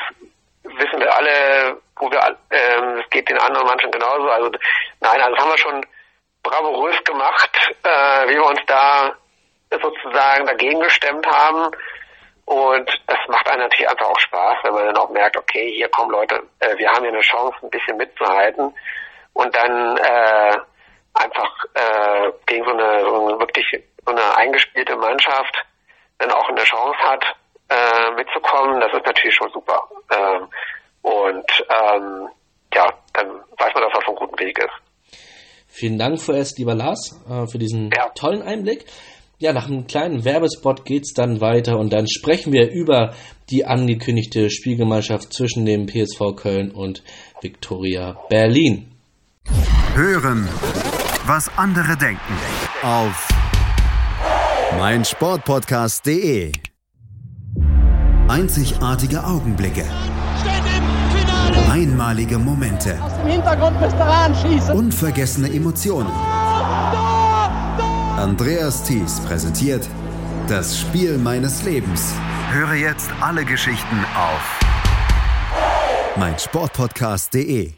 wissen 0.64 1.00
wir 1.00 1.16
alle, 1.16 1.82
wo 1.98 2.10
wir, 2.10 2.38
ähm, 2.52 3.00
es 3.04 3.10
geht 3.10 3.30
den 3.30 3.38
anderen 3.38 3.68
Mannschaften 3.68 4.00
genauso. 4.00 4.30
Also 4.30 4.52
nein, 5.02 5.22
also 5.22 5.36
das 5.36 5.44
haben 5.44 5.52
wir 5.52 5.58
schon 5.58 5.86
bravourös 6.44 7.04
gemacht, 7.04 7.76
äh, 7.84 8.30
wie 8.30 8.36
wir 8.36 8.46
uns 8.46 8.62
da 8.68 9.14
sozusagen 9.72 10.46
dagegen 10.46 10.80
gestemmt 10.80 11.28
haben. 11.28 11.72
Und 12.46 13.02
das 13.08 13.18
macht 13.28 13.50
einem 13.50 13.64
natürlich 13.64 13.90
einfach 13.90 14.08
auch 14.08 14.20
Spaß, 14.20 14.58
wenn 14.64 14.74
man 14.74 14.86
dann 14.86 14.98
auch 14.98 15.10
merkt, 15.10 15.36
okay, 15.36 15.74
hier 15.76 15.90
kommen 15.90 16.12
Leute, 16.12 16.44
äh, 16.60 16.78
wir 16.78 16.90
haben 16.90 17.02
hier 17.02 17.12
eine 17.12 17.22
Chance, 17.22 17.58
ein 17.64 17.70
bisschen 17.70 17.98
mitzuhalten 17.98 18.74
und 19.34 19.56
dann 19.56 19.98
äh, 19.98 20.58
einfach 21.16 21.66
äh, 21.74 22.32
gegen 22.46 22.66
so 22.66 22.72
eine, 22.72 23.02
so 23.02 23.28
eine 23.28 23.40
wirklich 23.40 23.66
so 24.06 24.12
eine 24.12 24.38
eingespielte 24.38 24.96
Mannschaft 24.96 25.66
dann 26.18 26.32
auch 26.32 26.50
eine 26.50 26.64
Chance 26.64 26.98
hat, 27.00 27.24
äh, 27.70 28.12
mitzukommen, 28.16 28.80
das 28.80 28.94
ist 28.94 29.06
natürlich 29.06 29.36
schon 29.36 29.52
super. 29.52 29.88
Ähm, 30.12 30.48
und 31.02 31.66
ähm, 31.70 32.30
ja, 32.74 32.86
dann 33.14 33.28
weiß 33.28 33.74
man, 33.74 33.84
dass 33.84 33.94
er 33.94 33.98
auf 33.98 34.08
einem 34.08 34.18
guten 34.18 34.40
Weg 34.40 34.58
ist. 34.60 35.20
Vielen 35.68 35.98
Dank 35.98 36.22
vorerst, 36.22 36.58
lieber 36.58 36.76
Lars, 36.76 37.22
äh, 37.30 37.48
für 37.48 37.58
diesen 37.58 37.92
ja. 37.92 38.10
tollen 38.16 38.42
Einblick. 38.42 38.86
Ja, 39.38 39.52
nach 39.52 39.68
einem 39.68 39.86
kleinen 39.86 40.24
Werbespot 40.24 40.86
geht's 40.86 41.14
dann 41.14 41.42
weiter 41.42 41.78
und 41.78 41.92
dann 41.92 42.08
sprechen 42.08 42.54
wir 42.54 42.72
über 42.72 43.14
die 43.50 43.66
angekündigte 43.66 44.50
Spielgemeinschaft 44.50 45.34
zwischen 45.34 45.66
dem 45.66 45.88
PSV 45.88 46.38
Köln 46.38 46.72
und 46.72 47.04
Viktoria 47.42 48.18
Berlin. 48.30 48.96
Hören, 49.94 50.48
was 51.26 51.52
andere 51.58 51.98
denken. 51.98 52.40
Auf 52.82 53.28
meinsportpodcast.de. 54.74 56.52
Einzigartige 58.28 59.24
Augenblicke. 59.24 59.86
Einmalige 61.72 62.38
Momente. 62.38 62.98
Aus 63.02 63.16
dem 63.18 63.28
Hintergrund 63.28 63.80
müsst 63.80 63.96
ihr 63.96 64.06
anschießen. 64.06 64.76
Unvergessene 64.76 65.48
Emotionen. 65.54 66.12
Andreas 68.18 68.84
Thies 68.84 69.22
präsentiert 69.22 69.88
das 70.50 70.78
Spiel 70.78 71.18
meines 71.18 71.64
Lebens. 71.64 72.14
Höre 72.52 72.74
jetzt 72.74 73.10
alle 73.22 73.46
Geschichten 73.46 74.04
auf 74.16 74.60
meinsportpodcast.de. 76.18 77.72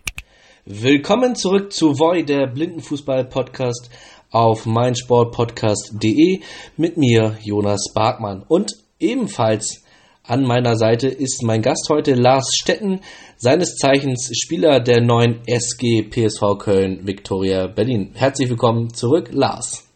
Willkommen 0.65 1.35
zurück 1.35 1.71
zu 1.71 1.97
Voy, 1.97 2.25
der 2.25 2.47
Blindenfußball-Podcast 2.47 3.89
auf 4.31 4.65
meinsportpodcast.de 4.65 6.41
mit 6.75 6.97
mir, 6.97 7.37
Jonas 7.41 7.91
Barkmann. 7.93 8.43
Und 8.47 8.73
ebenfalls 8.99 9.83
an 10.23 10.43
meiner 10.43 10.75
Seite 10.75 11.07
ist 11.07 11.41
mein 11.43 11.61
Gast 11.61 11.87
heute 11.89 12.13
Lars 12.13 12.51
Stetten, 12.53 12.99
seines 13.37 13.75
Zeichens 13.77 14.29
Spieler 14.33 14.81
der 14.81 15.01
neuen 15.01 15.41
SG 15.47 16.03
PSV 16.03 16.57
Köln 16.59 17.07
Viktoria 17.07 17.67
Berlin. 17.67 18.11
Herzlich 18.15 18.49
willkommen 18.49 18.93
zurück, 18.93 19.29
Lars. 19.31 19.87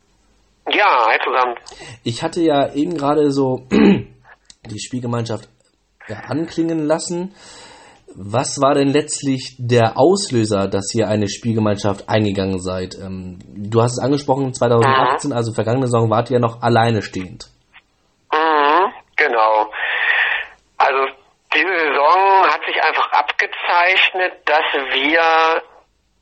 Ja, 0.72 1.06
hi 1.08 1.18
zusammen. 1.24 1.56
Ich 2.04 2.24
hatte 2.24 2.42
ja 2.42 2.74
eben 2.74 2.96
gerade 2.96 3.32
so 3.32 3.68
die 3.72 4.80
Spielgemeinschaft 4.80 5.50
anklingen 6.28 6.86
lassen. 6.86 7.34
Was 8.16 8.62
war 8.62 8.74
denn 8.74 8.90
letztlich 8.90 9.56
der 9.58 9.98
Auslöser, 9.98 10.68
dass 10.68 10.94
ihr 10.94 11.08
eine 11.08 11.28
Spielgemeinschaft 11.30 12.10
eingegangen 12.10 12.60
seid? 12.60 12.96
Ähm, 12.96 13.40
du 13.46 13.82
hast 13.82 13.94
es 13.94 14.04
angesprochen, 14.04 14.54
2018, 14.54 15.34
also 15.34 15.54
vergangene 15.54 15.88
Saison, 15.88 16.10
wart 16.10 16.30
ihr 16.30 16.40
noch 16.40 16.62
alleine 16.62 17.02
stehend. 17.02 17.46
Mhm, 18.32 18.92
genau. 19.16 19.72
Also 20.78 21.14
diese 21.54 21.68
Saison 21.68 22.48
hat 22.48 22.62
sich 22.66 22.82
einfach 22.82 23.12
abgezeichnet, 23.12 24.34
dass 24.46 24.66
wir 24.94 25.62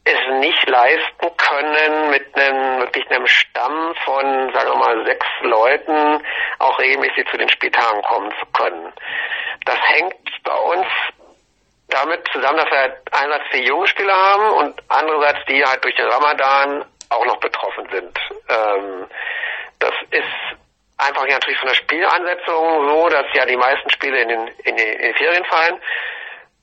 es 0.06 0.40
nicht 0.40 0.68
leisten 0.68 1.38
können, 1.38 2.10
mit 2.10 2.36
einem 2.36 2.80
wirklich 2.80 3.10
einem 3.10 3.28
Stamm 3.28 3.94
von, 4.06 4.52
sagen 4.54 4.70
wir 4.72 4.78
mal, 4.78 5.06
sechs 5.06 5.28
Leuten 5.42 6.24
auch 6.60 6.80
regelmäßig 6.80 7.28
zu 7.30 7.38
den 7.38 7.50
Spieltagen 7.50 8.02
kommen 8.02 8.32
zu 8.40 8.46
können. 8.54 8.92
Das 9.66 9.78
hängt 9.88 10.16
bei 10.44 10.56
uns 10.56 10.88
damit 11.90 12.28
zusammen, 12.32 12.58
dass 12.58 12.70
wir 12.70 12.78
halt 12.78 12.98
einerseits 13.12 13.50
die 13.54 13.64
jungen 13.64 13.88
Spieler 13.88 14.16
haben 14.16 14.50
und 14.58 14.82
andererseits 14.88 15.46
die 15.48 15.64
halt 15.64 15.84
durch 15.84 15.96
den 15.96 16.08
Ramadan 16.08 16.86
auch 17.10 17.26
noch 17.26 17.38
betroffen 17.38 17.88
sind. 17.92 18.20
Ähm, 18.48 19.08
das 19.80 19.94
ist 20.12 20.60
einfach 20.98 21.26
natürlich 21.28 21.60
von 21.60 21.70
der 21.70 21.76
Spielansetzung 21.76 22.90
so, 22.90 23.10
dass 23.10 23.26
ja 23.34 23.46
die 23.46 23.58
meisten 23.58 23.90
Spiele 23.90 24.22
in 24.22 24.30
den, 24.30 24.48
in 24.64 24.76
den, 24.76 24.94
in 24.94 25.02
den 25.02 25.16
Ferien 25.16 25.46
fallen. 25.46 25.82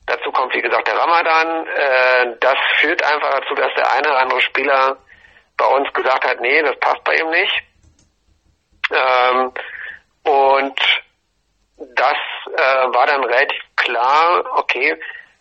Dazu 0.07 0.31
kommt, 0.31 0.55
wie 0.55 0.63
gesagt, 0.63 0.87
der 0.87 0.97
Ramadan. 0.97 1.67
Äh, 1.67 2.37
das 2.39 2.57
führt 2.79 3.03
einfach 3.03 3.41
dazu, 3.41 3.55
dass 3.55 3.75
der 3.75 3.91
eine 3.93 4.09
oder 4.09 4.21
andere 4.21 4.41
Spieler 4.41 4.99
bei 5.57 5.67
uns 5.67 5.93
gesagt 5.93 6.25
hat, 6.29 6.41
nee, 6.41 6.63
das 6.63 6.79
passt 6.79 7.03
bei 7.03 7.15
ihm 7.17 7.31
nicht. 7.31 7.63
Ähm, 8.93 9.53
und 10.23 10.81
das 11.79 12.17
äh, 12.57 12.95
war 12.95 13.07
dann 13.07 13.25
relativ 13.25 13.61
klar, 13.77 14.45
okay, 14.53 14.97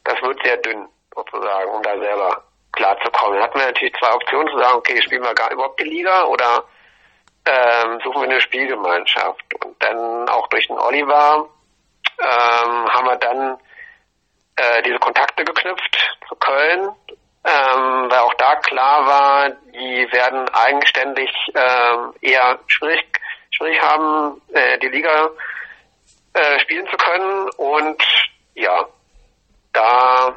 das 0.06 0.22
wird 0.22 0.42
sehr 0.44 0.58
dünn, 0.58 0.88
sozusagen, 1.14 1.72
um 1.72 1.84
da 1.84 1.98
selber 1.98 2.44
klarzukommen. 2.72 3.36
Dann 3.36 3.44
hatten 3.44 3.60
wir 3.60 3.66
natürlich 3.66 3.94
zwei 3.96 4.14
Optionen 4.14 4.48
zu 4.50 4.60
sagen, 4.60 4.78
okay, 4.78 5.02
spielen 5.02 5.24
wir 5.24 5.34
gar 5.34 5.52
überhaupt 5.52 5.80
die 5.80 5.90
Liga 5.90 6.26
oder 6.26 6.64
ähm, 7.46 8.00
suchen 8.04 8.22
wir 8.22 8.30
eine 8.30 8.42
Spielgemeinschaft. 8.42 9.64
Und 9.64 9.82
dann 9.82 10.30
auch 10.30 10.48
durch 10.48 10.68
den 10.68 10.80
Oliver 10.80 11.48
ähm, 12.20 12.90
haben 12.90 13.08
wir 13.08 13.18
dann 13.18 13.58
äh, 14.56 14.82
diese 14.84 15.00
Kontakte 15.00 15.44
geknüpft 15.44 16.18
zu 16.28 16.36
Köln, 16.36 16.90
ähm, 17.44 18.10
weil 18.10 18.20
auch 18.20 18.34
da 18.36 18.56
klar 18.56 19.06
war, 19.06 19.50
die 19.74 20.08
werden 20.12 20.48
eigenständig 20.50 21.32
ähm, 21.54 22.14
eher 22.22 22.60
schwierig, 22.68 23.06
schwierig 23.52 23.82
haben, 23.82 24.42
äh, 24.54 24.78
die 24.80 24.90
Liga 24.90 25.30
äh, 26.34 26.60
spielen 26.60 26.88
zu 26.88 26.98
können. 26.98 27.50
Und 27.58 28.04
ja, 28.56 28.88
da 29.76 30.36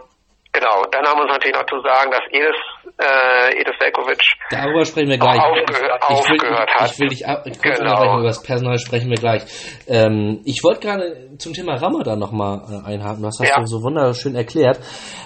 Genau, 0.51 0.83
dann 0.91 1.05
haben 1.07 1.19
wir 1.19 1.25
uns 1.25 1.33
natürlich 1.33 1.55
noch 1.55 1.67
zu 1.67 1.79
sagen, 1.83 2.11
dass 2.11 2.23
Edis, 2.33 2.57
äh, 2.99 3.61
Edis 3.61 3.75
Velkovic 3.79 4.19
Darüber 4.51 4.85
sprechen 4.87 5.11
wir 5.11 5.19
gleich. 5.19 5.39
aufgehört, 5.39 6.01
ich 6.11 6.29
will, 6.43 6.57
hat. 6.57 6.91
Ich 6.91 6.99
will 6.99 7.09
dich 7.09 7.27
ab, 7.29 7.45
genau. 7.45 8.19
Über 8.19 8.27
das 8.27 8.43
Personal 8.43 8.79
sprechen 8.79 9.11
wir 9.11 9.19
gleich. 9.19 9.43
Ähm, 9.87 10.41
ich 10.47 10.65
wollte 10.65 10.81
gerade 10.81 11.37
zum 11.39 11.53
Thema 11.53 11.75
Ramadan 11.75 12.19
nochmal 12.19 12.63
äh, 12.67 12.89
einhaken. 12.89 13.23
Das 13.23 13.37
hast 13.39 13.51
Ja. 13.51 13.61
du 13.61 13.67
so 13.67 13.83
wunderschön 13.83 14.35
erklärt. 14.35 14.81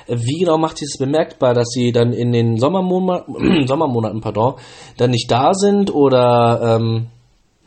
Wie 0.09 0.41
genau 0.41 0.59
macht 0.59 0.77
sie 0.79 0.85
es 0.87 0.99
bemerkbar, 0.99 1.55
dass 1.55 1.69
sie 1.69 1.93
dann 1.93 2.13
in 2.13 2.33
den 2.33 2.59
Sommermonaten, 2.59 3.67
Sommermonaten, 3.69 4.21
pardon, 4.21 4.57
dann 4.99 5.11
nicht 5.11 5.31
da 5.31 5.55
sind 5.55 5.95
oder 5.95 6.79
ähm, 6.81 7.07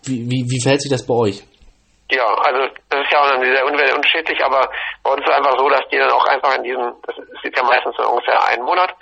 wie, 0.04 0.26
wie, 0.30 0.46
wie 0.50 0.62
verhält 0.62 0.82
sich 0.82 0.92
das 0.92 1.08
bei 1.08 1.16
euch? 1.16 1.42
Ja, 2.12 2.26
also 2.46 2.60
ja 3.16 3.22
auch 3.22 3.42
sehr 3.42 3.66
un- 3.66 3.96
unterschiedlich, 3.96 4.44
aber 4.44 4.70
bei 5.04 5.12
uns 5.12 5.22
ist 5.22 5.30
es 5.30 5.36
einfach 5.36 5.58
so, 5.58 5.70
dass 5.70 5.88
die 5.90 5.98
dann 5.98 6.12
auch 6.12 6.26
einfach 6.28 6.56
in 6.56 6.64
diesem, 6.64 6.94
das 7.06 7.16
ist 7.18 7.56
ja 7.58 7.64
meistens 7.64 7.96
so 7.98 8.08
ungefähr 8.10 8.44
einen 8.48 8.64
Monat, 8.64 8.94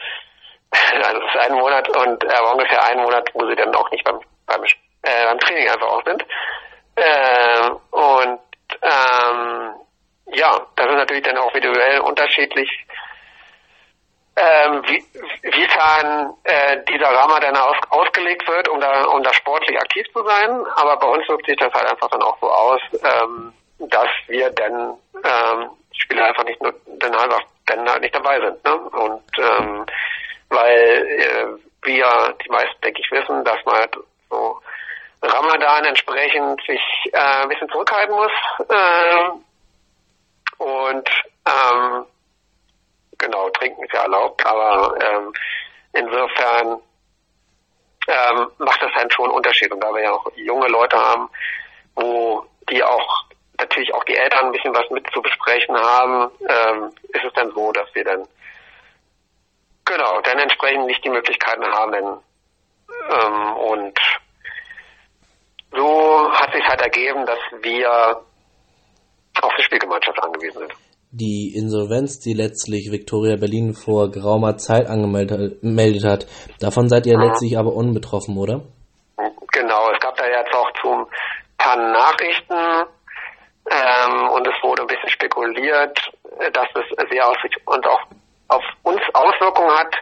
also 1.03 1.19
das 1.19 1.35
ist 1.35 1.41
ein 1.41 1.53
Monat 1.53 1.87
und 1.97 2.23
äh, 2.23 2.51
ungefähr 2.51 2.83
einen 2.85 3.03
Monat, 3.03 3.29
wo 3.33 3.45
sie 3.47 3.55
dann 3.55 3.75
auch 3.75 3.89
nicht 3.91 4.03
beim 4.03 4.19
beim, 4.45 4.63
äh, 4.63 5.25
beim 5.25 5.39
Training 5.39 5.69
einfach 5.69 5.87
auch 5.87 6.03
sind. 6.05 6.25
Äh, 6.95 7.69
und 7.91 8.39
ähm, 8.81 9.73
ja, 10.27 10.59
das 10.75 10.87
ist 10.87 10.95
natürlich 10.95 11.23
dann 11.23 11.37
auch 11.37 11.53
individuell 11.53 11.99
unterschiedlich, 12.01 12.69
ähm, 14.35 14.81
wie, 14.87 15.03
wiefern 15.43 16.33
äh, 16.43 16.77
dieser 16.89 17.09
Ramadan 17.09 17.55
aus, 17.55 17.77
ausgelegt 17.89 18.47
wird, 18.47 18.67
um 18.67 18.79
da, 18.79 19.05
um 19.05 19.21
da 19.21 19.33
sportlich 19.33 19.77
aktiv 19.77 20.05
zu 20.11 20.23
sein. 20.23 20.65
Aber 20.75 20.97
bei 20.97 21.07
uns 21.07 21.27
wirkt 21.29 21.45
sich 21.45 21.57
das 21.57 21.71
halt 21.73 21.91
einfach 21.91 22.09
dann 22.09 22.23
auch 22.23 22.37
so 22.39 22.49
aus, 22.51 22.81
ähm, 22.93 23.53
dass 23.79 24.09
wir 24.27 24.49
dann 24.51 24.97
ähm, 25.23 25.69
Spieler 25.93 26.25
einfach 26.25 26.43
nicht 26.45 26.61
nur 26.61 26.73
dann 26.85 27.15
einfach 27.15 27.41
dann 27.65 27.89
halt 27.89 28.01
nicht 28.01 28.15
dabei 28.15 28.39
sind. 28.39 28.63
Ne? 28.63 28.75
Und 28.75 29.23
ähm, 29.37 29.85
weil 30.49 31.07
äh, 31.07 31.47
wir 31.83 32.35
die 32.43 32.49
meisten, 32.49 32.81
denke 32.81 33.01
ich, 33.01 33.11
wissen, 33.11 33.43
dass 33.43 33.63
man 33.65 33.75
halt 33.75 33.97
so 34.29 34.59
Ramadan 35.21 35.85
entsprechend 35.85 36.61
sich 36.65 36.81
äh, 37.13 37.17
ein 37.17 37.49
bisschen 37.49 37.69
zurückhalten 37.69 38.15
muss. 38.15 38.31
Äh, 38.69 39.29
und 40.57 41.09
ähm, 41.45 42.05
genau, 43.17 43.49
trinken 43.49 43.83
ist 43.83 43.93
ja 43.93 44.03
erlaubt, 44.03 44.45
aber 44.45 44.95
ähm, 45.01 45.33
insofern 45.93 46.81
ähm, 48.07 48.51
macht 48.57 48.81
das 48.81 48.91
dann 48.95 49.11
schon 49.11 49.25
einen 49.25 49.35
Unterschied. 49.35 49.71
Und 49.71 49.81
da 49.81 49.93
wir 49.93 50.03
ja 50.03 50.11
auch 50.11 50.29
junge 50.35 50.67
Leute 50.67 50.97
haben, 50.97 51.29
wo 51.95 52.45
die 52.69 52.83
auch 52.83 53.25
natürlich 53.63 53.93
auch 53.93 54.03
die 54.03 54.15
Eltern 54.15 54.47
ein 54.47 54.51
bisschen 54.51 54.75
was 54.75 54.89
mit 54.91 55.05
zu 55.13 55.21
besprechen 55.21 55.75
haben, 55.75 56.31
ähm, 56.41 56.91
ist 57.09 57.25
es 57.25 57.33
dann 57.33 57.51
so, 57.55 57.71
dass 57.71 57.87
wir 57.93 58.03
dann 58.03 58.27
genau 59.85 60.21
dann 60.21 60.39
entsprechend 60.39 60.85
nicht 60.85 61.03
die 61.03 61.09
Möglichkeiten 61.09 61.65
haben, 61.65 62.19
ähm, 63.09 63.53
und 63.57 63.99
so 65.71 66.31
hat 66.31 66.53
sich 66.53 66.63
halt 66.67 66.81
ergeben, 66.81 67.25
dass 67.25 67.39
wir 67.61 68.21
auf 69.41 69.51
die 69.57 69.63
Spielgemeinschaft 69.63 70.21
angewiesen 70.21 70.59
sind. 70.59 70.73
Die 71.11 71.53
Insolvenz, 71.55 72.19
die 72.19 72.33
letztlich 72.33 72.91
Victoria 72.91 73.35
Berlin 73.35 73.73
vor 73.73 74.09
geraumer 74.11 74.57
Zeit 74.57 74.87
angemeldet 74.87 75.61
gemeldet 75.61 76.03
hat, 76.05 76.27
davon 76.59 76.89
seid 76.89 77.05
ihr 77.05 77.17
Mhm. 77.17 77.25
letztlich 77.25 77.57
aber 77.57 77.73
unbetroffen, 77.73 78.37
oder? 78.37 78.61
Genau, 79.51 79.91
es 79.91 79.99
gab 79.99 80.17
da 80.17 80.25
jetzt 80.25 80.53
auch 80.55 80.71
zum 80.81 81.05
paar 81.57 81.77
Nachrichten 81.77 82.89
ähm, 83.73 84.29
und 84.29 84.47
es 84.47 84.53
wurde 84.61 84.83
ein 84.83 84.87
bisschen 84.87 85.09
spekuliert, 85.09 85.99
äh, 86.39 86.51
dass 86.51 86.67
es 86.75 87.09
sehr 87.09 87.27
auf 87.27 87.37
und 87.65 87.87
auch 87.87 88.01
auf 88.49 88.63
uns 88.83 89.01
Auswirkungen 89.13 89.75
hat, 89.75 89.95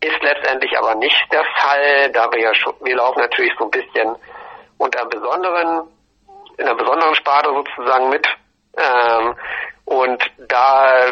ist 0.00 0.22
letztendlich 0.22 0.76
aber 0.76 0.94
nicht 0.96 1.20
der 1.32 1.44
Fall, 1.56 2.10
da 2.12 2.30
wir 2.32 2.40
ja 2.40 2.54
schon, 2.54 2.74
wir 2.80 2.96
laufen 2.96 3.20
natürlich 3.20 3.52
so 3.58 3.64
ein 3.64 3.70
bisschen 3.70 4.16
unter 4.78 5.04
besonderen, 5.06 5.88
in 6.58 6.66
einer 6.66 6.74
besonderen 6.74 7.14
Sparte 7.14 7.50
sozusagen 7.50 8.08
mit. 8.10 8.26
Ähm, 8.76 9.36
und 9.84 10.22
da 10.48 11.06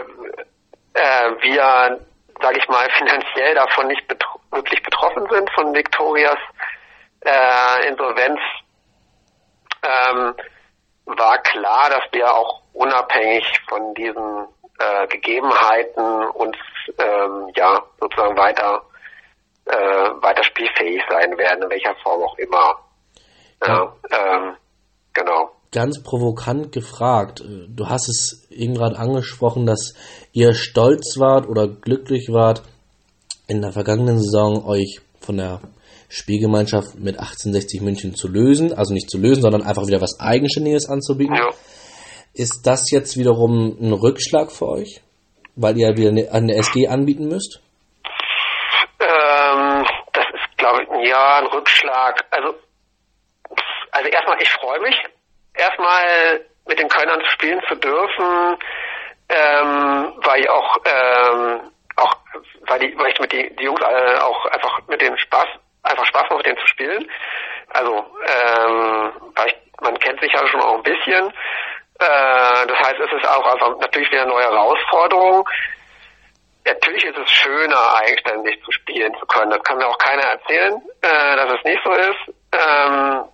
äh, 0.94 1.30
wir, 1.40 2.00
sage 2.40 2.58
ich 2.58 2.68
mal, 2.68 2.88
finanziell 2.98 3.54
davon 3.54 3.86
nicht 3.86 4.06
betro 4.08 4.40
wirklich 4.50 4.82
betroffen 4.82 5.26
sind 5.30 5.50
von 5.54 5.74
Victorias 5.74 6.38
äh, 7.24 7.88
Insolvenz, 7.88 8.38
ähm, 9.82 10.34
war 11.06 11.38
klar, 11.42 11.90
dass 11.90 12.04
wir 12.12 12.32
auch 12.32 12.62
unabhängig 12.72 13.44
von 13.68 13.94
diesen 13.94 14.46
äh, 14.78 15.06
Gegebenheiten 15.08 16.28
uns 16.34 16.56
ähm, 16.98 17.50
ja 17.54 17.82
sozusagen 18.00 18.36
weiter 18.36 18.82
äh, 19.66 19.72
weiter 20.22 20.42
spielfähig 20.44 21.02
sein 21.08 21.36
werden, 21.38 21.64
in 21.64 21.70
welcher 21.70 21.94
Form 22.02 22.22
auch 22.22 22.36
immer. 22.38 22.78
Ja, 23.64 23.94
ähm, 24.10 24.56
genau. 25.12 25.50
Ganz 25.70 26.02
provokant 26.02 26.72
gefragt, 26.72 27.40
äh, 27.40 27.66
du 27.68 27.88
hast 27.88 28.08
es 28.08 28.48
eben 28.50 28.74
gerade 28.74 28.98
angesprochen, 28.98 29.66
dass 29.66 29.94
ihr 30.32 30.54
stolz 30.54 31.18
wart 31.18 31.46
oder 31.46 31.68
glücklich 31.68 32.28
wart, 32.32 32.62
in 33.46 33.62
der 33.62 33.72
vergangenen 33.72 34.18
Saison 34.18 34.66
euch 34.66 35.00
von 35.20 35.36
der 35.36 35.60
Spielgemeinschaft 36.12 36.96
mit 36.96 37.18
1860 37.18 37.80
München 37.80 38.14
zu 38.14 38.28
lösen, 38.28 38.76
also 38.76 38.92
nicht 38.92 39.08
zu 39.08 39.16
lösen, 39.16 39.40
sondern 39.40 39.62
einfach 39.62 39.86
wieder 39.86 40.02
was 40.02 40.20
Eigenständiges 40.20 40.90
anzubieten. 40.90 41.34
Ja. 41.34 41.48
Ist 42.34 42.66
das 42.66 42.90
jetzt 42.90 43.16
wiederum 43.16 43.78
ein 43.80 43.92
Rückschlag 43.94 44.52
für 44.52 44.68
euch, 44.68 45.00
weil 45.56 45.78
ihr 45.78 45.96
wieder 45.96 46.10
eine 46.10 46.54
SG 46.54 46.86
anbieten 46.86 47.28
müsst? 47.28 47.62
Ähm, 49.00 49.86
das 50.12 50.26
ist, 50.34 50.58
glaube 50.58 50.82
ich, 50.82 51.08
ja, 51.08 51.38
ein 51.38 51.46
Rückschlag. 51.46 52.26
Also, 52.30 52.56
also 53.92 54.08
erstmal, 54.10 54.42
ich 54.42 54.50
freue 54.50 54.80
mich, 54.80 54.96
erstmal 55.54 56.44
mit 56.68 56.78
den 56.78 56.88
Kölnern 56.88 57.22
spielen 57.32 57.60
zu 57.68 57.74
dürfen, 57.76 58.58
ähm, 59.30 60.12
weil 60.24 60.40
ich 60.40 60.50
auch, 60.50 60.76
ähm, 60.84 61.70
auch 61.96 62.16
weil, 62.68 62.80
die, 62.80 62.98
weil 62.98 63.12
ich 63.12 63.18
mit 63.18 63.32
die, 63.32 63.56
die 63.56 63.64
Jungs 63.64 63.80
äh, 63.80 64.18
auch 64.20 64.44
einfach 64.46 64.86
mit 64.88 65.00
dem 65.00 65.16
Spaß, 65.16 65.48
einfach 65.82 66.06
Spaß 66.06 66.22
macht, 66.22 66.38
mit 66.38 66.46
denen 66.46 66.58
zu 66.58 66.66
spielen. 66.66 67.10
Also, 67.68 68.06
ähm, 68.26 69.12
man 69.80 69.98
kennt 69.98 70.20
sich 70.20 70.32
ja 70.32 70.46
schon 70.46 70.60
auch 70.60 70.76
ein 70.76 70.82
bisschen. 70.82 71.32
Äh, 71.98 72.66
das 72.66 72.78
heißt, 72.78 73.00
es 73.00 73.12
ist 73.12 73.28
auch 73.28 73.52
einfach 73.52 73.78
natürlich 73.78 74.10
wieder 74.10 74.22
eine 74.22 74.30
neue 74.30 74.44
Herausforderung. 74.44 75.48
Natürlich 76.64 77.04
ist 77.04 77.18
es 77.18 77.30
schöner, 77.30 77.96
eigenständig 77.96 78.62
zu 78.64 78.70
spielen 78.70 79.12
zu 79.18 79.26
können. 79.26 79.50
Das 79.50 79.62
kann 79.64 79.78
mir 79.78 79.86
auch 79.86 79.98
keiner 79.98 80.22
erzählen, 80.22 80.80
äh, 81.00 81.36
dass 81.36 81.58
es 81.58 81.64
nicht 81.64 81.82
so 81.84 81.92
ist. 81.92 82.34
Ähm, 82.52 83.24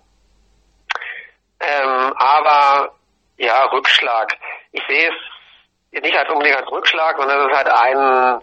ähm, 1.59 2.13
aber 2.17 2.93
ja, 3.37 3.65
Rückschlag. 3.65 4.35
Ich 4.71 4.81
sehe 4.87 5.09
es 5.09 6.01
nicht 6.01 6.17
als 6.17 6.29
unbedingt 6.29 6.57
als 6.57 6.71
Rückschlag, 6.71 7.17
sondern 7.17 7.39
es 7.41 7.51
ist 7.51 7.57
halt 7.57 7.69
ein, 7.69 8.41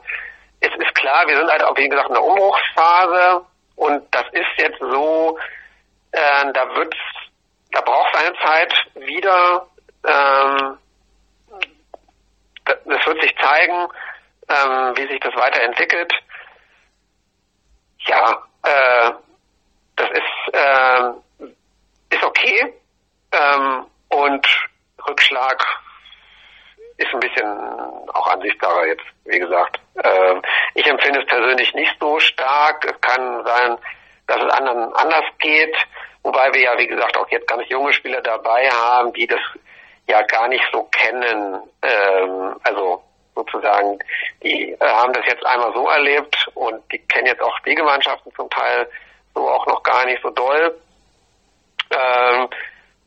es 0.60 0.70
ist 0.70 0.94
klar, 0.94 1.26
wir 1.26 1.36
sind 1.36 1.50
halt 1.50 1.64
auch, 1.64 1.76
wie 1.76 1.88
gesagt, 1.88 2.08
in 2.08 2.14
der 2.14 2.24
Umbruchsphase 2.24 3.44
und 3.76 4.14
das 4.14 4.24
ist 4.32 4.48
jetzt 4.58 4.78
so, 4.80 5.38
äh, 6.12 6.52
da 6.52 6.74
wird's, 6.74 6.96
da 7.72 7.80
braucht 7.82 8.14
es 8.14 8.20
eine 8.20 8.36
Zeit 8.38 8.74
wieder, 8.94 9.66
ähm, 10.04 10.78
das 12.64 13.06
wird 13.06 13.22
sich 13.22 13.36
zeigen, 13.38 13.88
ähm, 14.48 14.96
wie 14.96 15.08
sich 15.08 15.20
das 15.20 15.34
weiterentwickelt. 15.36 16.12
Ja, 18.06 18.42
äh, 18.62 19.12
das 19.96 20.10
ist, 20.10 20.54
äh, 20.54 21.44
ist 22.14 22.24
okay. 22.24 22.74
Ähm, 23.32 23.86
und 24.08 24.46
Rückschlag 25.06 25.64
ist 26.98 27.12
ein 27.12 27.20
bisschen 27.20 27.46
auch 28.12 28.26
ansichtssacher 28.28 28.86
jetzt, 28.86 29.04
wie 29.24 29.38
gesagt. 29.38 29.80
Ähm, 30.02 30.42
ich 30.74 30.86
empfinde 30.86 31.20
es 31.20 31.26
persönlich 31.26 31.74
nicht 31.74 31.94
so 32.00 32.18
stark. 32.20 32.84
Es 32.84 33.00
kann 33.00 33.44
sein, 33.44 33.78
dass 34.26 34.38
es 34.38 34.52
anderen 34.52 34.94
anders 34.94 35.24
geht, 35.38 35.76
wobei 36.22 36.52
wir 36.52 36.62
ja, 36.62 36.78
wie 36.78 36.86
gesagt, 36.86 37.16
auch 37.16 37.28
jetzt 37.30 37.48
ganz 37.48 37.68
junge 37.68 37.92
Spieler 37.92 38.22
dabei 38.22 38.68
haben, 38.70 39.12
die 39.12 39.26
das 39.26 39.40
ja 40.08 40.22
gar 40.22 40.48
nicht 40.48 40.64
so 40.72 40.84
kennen. 40.84 41.60
Ähm, 41.82 42.56
also 42.62 43.02
sozusagen, 43.34 43.98
die 44.42 44.72
äh, 44.72 44.78
haben 44.80 45.12
das 45.12 45.24
jetzt 45.26 45.44
einmal 45.44 45.72
so 45.74 45.86
erlebt 45.88 46.48
und 46.54 46.80
die 46.90 46.98
kennen 46.98 47.26
jetzt 47.26 47.42
auch 47.42 47.56
Spielgemeinschaften 47.58 48.32
zum 48.34 48.48
Teil 48.50 48.88
so 49.34 49.48
auch 49.48 49.66
noch 49.66 49.82
gar 49.82 50.06
nicht 50.06 50.22
so 50.22 50.30
doll. 50.30 50.80
Ähm, 51.90 52.48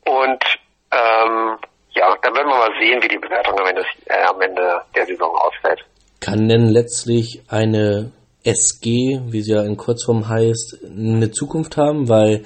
und 0.04 0.44
ähm, 0.92 1.58
ja, 1.92 2.16
dann 2.22 2.34
werden 2.34 2.48
wir 2.48 2.56
mal 2.56 2.80
sehen, 2.80 3.02
wie 3.02 3.08
die 3.08 3.18
Bewertung 3.18 3.58
am 3.58 3.66
Ende, 3.66 3.84
äh, 4.06 4.22
am 4.22 4.40
Ende 4.40 4.82
der 4.94 5.06
Saison 5.06 5.34
ausfällt. 5.36 5.80
Kann 6.20 6.48
denn 6.48 6.68
letztlich 6.68 7.42
eine 7.48 8.12
SG, 8.44 9.20
wie 9.26 9.42
sie 9.42 9.52
ja 9.52 9.62
in 9.62 9.76
Kurzform 9.76 10.28
heißt, 10.28 10.78
eine 10.84 11.30
Zukunft 11.30 11.76
haben? 11.76 12.08
Weil 12.08 12.44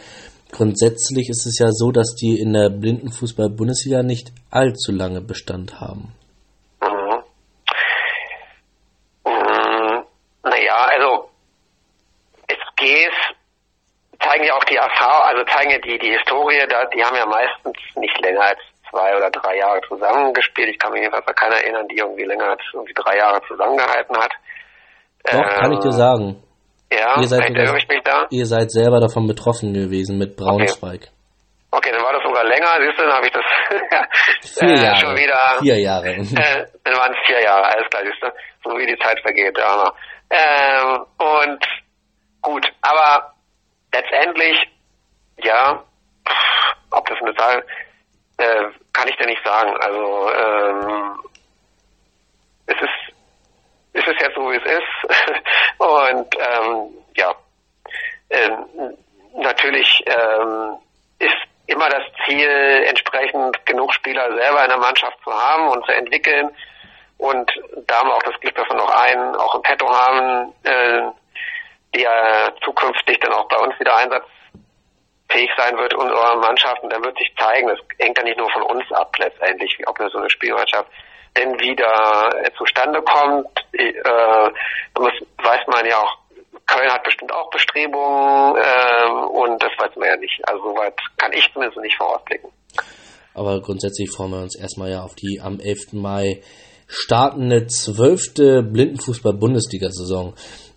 grundsätzlich 0.50 1.28
ist 1.28 1.46
es 1.46 1.58
ja 1.58 1.70
so, 1.70 1.90
dass 1.90 2.14
die 2.14 2.40
in 2.40 2.52
der 2.52 2.70
Blindenfußball-Bundesliga 2.70 4.02
nicht 4.02 4.32
allzu 4.50 4.92
lange 4.92 5.20
Bestand 5.20 5.80
haben. 5.80 6.14
Mhm. 6.80 7.22
Mhm. 9.26 10.04
Naja, 10.42 10.74
also 10.74 11.30
SGs 12.46 13.14
zeigen 14.20 14.44
ja 14.44 14.54
auch 14.56 14.64
die 14.64 14.76
Erfahrung, 14.76 15.26
also 15.26 15.44
zeigen 15.52 15.70
ja 15.70 15.78
die, 15.78 15.98
die 15.98 16.12
Historie, 16.12 16.64
da, 16.68 16.86
die 16.86 17.04
haben 17.04 17.16
ja 17.16 17.26
meistens 17.26 17.76
nicht 17.96 18.18
länger 18.20 18.42
als 18.42 18.60
zwei 18.94 19.16
oder 19.16 19.30
drei 19.30 19.56
Jahre 19.56 19.80
zusammengespielt. 19.88 20.68
Ich 20.70 20.78
kann 20.78 20.92
mich 20.92 21.02
jedenfalls 21.02 21.26
an 21.26 21.34
keiner 21.34 21.56
erinnern, 21.56 21.88
die 21.88 21.96
irgendwie 21.96 22.24
länger 22.24 22.50
als 22.50 22.62
irgendwie 22.72 22.94
drei 22.94 23.18
Jahre 23.18 23.40
zusammengehalten 23.48 24.16
hat. 24.16 24.32
Doch, 25.24 25.38
ähm, 25.38 25.60
kann 25.60 25.72
ich 25.72 25.78
dir 25.80 25.86
ähm, 25.86 25.92
sagen. 25.92 26.42
Ja, 26.92 27.20
ihr 27.20 27.26
seid, 27.26 27.48
sogar, 27.48 28.02
da? 28.04 28.26
ihr 28.30 28.46
seid 28.46 28.70
selber 28.70 29.00
davon 29.00 29.26
betroffen 29.26 29.72
gewesen 29.72 30.16
mit 30.16 30.36
Braunschweig. 30.36 31.02
Okay. 31.02 31.10
Okay, 31.76 31.90
dann 31.90 32.04
war 32.04 32.12
das 32.12 32.22
sogar 32.22 32.44
länger, 32.44 32.68
siehst 32.78 32.98
du, 32.98 33.02
dann 33.02 33.16
habe 33.16 33.26
ich 33.26 33.32
das 33.32 33.44
vier 34.60 34.76
Jahre. 34.76 34.96
schon 35.00 35.16
wieder. 35.16 35.58
Vier 35.58 35.80
Jahre. 35.80 36.10
Äh, 36.10 36.66
dann 36.84 36.94
waren 36.94 37.12
es 37.12 37.26
vier 37.26 37.42
Jahre, 37.42 37.64
alles 37.64 37.90
klar, 37.90 38.02
siehst 38.04 38.22
du, 38.22 38.28
so 38.62 38.78
wie 38.78 38.86
die 38.86 38.98
Zeit 38.98 39.18
vergeht, 39.22 39.58
ja. 39.58 39.92
Ähm, 40.30 41.04
und 41.18 41.66
gut, 42.42 42.64
aber 42.80 43.34
letztendlich, 43.92 44.56
ja, 45.38 45.82
ob 46.92 47.06
das 47.08 47.18
eine 47.20 47.34
Zahl, 47.34 47.64
äh, 48.38 48.83
kann 48.94 49.08
ich 49.08 49.16
dir 49.16 49.26
nicht 49.26 49.44
sagen. 49.44 49.76
Also 49.78 50.30
ähm, 50.32 51.20
es 52.66 52.76
ist 52.76 53.14
es 53.92 54.06
ist 54.06 54.20
jetzt 54.20 54.34
so 54.34 54.50
wie 54.50 54.56
es 54.56 54.64
ist 54.64 55.38
und 55.78 56.34
ähm, 56.36 57.04
ja 57.16 57.34
ähm, 58.30 58.96
natürlich 59.34 60.02
ähm, 60.06 60.78
ist 61.18 61.44
immer 61.66 61.88
das 61.88 62.02
Ziel, 62.24 62.84
entsprechend 62.86 63.64
genug 63.66 63.92
Spieler 63.94 64.32
selber 64.34 64.62
in 64.64 64.70
der 64.70 64.78
Mannschaft 64.78 65.16
zu 65.22 65.32
haben 65.32 65.68
und 65.68 65.84
zu 65.86 65.92
entwickeln. 65.92 66.50
Und 67.18 67.50
da 67.86 68.00
haben 68.00 68.08
wir 68.08 68.16
auch 68.16 68.22
das 68.22 68.38
Glück, 68.40 68.54
dass 68.54 68.68
wir 68.68 68.76
noch 68.76 68.90
einen 68.90 69.34
auch 69.36 69.54
im 69.54 69.62
Petto 69.62 69.88
haben, 69.88 70.52
äh, 70.64 71.02
der 71.94 72.54
zukünftig 72.62 73.20
dann 73.20 73.32
auch 73.32 73.48
bei 73.48 73.56
uns 73.56 73.78
wieder 73.78 73.96
einsatzfähig 75.28 75.50
sein 75.56 75.76
wird, 75.76 75.94
unserer 75.94 76.36
Mannschaft. 76.36 76.82
Und 76.82 76.92
da 76.92 77.02
wird 77.02 77.16
sich 77.18 77.32
zeigen, 77.36 77.68
das 77.68 77.78
hängt 77.98 78.16
ja 78.18 78.24
nicht 78.24 78.38
nur 78.38 78.50
von 78.50 78.62
uns 78.62 78.90
ab 78.92 79.14
letztendlich, 79.18 79.76
ob 79.86 79.98
wir 79.98 80.08
so 80.10 80.18
eine 80.18 80.30
Spielmannschaft 80.30 80.88
denn 81.36 81.58
wieder 81.58 82.30
äh, 82.44 82.50
zustande 82.56 83.02
kommt. 83.02 83.48
Äh, 83.72 83.92
das 84.94 85.12
weiß 85.42 85.66
man 85.66 85.84
ja 85.86 85.98
auch, 85.98 86.18
Köln 86.66 86.90
hat 86.90 87.02
bestimmt 87.02 87.32
auch 87.32 87.50
Bestrebungen 87.50 88.56
äh, 88.56 89.10
und 89.10 89.62
das 89.62 89.72
weiß 89.78 89.96
man 89.96 90.08
ja 90.08 90.16
nicht. 90.16 90.40
Also 90.44 90.62
soweit 90.62 90.94
kann 91.18 91.32
ich 91.32 91.50
zumindest 91.52 91.80
nicht 91.80 91.96
vorausblicken. 91.96 92.50
Aber 93.34 93.60
grundsätzlich 93.60 94.10
freuen 94.12 94.30
wir 94.30 94.42
uns 94.42 94.56
erstmal 94.56 94.90
ja 94.90 95.02
auf 95.02 95.16
die 95.16 95.40
am 95.42 95.58
11. 95.58 95.92
Mai 95.94 96.40
startende 96.86 97.66
zwölfte 97.66 98.62
Blindenfußball-Bundesliga-Saison. 98.62 100.34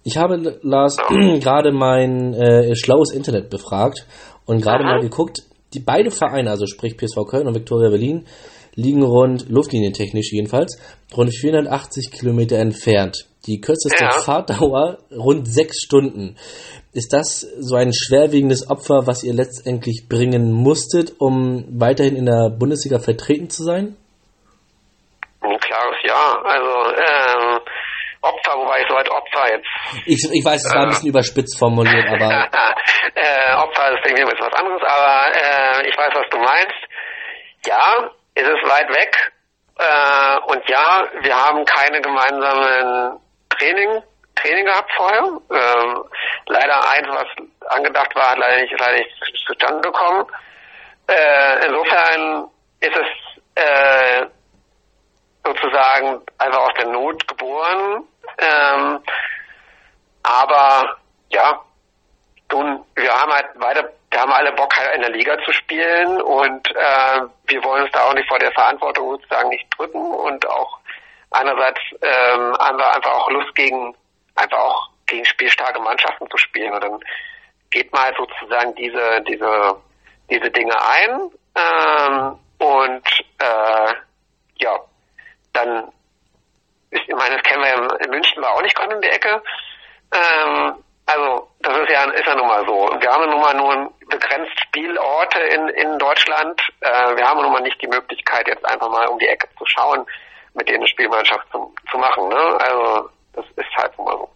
Ich 0.07 0.15
habe, 0.17 0.59
Lars, 0.61 0.95
gerade 1.41 1.73
mein 1.73 2.33
äh, 2.33 2.75
schlaues 2.75 3.11
Internet 3.11 3.49
befragt 3.49 4.05
und 4.47 4.61
gerade 4.61 4.83
mal 4.83 5.01
geguckt, 5.01 5.43
die 5.73 5.79
beide 5.79 6.09
Vereine, 6.09 6.49
also 6.49 6.65
sprich 6.65 6.97
PSV 6.97 7.27
Köln 7.29 7.47
und 7.47 7.53
Viktoria 7.53 7.89
Berlin, 7.89 8.25
liegen 8.73 9.03
rund, 9.03 9.49
luftlinientechnisch 9.49 10.31
jedenfalls, 10.31 10.79
rund 11.15 11.35
480 11.35 12.11
Kilometer 12.11 12.57
entfernt. 12.57 13.25
Die 13.45 13.59
kürzeste 13.59 14.03
ja. 14.03 14.11
Fahrtdauer 14.11 14.99
rund 15.11 15.47
sechs 15.47 15.83
Stunden. 15.83 16.35
Ist 16.93 17.13
das 17.13 17.41
so 17.59 17.75
ein 17.75 17.91
schwerwiegendes 17.93 18.69
Opfer, 18.69 19.07
was 19.07 19.23
ihr 19.23 19.33
letztendlich 19.33 20.07
bringen 20.09 20.51
musstet, 20.51 21.13
um 21.19 21.65
weiterhin 21.79 22.15
in 22.15 22.25
der 22.25 22.49
Bundesliga 22.49 22.99
vertreten 22.99 23.49
zu 23.49 23.63
sein? 23.63 23.95
Ein 25.41 25.59
klares 25.59 25.97
Ja. 26.03 26.41
Also 26.43 26.91
ähm, 26.95 27.56
Opfer, 28.21 28.53
wobei 28.57 28.79
ich 28.81 28.87
so 28.89 28.95
als 28.95 29.09
Opfer 29.09 29.51
jetzt. 29.51 29.67
Ich, 30.05 30.19
ich 30.31 30.43
weiß, 30.45 30.65
es 30.65 30.73
war 30.73 30.83
ein 30.83 30.89
bisschen 30.89 31.09
überspitzt 31.09 31.57
formuliert, 31.59 32.07
aber. 32.09 32.49
äh, 33.15 33.53
Opfer 33.55 33.91
ist 33.97 34.05
irgendwie 34.05 34.25
was 34.25 34.53
anderes, 34.59 34.81
aber 34.81 35.35
äh, 35.35 35.87
ich 35.89 35.97
weiß, 35.97 36.11
was 36.13 36.29
du 36.31 36.37
meinst. 36.39 36.79
Ja, 37.65 38.09
ist 38.35 38.47
es 38.47 38.69
weit 38.69 38.89
weg. 38.89 39.31
Äh, 39.79 40.37
und 40.51 40.67
ja, 40.69 41.07
wir 41.21 41.35
haben 41.35 41.63
keine 41.65 42.01
gemeinsamen 42.01 43.19
Training, 43.49 44.01
Training 44.35 44.65
gehabt 44.65 44.91
vorher. 44.95 45.23
Ähm, 45.23 46.03
leider 46.47 46.75
eins, 46.91 47.07
was 47.09 47.27
angedacht 47.69 48.15
war, 48.15 48.31
hat 48.31 48.37
leider 48.39 48.61
nicht, 48.61 48.73
leider 48.79 48.97
nicht 48.97 49.45
zustande 49.45 49.81
gekommen. 49.81 50.25
äh, 51.07 51.65
insofern 51.67 52.49
ist 52.79 52.95
es 52.95 53.63
äh, 53.63 54.25
sozusagen 55.47 56.21
einfach 56.37 56.59
aus 56.59 56.73
der 56.77 56.87
Not 56.87 57.27
geboren. 57.27 58.03
Ähm, 58.37 58.99
aber 60.23 60.97
ja, 61.29 61.61
nun, 62.51 62.83
wir 62.95 63.13
haben 63.13 63.31
halt 63.31 63.47
weiter, 63.55 63.89
wir 64.11 64.21
haben 64.21 64.31
alle 64.31 64.51
Bock 64.53 64.75
halt 64.77 64.95
in 64.95 65.01
der 65.01 65.11
Liga 65.11 65.37
zu 65.43 65.51
spielen 65.53 66.21
und 66.21 66.69
äh, 66.71 67.21
wir 67.47 67.63
wollen 67.63 67.83
uns 67.83 67.91
da 67.91 68.03
auch 68.03 68.13
nicht 68.13 68.27
vor 68.27 68.39
der 68.39 68.51
Verantwortung 68.51 69.11
sozusagen 69.11 69.49
nicht 69.49 69.67
drücken 69.77 70.11
und 70.13 70.47
auch 70.47 70.79
einerseits 71.31 71.79
ähm, 72.01 72.57
haben 72.59 72.77
wir 72.77 72.95
einfach 72.95 73.11
auch 73.11 73.29
Lust 73.29 73.53
gegen 73.55 73.95
einfach 74.35 74.57
auch 74.57 74.89
gegen 75.07 75.25
spielstarke 75.25 75.79
Mannschaften 75.79 76.29
zu 76.29 76.37
spielen 76.37 76.73
und 76.73 76.83
dann 76.83 76.99
geht 77.69 77.91
man 77.91 78.03
halt 78.03 78.17
sozusagen 78.17 78.75
diese 78.75 79.21
diese 79.27 79.75
diese 80.29 80.51
Dinge 80.51 80.75
ein 80.79 81.31
ähm, 81.55 82.39
und 82.59 83.07
äh, 83.39 83.93
ja 84.59 84.79
dann 85.57 85.91
ist, 86.91 87.03
ich 87.07 87.15
meine, 87.15 87.35
das 87.35 87.43
kennen 87.43 87.63
wir 87.63 88.05
in 88.05 88.11
München 88.11 88.41
war 88.41 88.53
auch 88.53 88.61
nicht 88.61 88.75
gerade 88.75 88.95
in 88.95 89.01
der 89.01 89.13
Ecke. 89.13 89.41
Ähm, 90.13 90.83
also 91.05 91.47
das 91.61 91.77
ist 91.79 91.89
ja 91.89 92.03
ist 92.11 92.27
ja 92.27 92.35
nun 92.35 92.47
mal 92.47 92.63
so. 92.65 92.75
Wir 92.99 93.09
haben 93.09 93.29
nun 93.29 93.41
mal 93.41 93.55
nur 93.55 93.91
begrenzt 94.09 94.59
Spielorte 94.67 95.39
in, 95.39 95.67
in 95.69 95.97
Deutschland. 95.97 96.59
Äh, 96.81 97.15
wir 97.15 97.25
haben 97.25 97.41
nun 97.41 97.51
mal 97.51 97.61
nicht 97.61 97.81
die 97.81 97.87
Möglichkeit, 97.87 98.47
jetzt 98.47 98.65
einfach 98.65 98.89
mal 98.89 99.07
um 99.07 99.17
die 99.19 99.27
Ecke 99.27 99.47
zu 99.57 99.65
schauen, 99.65 100.05
mit 100.53 100.67
denen 100.67 100.79
eine 100.79 100.87
Spielmannschaft 100.87 101.47
zu, 101.51 101.73
zu 101.89 101.97
machen. 101.97 102.29
Ne? 102.29 102.57
Also 102.59 103.09
das 103.33 103.45
ist 103.55 103.77
halt 103.77 103.97
nun 103.97 104.05
mal 104.05 104.17
so. 104.17 104.29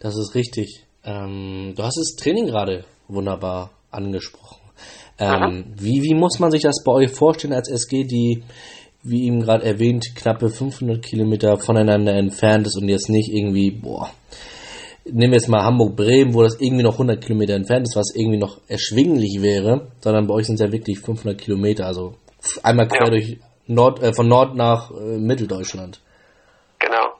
Das 0.00 0.16
ist 0.16 0.34
richtig. 0.34 0.86
Ähm, 1.04 1.74
du 1.76 1.82
hast 1.82 1.98
das 1.98 2.16
Training 2.16 2.46
gerade 2.46 2.84
wunderbar 3.08 3.70
angesprochen. 3.90 4.60
Ähm, 5.18 5.74
wie, 5.76 6.02
wie 6.02 6.14
muss 6.14 6.38
man 6.38 6.50
sich 6.50 6.62
das 6.62 6.82
bei 6.82 6.92
euch 6.92 7.10
vorstellen 7.10 7.52
als 7.52 7.68
SG, 7.68 8.04
die 8.04 8.42
wie 9.02 9.26
eben 9.26 9.40
gerade 9.40 9.64
erwähnt, 9.64 10.14
knappe 10.14 10.48
500 10.48 11.02
Kilometer 11.02 11.56
voneinander 11.58 12.14
entfernt 12.14 12.66
ist 12.66 12.76
und 12.80 12.88
jetzt 12.88 13.08
nicht 13.08 13.30
irgendwie, 13.32 13.70
boah, 13.70 14.10
nehmen 15.04 15.32
wir 15.32 15.38
jetzt 15.38 15.48
mal 15.48 15.64
Hamburg-Bremen, 15.64 16.34
wo 16.34 16.42
das 16.42 16.60
irgendwie 16.60 16.82
noch 16.82 16.94
100 16.94 17.22
Kilometer 17.22 17.54
entfernt 17.54 17.86
ist, 17.86 17.96
was 17.96 18.14
irgendwie 18.14 18.38
noch 18.38 18.58
erschwinglich 18.68 19.40
wäre, 19.40 19.88
sondern 20.00 20.26
bei 20.26 20.34
euch 20.34 20.46
sind 20.46 20.56
es 20.56 20.60
ja 20.60 20.72
wirklich 20.72 21.00
500 21.00 21.40
Kilometer, 21.40 21.86
also 21.86 22.14
einmal 22.62 22.88
quer 22.88 23.06
ja. 23.06 23.10
durch 23.10 23.38
Nord, 23.66 24.02
äh, 24.02 24.12
von 24.12 24.28
Nord 24.28 24.54
nach 24.56 24.90
äh, 24.90 25.18
Mitteldeutschland. 25.18 26.00
Genau. 26.78 27.14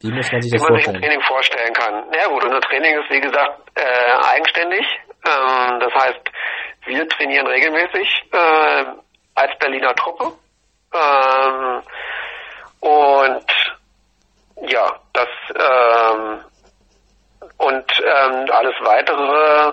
Wie 0.00 0.12
muss 0.12 0.30
man 0.30 0.42
sich 0.42 0.52
das 0.52 0.60
wie 0.60 0.64
man 0.64 0.74
vorstellen? 0.74 0.96
Sich 0.96 1.04
ein 1.04 1.10
Training 1.10 1.22
vorstellen 1.26 1.72
kann. 1.72 1.94
Ja 2.12 2.28
gut, 2.28 2.44
unser 2.44 2.60
Training 2.60 2.94
ist 2.98 3.10
wie 3.10 3.20
gesagt 3.20 3.70
äh, 3.74 4.34
eigenständig. 4.34 4.84
Ähm, 5.26 5.80
das 5.80 5.92
heißt, 5.94 6.22
wir 6.86 7.08
trainieren 7.08 7.46
regelmäßig. 7.46 8.08
Als 9.38 9.56
Berliner 9.58 9.94
Truppe. 9.94 10.32
Ähm, 10.92 11.82
und 12.80 13.44
ja, 14.62 15.00
das 15.12 15.28
ähm, 15.54 16.44
und 17.58 17.92
ähm, 18.00 18.50
alles 18.50 18.74
weitere, 18.80 19.72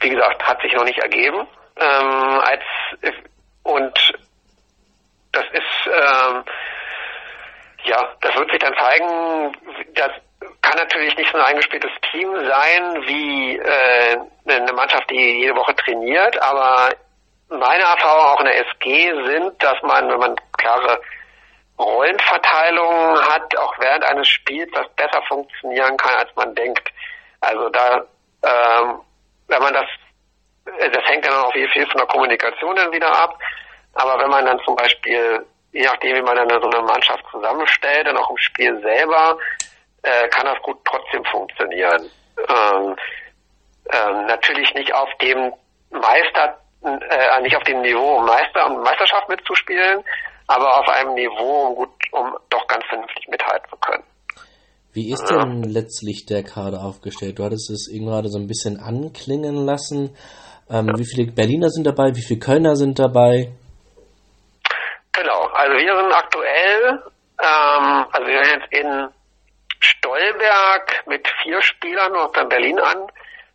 wie 0.00 0.08
gesagt, 0.08 0.42
hat 0.46 0.62
sich 0.62 0.72
noch 0.72 0.84
nicht 0.84 0.98
ergeben. 0.98 1.46
Ähm, 1.76 2.40
als 2.40 2.62
und 3.62 4.12
das 5.32 5.44
ist 5.52 5.86
ähm, 5.86 6.44
ja, 7.84 8.08
das 8.20 8.34
wird 8.36 8.50
sich 8.50 8.60
dann 8.60 8.74
zeigen. 8.74 9.56
Das 9.94 10.12
kann 10.62 10.76
natürlich 10.76 11.16
nicht 11.16 11.30
so 11.30 11.38
ein 11.38 11.44
eingespieltes 11.44 11.90
Team 12.10 12.34
sein 12.34 13.06
wie 13.06 13.58
äh, 13.58 14.18
eine 14.46 14.72
Mannschaft, 14.72 15.10
die 15.10 15.40
jede 15.40 15.56
Woche 15.56 15.74
trainiert, 15.76 16.40
aber 16.42 16.90
meine 17.48 17.82
Erfahrungen 17.82 18.26
auch 18.26 18.40
in 18.40 18.46
der 18.46 18.66
SG 18.66 19.12
sind, 19.26 19.62
dass 19.62 19.82
man, 19.82 20.08
wenn 20.08 20.18
man 20.18 20.36
klare 20.56 21.00
Rollenverteilungen 21.78 23.20
hat, 23.28 23.56
auch 23.56 23.74
während 23.78 24.04
eines 24.04 24.28
Spiels 24.28 24.70
das 24.72 24.88
besser 24.96 25.22
funktionieren 25.28 25.96
kann, 25.96 26.14
als 26.16 26.34
man 26.34 26.54
denkt. 26.54 26.88
Also 27.40 27.68
da, 27.70 28.04
ähm, 28.42 29.00
wenn 29.46 29.62
man 29.62 29.72
das, 29.72 29.86
das 30.64 31.04
hängt 31.06 31.24
dann 31.24 31.34
auch 31.34 31.52
viel, 31.52 31.68
viel 31.70 31.86
von 31.86 31.98
der 31.98 32.06
Kommunikation 32.06 32.76
dann 32.76 32.92
wieder 32.92 33.10
ab. 33.10 33.38
Aber 33.94 34.20
wenn 34.20 34.30
man 34.30 34.44
dann 34.44 34.60
zum 34.64 34.76
Beispiel, 34.76 35.46
je 35.72 35.84
nachdem, 35.84 36.16
wie 36.16 36.22
man 36.22 36.36
dann 36.36 36.48
so 36.62 36.68
eine 36.68 36.82
Mannschaft 36.82 37.24
zusammenstellt, 37.30 38.06
dann 38.06 38.16
auch 38.16 38.30
im 38.30 38.38
Spiel 38.38 38.80
selber, 38.82 39.38
äh, 40.02 40.28
kann 40.28 40.46
das 40.46 40.60
gut 40.62 40.78
trotzdem 40.84 41.24
funktionieren. 41.24 42.10
Ähm, 42.48 42.96
ähm, 43.90 44.26
natürlich 44.26 44.74
nicht 44.74 44.94
auf 44.94 45.08
dem 45.22 45.52
Meister 45.90 46.58
äh, 46.82 47.42
nicht 47.42 47.56
auf 47.56 47.64
dem 47.64 47.80
Niveau, 47.82 48.18
um 48.18 48.26
Meister 48.26 48.66
und 48.66 48.82
Meisterschaft 48.82 49.28
mitzuspielen, 49.28 50.02
aber 50.46 50.78
auf 50.78 50.88
einem 50.88 51.14
Niveau, 51.14 51.68
um 51.68 51.74
gut, 51.74 51.90
um 52.12 52.36
doch 52.50 52.66
ganz 52.66 52.84
vernünftig 52.88 53.28
mithalten 53.28 53.68
zu 53.68 53.76
können. 53.76 54.04
Wie 54.92 55.12
ist 55.12 55.30
ja. 55.30 55.38
denn 55.38 55.62
letztlich 55.62 56.26
der 56.26 56.42
Kader 56.42 56.82
aufgestellt? 56.82 57.38
Du 57.38 57.44
hattest 57.44 57.70
es 57.70 57.88
eben 57.92 58.06
gerade 58.06 58.28
so 58.28 58.38
ein 58.38 58.46
bisschen 58.46 58.80
anklingen 58.80 59.66
lassen. 59.66 60.16
Ähm, 60.70 60.88
ja. 60.88 60.98
Wie 60.98 61.06
viele 61.06 61.30
Berliner 61.30 61.68
sind 61.68 61.86
dabei? 61.86 62.14
Wie 62.14 62.22
viele 62.22 62.40
Kölner 62.40 62.74
sind 62.74 62.98
dabei? 62.98 63.52
Genau, 65.12 65.46
also 65.52 65.76
wir 65.76 65.96
sind 65.96 66.12
aktuell, 66.12 67.02
ähm, 67.42 68.06
also 68.12 68.26
wir 68.26 68.44
sind 68.44 68.60
jetzt 68.60 68.72
in 68.72 69.08
Stolberg 69.80 71.06
mit 71.06 71.28
vier 71.42 71.60
Spielern 71.62 72.14
aus 72.16 72.32
Berlin 72.48 72.78
an 72.78 73.06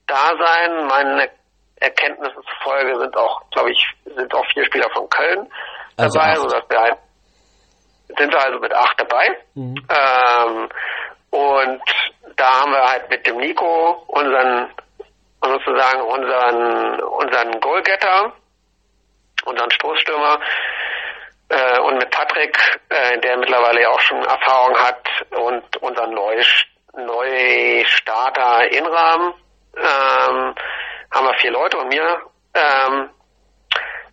da 0.08 0.32
sein. 0.38 0.88
Meine 0.88 1.30
Erkenntnissen 1.78 2.42
zufolge 2.44 3.00
sind 3.00 3.16
auch, 3.18 3.42
glaube 3.52 3.72
ich, 3.72 3.86
sind 4.06 4.34
auch 4.34 4.46
vier 4.54 4.66
Spieler 4.66 4.90
von 4.94 5.10
Köln 5.10 5.50
also 5.98 6.20
dabei, 6.20 6.32
also 6.32 6.50
sodass 6.50 6.70
wir 6.70 6.80
halt, 6.80 6.98
sind 8.18 8.34
wir 8.34 8.46
also 8.46 8.60
mit 8.60 8.74
acht 8.74 9.00
dabei. 9.00 9.38
Mhm. 9.56 9.76
Ähm, 9.90 10.70
und 11.30 11.82
da 12.36 12.62
haben 12.62 12.72
wir 12.72 12.84
halt 12.84 13.10
mit 13.10 13.26
dem 13.26 13.38
Nico 13.38 14.04
unseren 14.08 14.70
sozusagen 15.42 16.02
unseren 16.02 17.02
unseren 17.02 17.60
Goalgetter, 17.60 18.34
unseren 19.46 19.72
Stoßstürmer 19.72 20.40
äh, 21.50 21.80
und 21.80 21.98
mit 21.98 22.10
Patrick, 22.12 22.58
äh, 22.90 23.20
der 23.20 23.38
mittlerweile 23.38 23.90
auch 23.90 24.00
schon 24.00 24.24
Erfahrung 24.24 24.78
hat 24.78 25.06
und 25.32 25.78
unseren 25.78 26.14
Neustarter 26.94 28.72
Inram. 28.72 29.34
Ähm, 29.76 30.56
haben 31.14 31.28
wir 31.28 31.34
vier 31.36 31.52
Leute 31.52 31.78
und 31.78 31.88
mir. 31.90 32.22
Ähm, 32.54 33.10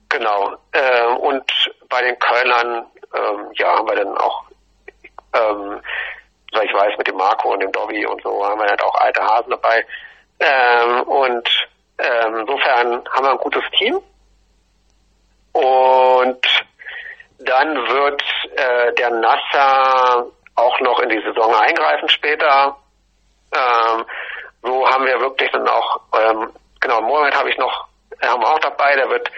genau. 0.09 0.57
Ähm, 0.73 1.17
und 1.17 1.71
bei 1.89 2.03
den 2.03 2.19
Kölnern, 2.19 2.87
ähm, 3.15 3.51
ja, 3.55 3.77
haben 3.77 3.89
wir 3.89 3.97
dann 3.97 4.17
auch, 4.19 4.45
ähm, 5.35 5.81
weil 6.53 6.67
ich 6.67 6.75
weiß, 6.75 6.97
mit 6.99 7.09
dem 7.09 7.17
Marco 7.17 7.53
und 7.53 7.61
dem 7.61 7.73
Dobby 7.73 8.05
und 8.07 8.23
so 8.23 8.45
haben 8.47 8.61
wir 8.61 8.69
halt 8.69 8.83
auch 8.83 8.95
alte 8.97 9.23
Hasen 9.23 9.51
dabei. 9.51 9.87
Ähm, 10.41 11.03
und 11.03 11.49
ähm, 11.99 12.37
insofern 12.41 13.09
haben 13.11 13.25
wir 13.25 13.33
ein 13.33 13.39
gutes 13.39 13.65
Team. 13.79 14.01
Und 15.53 16.47
dann 17.39 17.75
wird 17.89 18.23
äh, 18.57 18.93
der 18.95 19.11
Nasser 19.11 20.27
auch 20.55 20.81
noch 20.81 21.01
in 21.01 21.09
die 21.09 21.23
Saison 21.23 21.55
eingreifen 21.55 22.09
später. 22.09 22.77
Ähm, 23.53 24.05
so 24.63 24.89
haben 24.89 25.07
wir 25.07 25.21
wirklich 25.21 25.51
dann 25.51 25.67
auch 25.67 26.01
ähm, 26.19 26.53
Genau, 26.81 27.01
Mohamed 27.03 27.37
habe 27.37 27.51
ich 27.51 27.59
noch, 27.59 27.89
haben 28.23 28.43
wir 28.43 28.49
auch 28.49 28.59
dabei, 28.61 28.97
der 28.97 29.11
wird 29.11 29.31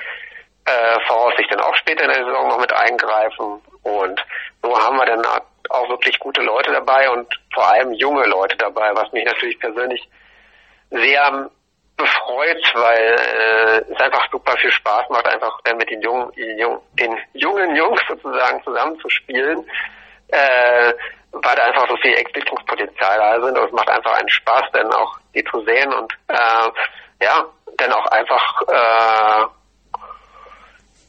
äh, 0.65 1.01
voraussichtlich 1.07 1.49
dann 1.49 1.61
auch 1.61 1.75
später 1.77 2.05
in 2.05 2.11
der 2.11 2.25
Saison 2.25 2.49
noch 2.49 2.61
mit 2.61 2.73
eingreifen. 2.73 3.61
Und 3.83 4.25
so 4.63 4.79
haben 4.79 4.97
wir 4.97 5.07
dann 5.07 5.25
auch 5.69 5.89
wirklich 5.89 6.19
gute 6.19 6.43
Leute 6.43 6.73
dabei 6.73 7.11
und 7.11 7.27
vor 7.53 7.71
allem 7.73 7.93
junge 7.95 8.25
Leute 8.27 8.57
dabei, 8.57 8.91
was 8.95 9.11
mich 9.13 9.25
natürlich 9.25 9.59
persönlich 9.59 10.09
sehr 10.91 11.51
befreut, 11.97 12.73
weil 12.75 13.17
äh, 13.19 13.93
es 13.93 14.01
einfach 14.01 14.27
super 14.31 14.57
viel 14.59 14.73
Spaß 14.73 15.09
macht, 15.11 15.27
einfach 15.27 15.61
dann 15.65 15.77
mit 15.77 15.91
den 15.91 16.01
jungen, 16.03 16.33
den 16.35 17.17
jungen 17.35 17.77
Jungs 17.77 18.01
sozusagen 18.09 18.63
zusammenzuspielen, 18.65 19.67
äh, 20.29 20.93
weil 21.33 21.57
da 21.57 21.63
einfach 21.65 21.89
so 21.89 21.97
viel 21.97 22.15
Entwicklungspotenzial 22.15 23.19
da 23.19 23.41
sind 23.41 23.59
und 23.59 23.67
es 23.67 23.73
macht 23.73 23.89
einfach 23.89 24.13
einen 24.19 24.29
Spaß, 24.29 24.65
dann 24.73 24.93
auch 24.93 25.19
die 25.35 25.45
zu 25.45 25.65
sehen. 25.65 25.93
Und 25.93 26.13
äh, 26.29 26.71
ja, 27.23 27.45
dann 27.77 27.93
auch 27.93 28.07
einfach 28.07 28.63
äh, 28.69 29.47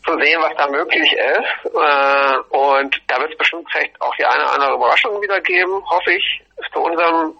zu 0.05 0.13
sehen, 0.19 0.41
was 0.41 0.55
da 0.57 0.67
möglich 0.69 1.11
ist. 1.11 1.73
Äh, 1.73 2.37
und 2.49 3.01
da 3.07 3.19
wird 3.19 3.31
es 3.31 3.37
bestimmt 3.37 3.67
vielleicht 3.71 3.99
auch 4.01 4.13
die 4.17 4.25
eine 4.25 4.43
oder 4.43 4.53
andere 4.53 4.75
Überraschung 4.75 5.21
wieder 5.21 5.39
geben, 5.41 5.81
hoffe 5.89 6.13
ich, 6.13 6.41
zu 6.73 6.79
unserem 6.79 7.37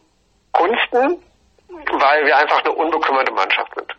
Gunsten, 0.52 1.24
weil 1.68 2.26
wir 2.26 2.38
einfach 2.38 2.64
eine 2.64 2.74
unbekümmerte 2.74 3.34
Mannschaft 3.34 3.74
sind. 3.76 3.92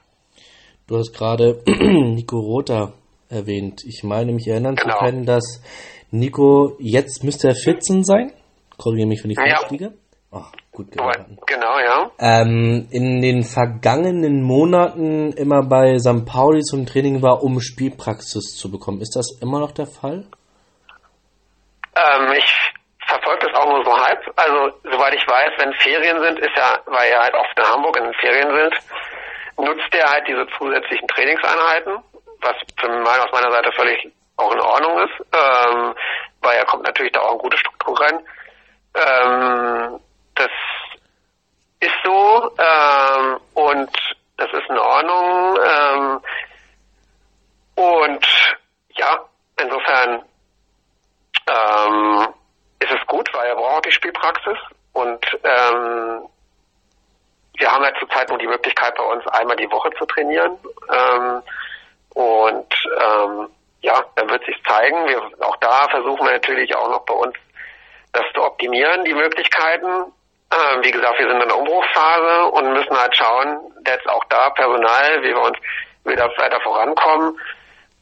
Du 0.87 0.99
hast 0.99 1.13
gerade 1.13 1.63
Nico 1.67 2.39
Rother 2.39 2.93
erwähnt. 3.29 3.83
Ich 3.87 4.03
meine, 4.05 4.33
mich 4.33 4.47
erinnern 4.47 4.77
genau. 4.77 4.95
zu 4.95 5.05
können, 5.05 5.27
dass 5.27 5.63
Nico, 6.11 6.77
jetzt 6.79 7.25
müsste 7.25 7.49
er 7.49 7.55
14 7.55 8.05
sein. 8.05 8.33
Korrigiere 8.77 9.09
mich, 9.09 9.23
wenn 9.25 9.31
ich 9.31 9.39
falsch 9.39 9.63
ja. 9.63 9.69
liege. 9.71 9.95
Oh. 10.31 10.43
Gut 10.75 10.91
geraten. 10.93 11.39
Genau, 11.47 11.79
ja. 11.79 12.11
Ähm, 12.19 12.89
in 12.91 13.23
den 13.23 13.43
vergangenen 13.43 14.43
Monaten 14.43 15.33
immer 15.33 15.63
bei 15.63 15.99
St. 15.99 16.27
Pauli 16.27 16.61
zum 16.61 16.85
Training 16.85 17.23
war, 17.23 17.43
um 17.43 17.61
Spielpraxis 17.61 18.57
zu 18.57 18.71
bekommen. 18.71 19.01
Ist 19.01 19.17
das 19.17 19.39
immer 19.41 19.61
noch 19.61 19.73
der 19.73 19.87
Fall? 19.87 20.27
Ähm, 21.97 22.33
ich 22.37 22.73
verfolge 23.07 23.47
das 23.47 23.55
auch 23.59 23.69
nur 23.71 23.85
so 23.85 23.97
halb. 23.97 24.21
Also, 24.37 24.77
soweit 24.83 25.15
ich 25.15 25.27
weiß, 25.27 25.53
wenn 25.59 25.73
Ferien 25.75 26.21
sind, 26.21 26.39
ist 26.41 26.57
ja, 26.57 26.79
weil 26.87 27.11
er 27.11 27.23
halt 27.23 27.35
oft 27.35 27.59
in 27.59 27.65
Hamburg 27.65 27.97
in 27.97 28.05
den 28.05 28.15
Ferien 28.15 28.51
sind, 28.51 28.75
nutzt 29.57 29.95
er 29.95 30.11
halt 30.11 30.27
diese 30.27 30.47
zusätzlichen 30.59 31.07
Trainingseinheiten, 31.09 31.99
was 32.41 32.57
für 32.79 32.89
mein, 32.89 33.21
aus 33.21 33.33
meiner 33.33 33.53
Seite 33.53 33.71
völlig 33.73 34.13
auch 34.37 34.53
in 34.53 34.61
Ordnung 34.61 34.99
ist, 34.99 35.27
ähm, 35.33 35.95
weil 36.43 36.57
er 36.59 36.65
kommt 36.65 36.83
natürlich 36.83 37.13
da 37.13 37.21
auch 37.21 37.31
eine 37.31 37.39
gute 37.39 37.57
Struktur 37.57 38.01
rein. 38.01 38.19
Ähm, 38.95 40.01
das 40.35 40.51
ist 41.81 41.95
so 42.05 42.51
ähm, 42.59 43.41
und 43.55 43.91
das 44.37 44.49
ist 44.53 44.69
in 44.69 44.79
Ordnung. 44.79 45.59
Ähm, 45.65 46.21
und 47.77 48.27
ja, 48.91 49.25
insofern 49.61 50.23
ähm, 51.47 52.29
ist 52.81 52.93
es 52.93 53.07
gut, 53.07 53.29
weil 53.33 53.49
er 53.49 53.57
braucht 53.57 53.87
die 53.87 53.93
Spielpraxis 53.93 54.59
und 54.93 55.25
ähm, 55.43 56.29
wir 57.57 57.71
haben 57.71 57.85
ja 57.85 57.93
zurzeit 57.99 58.29
nur 58.29 58.39
die 58.39 58.47
Möglichkeit 58.47 58.95
bei 58.97 59.05
uns 59.05 59.27
einmal 59.29 59.57
die 59.57 59.71
Woche 59.71 59.91
zu 59.99 60.05
trainieren 60.07 60.59
ähm, 60.93 61.43
und 62.15 62.75
ähm, 63.01 63.49
ja, 63.81 64.03
dann 64.17 64.31
wird 64.31 64.45
sich 64.47 64.57
zeigen. 64.67 65.07
Wir, 65.07 65.21
auch 65.47 65.57
da 65.57 65.89
versuchen 65.89 66.25
wir 66.27 66.33
natürlich 66.33 66.75
auch 66.75 66.89
noch 66.89 67.05
bei 67.05 67.15
uns 67.15 67.35
das 68.13 68.25
zu 68.35 68.43
optimieren, 68.43 69.05
die 69.05 69.15
Möglichkeiten. 69.15 70.13
Ähm, 70.55 70.85
wie 70.85 70.91
gesagt, 70.91 71.19
wir 71.19 71.29
sind 71.29 71.43
in 71.43 71.49
der 71.49 71.59
Umbruchsphase 71.59 72.45
und 72.53 72.73
müssen 72.73 72.97
halt 72.97 73.17
schauen, 73.17 73.73
jetzt 73.87 74.09
auch 74.09 74.25
da 74.29 74.51
Personal, 74.51 75.23
wie 75.23 75.35
wir 75.35 75.41
uns 75.41 75.59
wieder 76.05 76.29
weiter 76.37 76.61
vorankommen, 76.61 77.39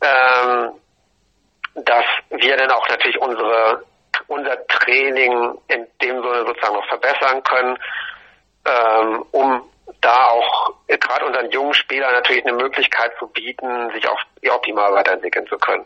ähm, 0.03 0.73
dass 1.77 2.05
wir 2.31 2.57
dann 2.57 2.71
auch 2.73 2.87
natürlich 2.89 3.19
unsere 3.21 3.85
unser 4.27 4.67
Training 4.67 5.59
in 5.69 5.87
dem 6.03 6.23
Sinne 6.23 6.45
sozusagen 6.47 6.75
noch 6.75 6.87
verbessern 6.89 7.43
können, 7.43 7.79
ähm, 8.67 9.25
um 9.31 9.63
da 10.01 10.17
auch 10.29 10.75
gerade 10.87 11.27
unseren 11.27 11.51
jungen 11.51 11.75
Spielern 11.75 12.13
natürlich 12.13 12.45
eine 12.45 12.57
Möglichkeit 12.57 13.13
zu 13.19 13.27
bieten, 13.29 13.91
sich 13.95 14.07
auch 14.09 14.19
optimal 14.51 14.93
weiterentwickeln 14.93 15.47
zu 15.47 15.57
können. 15.57 15.85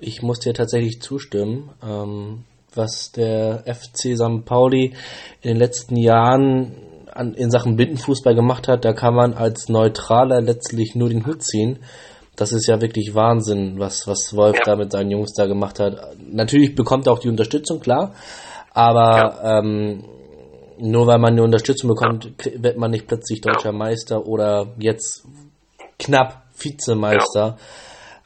Ich 0.00 0.22
muss 0.22 0.40
dir 0.40 0.54
tatsächlich 0.54 1.00
zustimmen. 1.00 1.72
Ähm, 1.82 2.44
was 2.76 3.12
der 3.12 3.64
FC 3.66 4.16
St. 4.16 4.44
Pauli 4.44 4.94
in 5.42 5.50
den 5.50 5.56
letzten 5.56 5.96
Jahren 5.96 6.76
an, 7.12 7.34
in 7.34 7.50
Sachen 7.50 7.76
Bindenfußball 7.76 8.34
gemacht 8.34 8.68
hat, 8.68 8.84
da 8.84 8.92
kann 8.92 9.14
man 9.14 9.34
als 9.34 9.68
Neutraler 9.68 10.40
letztlich 10.40 10.94
nur 10.94 11.08
den 11.08 11.26
Hut 11.26 11.42
ziehen. 11.42 11.78
Das 12.36 12.52
ist 12.52 12.66
ja 12.68 12.80
wirklich 12.82 13.14
Wahnsinn, 13.14 13.78
was, 13.78 14.06
was 14.06 14.36
Wolf 14.36 14.56
ja. 14.58 14.62
da 14.64 14.76
mit 14.76 14.92
seinen 14.92 15.10
Jungs 15.10 15.32
da 15.32 15.46
gemacht 15.46 15.80
hat. 15.80 16.16
Natürlich 16.18 16.74
bekommt 16.74 17.06
er 17.06 17.14
auch 17.14 17.18
die 17.18 17.30
Unterstützung, 17.30 17.80
klar. 17.80 18.12
Aber 18.72 19.40
ja. 19.42 19.58
ähm, 19.58 20.04
nur 20.78 21.06
weil 21.06 21.18
man 21.18 21.32
eine 21.32 21.42
Unterstützung 21.42 21.88
bekommt, 21.88 22.30
wird 22.44 22.76
man 22.76 22.90
nicht 22.90 23.06
plötzlich 23.06 23.40
deutscher 23.40 23.72
Meister 23.72 24.26
oder 24.26 24.66
jetzt 24.78 25.26
knapp 25.98 26.42
Vizemeister. 26.58 27.56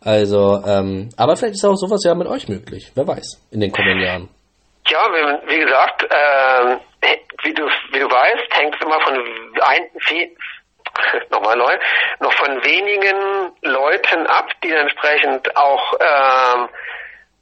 Also, 0.00 0.60
ähm, 0.66 1.10
aber 1.16 1.36
vielleicht 1.36 1.54
ist 1.54 1.64
auch 1.64 1.76
sowas 1.76 2.00
ja 2.04 2.14
mit 2.14 2.26
euch 2.26 2.48
möglich. 2.48 2.90
Wer 2.94 3.06
weiß, 3.06 3.40
in 3.50 3.60
den 3.60 3.70
kommenden 3.70 4.02
Jahren. 4.02 4.28
Ja, 4.88 5.06
wie, 5.12 5.50
wie 5.50 5.58
gesagt, 5.60 6.02
äh, 6.04 6.76
wie 7.42 7.54
du 7.54 7.68
wie 7.90 7.98
du 7.98 8.10
weißt, 8.10 8.56
hängt 8.56 8.74
es 8.74 8.80
immer 8.80 9.00
von 9.00 9.14
ein, 9.62 9.90
viel, 10.00 10.36
nochmal 11.30 11.56
neu, 11.56 11.78
noch 12.20 12.32
von 12.34 12.64
wenigen 12.64 13.52
Leuten 13.62 14.26
ab, 14.26 14.50
die 14.62 14.72
entsprechend 14.72 15.56
auch 15.56 15.94
ähm, 16.00 16.68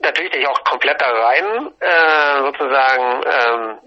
natürlich 0.01 0.47
auch 0.47 0.63
komplett 0.65 1.01
da 1.01 1.11
rein 1.11 1.73
äh, 1.81 2.41
sozusagen 2.43 3.23
ähm, 3.25 3.79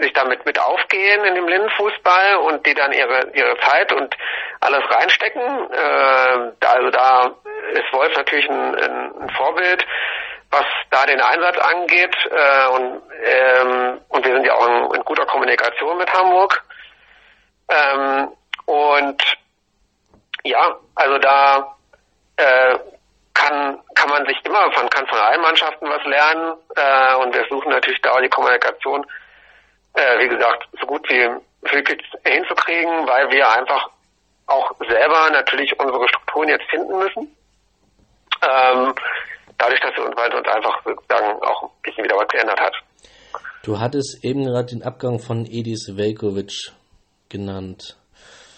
sich 0.00 0.12
damit 0.12 0.44
mit 0.44 0.58
aufgehen 0.58 1.24
in 1.24 1.34
dem 1.34 1.46
Blindenfußball 1.46 2.36
und 2.36 2.66
die 2.66 2.74
dann 2.74 2.92
ihre 2.92 3.30
ihre 3.32 3.56
Zeit 3.60 3.92
und 3.92 4.14
alles 4.60 4.84
reinstecken. 4.90 5.42
Äh, 5.72 6.66
also 6.66 6.90
da 6.90 7.34
ist 7.72 7.92
Wolf 7.92 8.14
natürlich 8.16 8.48
ein, 8.48 8.74
ein 8.74 9.30
Vorbild, 9.30 9.84
was 10.50 10.64
da 10.90 11.06
den 11.06 11.20
Einsatz 11.20 11.58
angeht. 11.58 12.16
Äh, 12.30 12.68
und, 12.68 13.02
ähm, 13.22 14.00
und 14.08 14.24
wir 14.24 14.34
sind 14.34 14.46
ja 14.46 14.54
auch 14.54 14.66
in, 14.66 14.94
in 14.94 15.04
guter 15.04 15.26
Kommunikation 15.26 15.98
mit 15.98 16.12
Hamburg. 16.12 16.62
Ähm, 17.68 18.28
und 18.66 19.22
ja, 20.44 20.76
also 20.94 21.18
da 21.18 21.76
äh, 22.36 22.78
kann 23.34 23.80
kann 23.94 24.08
man 24.08 24.26
sich 24.26 24.38
immer 24.44 24.72
von 24.72 24.88
kann 24.88 25.06
von 25.06 25.18
allen 25.18 25.40
Mannschaften 25.40 25.88
was 25.88 26.04
lernen 26.04 26.54
äh, 26.74 27.14
und 27.16 27.34
wir 27.34 27.44
suchen 27.48 27.70
natürlich 27.70 28.00
da 28.02 28.12
auch 28.12 28.20
die 28.20 28.28
Kommunikation 28.28 29.04
äh, 29.96 30.18
wie 30.18 30.28
gesagt, 30.28 30.68
so 30.78 30.86
gut 30.86 31.08
wie 31.08 31.28
möglich 31.72 32.02
hinzukriegen, 32.24 33.06
weil 33.06 33.30
wir 33.30 33.50
einfach 33.50 33.90
auch 34.46 34.72
selber 34.88 35.30
natürlich 35.30 35.78
unsere 35.78 36.06
Strukturen 36.08 36.48
jetzt 36.48 36.68
finden 36.70 36.98
müssen. 36.98 37.36
Ähm, 38.42 38.94
dadurch, 39.58 39.80
dass 39.80 39.96
wir 39.96 40.04
uns, 40.04 40.16
einfach 40.16 40.82
sozusagen 40.84 41.42
auch 41.42 41.62
ein 41.64 41.70
bisschen 41.82 42.04
wieder 42.04 42.16
was 42.16 42.28
geändert 42.28 42.60
hat. 42.60 42.74
Du 43.62 43.80
hattest 43.80 44.24
eben 44.24 44.44
gerade 44.44 44.66
den 44.66 44.82
Abgang 44.82 45.18
von 45.18 45.46
Edis 45.46 45.96
Velkovic 45.96 46.72
genannt. 47.28 47.96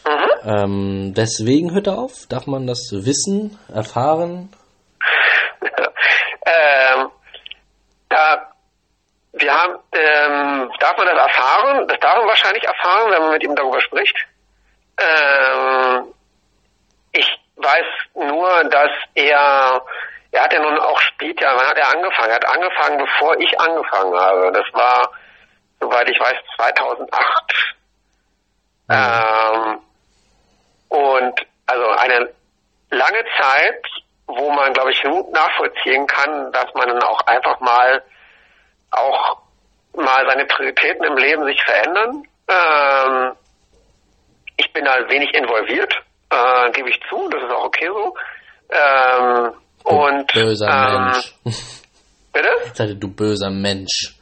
Mhm. 0.07 0.31
Ähm, 0.45 1.15
deswegen 1.15 1.73
hört 1.73 1.87
er 1.87 1.99
auf? 1.99 2.27
Darf 2.29 2.47
man 2.47 2.67
das 2.67 2.91
wissen, 2.93 3.59
erfahren? 3.73 4.51
ähm, 5.63 7.11
da 8.09 8.49
wir 9.33 9.53
haben, 9.55 9.79
ähm, 9.93 10.71
darf 10.81 10.97
man 10.97 11.07
das 11.07 11.19
erfahren? 11.19 11.87
Das 11.89 11.99
darf 12.01 12.17
man 12.19 12.29
wahrscheinlich 12.29 12.65
erfahren, 12.65 13.11
wenn 13.11 13.23
man 13.23 13.33
mit 13.33 13.45
ihm 13.45 13.55
darüber 13.55 13.81
spricht. 13.81 14.17
Ähm, 14.99 16.15
ich 17.13 17.27
weiß 17.57 17.87
nur, 18.15 18.65
dass 18.65 18.91
er, 19.15 19.83
er 20.33 20.43
hat 20.43 20.53
ja 20.53 20.61
nun 20.61 20.79
auch 20.79 21.01
spielt 21.01 21.41
ja, 21.41 21.55
wann 21.57 21.67
hat 21.67 21.79
er 21.79 21.89
angefangen? 21.89 22.31
Er 22.31 22.37
hat 22.37 22.55
angefangen, 22.55 22.99
bevor 22.99 23.39
ich 23.39 23.61
angefangen 23.61 24.19
habe. 24.19 24.53
Das 24.53 24.67
war, 24.73 25.11
soweit 25.81 26.09
ich 26.11 26.21
weiß, 26.21 26.37
2008. 26.57 27.77
Mhm. 28.89 28.95
Ähm, 28.95 29.79
und 30.89 31.47
also 31.67 31.91
eine 31.91 32.35
lange 32.91 33.25
Zeit, 33.41 33.87
wo 34.27 34.51
man, 34.51 34.73
glaube 34.73 34.93
ich, 34.93 35.03
gut 35.03 35.31
nachvollziehen 35.33 36.07
kann, 36.07 36.53
dass 36.53 36.73
man 36.75 36.89
dann 36.89 37.03
auch 37.03 37.21
einfach 37.27 37.61
mal 37.61 38.03
auch 38.91 39.43
mal 39.95 40.27
seine 40.29 40.47
Prioritäten 40.47 41.05
im 41.05 41.17
Leben 41.17 41.45
sich 41.45 41.63
verändern. 41.63 42.27
Ähm, 42.49 43.37
ich 44.57 44.73
bin 44.73 44.85
da 44.85 45.09
wenig 45.09 45.35
involviert, 45.35 45.95
äh, 46.31 46.71
gebe 46.73 46.91
ich 46.91 47.01
zu, 47.09 47.29
das 47.29 47.43
ist 47.43 47.51
auch 47.51 47.65
okay 47.65 47.89
so. 47.89 48.15
Ähm, 48.71 49.55
du 49.85 49.91
und 49.91 50.33
böser 50.33 50.69
ähm, 50.69 51.05
Mensch. 51.05 51.35
Bitte? 52.33 52.51
Ich 52.67 52.75
sagte, 52.75 52.97
du 52.97 53.09
böser 53.09 53.51
Mensch. 53.51 54.15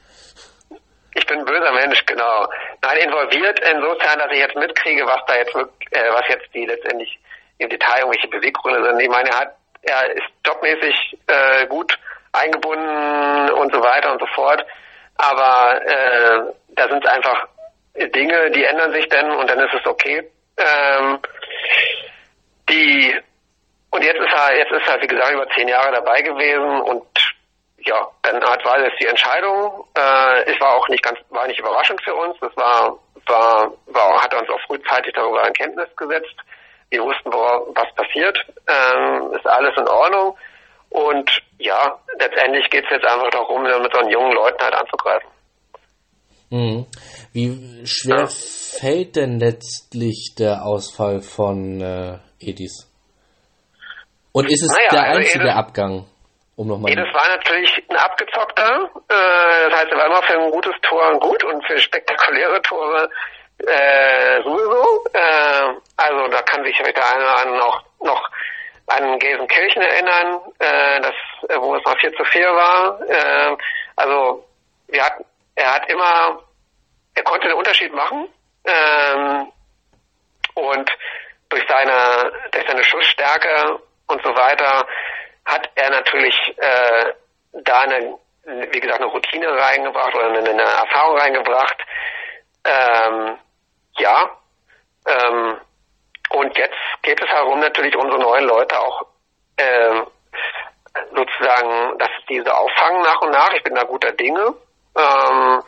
Ich 1.15 1.27
bin 1.27 1.39
ein 1.39 1.45
böser 1.45 1.73
Mensch, 1.73 2.05
genau. 2.07 2.47
Nein, 2.83 2.99
involviert 2.99 3.59
insofern, 3.61 4.19
dass 4.19 4.31
ich 4.33 4.39
jetzt 4.39 4.57
mitkriege, 4.57 5.05
was 5.07 5.21
da 5.27 5.37
jetzt 5.37 5.55
äh, 5.55 6.13
was 6.13 6.29
jetzt 6.29 6.55
die 6.55 6.67
letztendlich 6.67 7.19
im 7.59 7.69
Detail 7.69 8.01
irgendwelche 8.01 8.29
Beweggründe 8.29 8.85
sind. 8.85 9.01
Ich 9.01 9.09
meine, 9.09 9.31
er 9.31 9.39
hat, 9.39 9.57
er 9.83 10.11
ist 10.13 10.29
jobmäßig 10.47 11.19
äh, 11.27 11.67
gut 11.67 11.99
eingebunden 12.33 13.51
und 13.51 13.73
so 13.73 13.81
weiter 13.81 14.13
und 14.13 14.21
so 14.21 14.27
fort. 14.35 14.65
Aber 15.17 15.81
äh, 15.87 16.53
da 16.69 16.89
sind 16.89 17.07
einfach 17.07 17.49
Dinge, 17.95 18.51
die 18.51 18.65
ändern 18.65 18.93
sich 18.93 19.09
dann 19.09 19.31
und 19.31 19.49
dann 19.49 19.59
ist 19.61 19.73
es 19.73 19.87
okay. 19.87 20.31
Ähm, 20.59 21.19
die 22.69 23.15
und 23.97 24.05
jetzt 24.05 24.21
ist 24.21 24.33
er, 24.33 24.57
jetzt 24.59 24.73
ist 24.73 24.87
er, 24.87 25.01
wie 25.01 25.07
gesagt, 25.07 25.33
über 25.33 25.49
zehn 25.57 25.69
Jahre 25.69 25.91
dabei 25.91 26.21
gewesen 26.21 26.83
und 26.83 27.07
ja, 27.79 28.07
dann 28.23 28.43
hat 28.45 28.63
war 28.65 28.79
das 28.79 28.93
die 29.01 29.07
Entscheidung. 29.07 29.87
Äh, 29.97 30.53
es 30.53 30.61
war 30.61 30.75
auch 30.77 30.87
nicht 30.89 31.03
ganz, 31.03 31.19
war 31.31 31.47
nicht 31.47 31.61
überraschend 31.61 32.03
für 32.05 32.15
uns. 32.15 32.37
Das 32.41 32.55
war, 32.57 32.99
war, 33.27 33.73
war 33.87 34.23
hat 34.23 34.35
uns 34.35 34.51
auch 34.51 34.61
frühzeitig 34.67 35.15
darüber 35.15 35.47
in 35.47 35.55
Kenntnis 35.55 35.89
gesetzt. 35.97 36.35
Wir 36.91 37.03
wussten, 37.03 37.33
was 37.33 37.95
passiert. 37.95 38.39
Ähm, 38.69 39.33
ist 39.33 39.47
alles 39.47 39.75
in 39.79 39.89
Ordnung. 39.89 40.37
Und 40.91 41.31
ja, 41.59 41.99
letztendlich 42.19 42.69
geht 42.69 42.85
es 42.85 42.91
jetzt 42.91 43.07
einfach 43.07 43.31
darum, 43.31 43.63
mit 43.63 43.73
so 43.73 44.09
jungen 44.11 44.33
Leuten 44.33 44.63
halt 44.63 44.75
anzugreifen. 44.75 45.31
Mhm. 46.51 46.87
Wie 47.33 47.87
schwer 47.87 48.21
ja. 48.21 48.27
fällt 48.27 49.17
denn 49.17 49.41
letztlich 49.41 50.35
der 50.39 50.67
Ausfall 50.67 51.23
von 51.23 51.81
äh, 51.81 52.19
Edis? 52.41 52.93
Und 54.37 54.51
ist 54.51 54.63
es 54.63 54.69
naja, 54.69 54.89
der 54.91 55.03
also 55.03 55.19
einzige 55.19 55.45
Edis, 55.45 55.57
Abgang? 55.57 56.05
Um 56.57 56.69
noch 56.69 56.79
mal 56.79 56.91
Jedes 56.91 57.09
war 57.15 57.27
natürlich 57.29 57.73
ein 57.89 57.97
abgezockter. 57.97 58.91
Äh, 59.09 59.71
das 59.71 59.81
heißt, 59.81 59.93
er 59.93 59.97
war 59.97 60.07
immer 60.07 60.23
für 60.25 60.39
ein 60.39 60.51
gutes 60.51 60.75
Tor 60.83 61.19
gut 61.21 61.43
und 61.43 61.67
für 61.67 61.79
spektakuläre 61.79 62.61
Tore 62.61 63.09
äh, 63.67 64.43
sowieso. 64.43 65.05
Äh, 65.15 65.73
also 65.97 66.29
da 66.29 66.43
kann 66.43 66.63
sich 66.65 66.77
der 66.77 67.15
eine 67.15 67.25
oder 67.25 67.39
andere 67.39 67.59
noch, 67.59 67.83
noch 68.01 68.31
an 68.89 69.19
Gelsenkirchen 69.19 69.81
erinnern, 69.81 70.43
äh, 70.59 71.01
das, 71.01 71.15
äh, 71.49 71.57
wo 71.59 71.75
es 71.75 71.85
mal 71.87 71.97
4 71.99 72.13
zu 72.13 72.25
4 72.25 72.47
war. 72.47 73.01
Äh, 73.09 73.57
also 73.97 74.45
wir 74.89 75.03
hatten, 75.03 75.25
er 75.55 75.77
hat 75.77 75.91
immer, 75.91 76.43
er 77.15 77.23
konnte 77.23 77.49
den 77.49 77.57
Unterschied 77.57 77.95
machen. 77.95 78.29
Ähm, 78.67 79.51
und 80.57 80.91
durch 81.49 81.65
seine, 81.67 82.33
durch 82.51 82.67
seine 82.69 82.85
Schussstärke 82.85 83.81
und 84.07 84.23
so 84.23 84.31
weiter 84.31 84.87
hat 85.45 85.71
er 85.75 85.91
natürlich 85.91 86.35
äh, 86.59 87.13
da 87.53 87.81
eine, 87.81 88.19
wie 88.45 88.81
gesagt, 88.81 89.01
eine 89.01 89.11
Routine 89.11 89.49
reingebracht 89.49 90.15
oder 90.15 90.29
eine, 90.29 90.39
eine 90.39 90.63
Erfahrung 90.63 91.19
reingebracht. 91.19 91.77
Ähm, 92.65 93.39
ja. 93.99 94.31
Ähm, 95.07 95.61
und 96.31 96.59
jetzt 96.59 96.77
geht 97.03 97.21
es 97.23 97.31
darum, 97.31 97.61
natürlich 97.61 97.97
unsere 97.97 98.19
neuen 98.19 98.45
Leute 98.45 98.79
auch 98.81 99.07
äh, 99.57 100.03
sozusagen, 101.15 101.99
dass 101.99 102.11
diese 102.29 102.53
auffangen 102.55 103.03
nach 103.03 103.21
und 103.21 103.31
nach. 103.31 103.53
Ich 103.53 103.63
bin 103.63 103.75
da 103.75 103.85
guter 103.85 104.13
Dinge. 104.13 104.55
Ähm, 104.97 105.63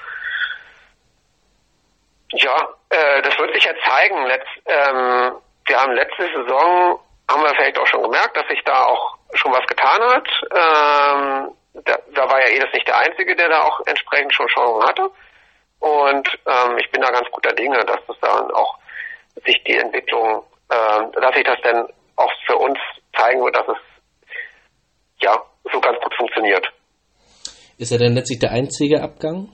ja, 2.32 2.68
äh, 2.90 3.22
das 3.22 3.38
wird 3.38 3.54
sich 3.54 3.64
ja 3.64 3.72
zeigen. 3.88 4.26
Letz, 4.26 4.46
ähm, 4.66 5.36
wir 5.66 5.80
haben 5.80 5.92
letzte 5.92 6.26
Saison, 6.34 7.00
haben 7.28 7.42
wir 7.42 7.54
vielleicht 7.54 7.78
auch 7.78 7.86
schon 7.86 8.02
gemerkt, 8.02 8.36
dass 8.36 8.48
sich 8.48 8.62
da 8.64 8.84
auch 8.84 9.16
schon 9.34 9.52
was 9.52 9.66
getan 9.66 10.00
hat. 10.02 10.28
Ähm, 10.50 11.54
da, 11.84 11.98
da 12.14 12.30
war 12.30 12.40
ja 12.40 12.54
Edes 12.56 12.72
nicht 12.72 12.88
der 12.88 12.98
Einzige, 12.98 13.36
der 13.36 13.48
da 13.48 13.62
auch 13.62 13.80
entsprechend 13.86 14.34
schon 14.34 14.48
Chancen 14.48 14.88
hatte. 14.88 15.10
Und 15.80 16.28
ähm, 16.46 16.78
ich 16.78 16.90
bin 16.90 17.02
da 17.02 17.10
ganz 17.10 17.28
guter 17.30 17.54
Dinge, 17.54 17.84
dass 17.84 18.00
das 18.06 18.16
dann 18.20 18.50
auch 18.50 18.78
sich 19.46 19.62
die 19.64 19.76
Entwicklung, 19.76 20.42
äh, 20.70 21.20
dass 21.20 21.34
sich 21.34 21.44
das 21.44 21.58
dann 21.62 21.86
auch 22.16 22.32
für 22.46 22.56
uns 22.56 22.78
zeigen 23.16 23.44
wird, 23.44 23.56
dass 23.56 23.68
es 23.68 23.76
ja 25.20 25.36
so 25.72 25.80
ganz 25.80 25.98
gut 26.02 26.14
funktioniert. 26.16 26.66
Ist 27.76 27.92
er 27.92 27.98
denn 27.98 28.14
letztlich 28.14 28.40
der 28.40 28.50
einzige 28.50 29.02
Abgang? 29.02 29.52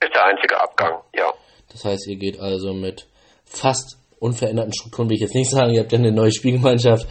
Ist 0.00 0.14
der 0.14 0.26
einzige 0.26 0.60
Abgang, 0.60 1.02
ja. 1.14 1.32
Das 1.72 1.84
heißt, 1.84 2.06
ihr 2.08 2.16
geht 2.16 2.38
also 2.38 2.72
mit 2.72 3.06
fast 3.44 3.99
unveränderten 4.20 4.72
Strukturen, 4.72 5.08
will 5.08 5.16
ich 5.16 5.22
jetzt 5.22 5.34
nicht 5.34 5.50
sagen, 5.50 5.72
ihr 5.72 5.80
habt 5.80 5.92
ja 5.92 5.98
eine 5.98 6.12
neue 6.12 6.30
Spielgemeinschaft, 6.30 7.06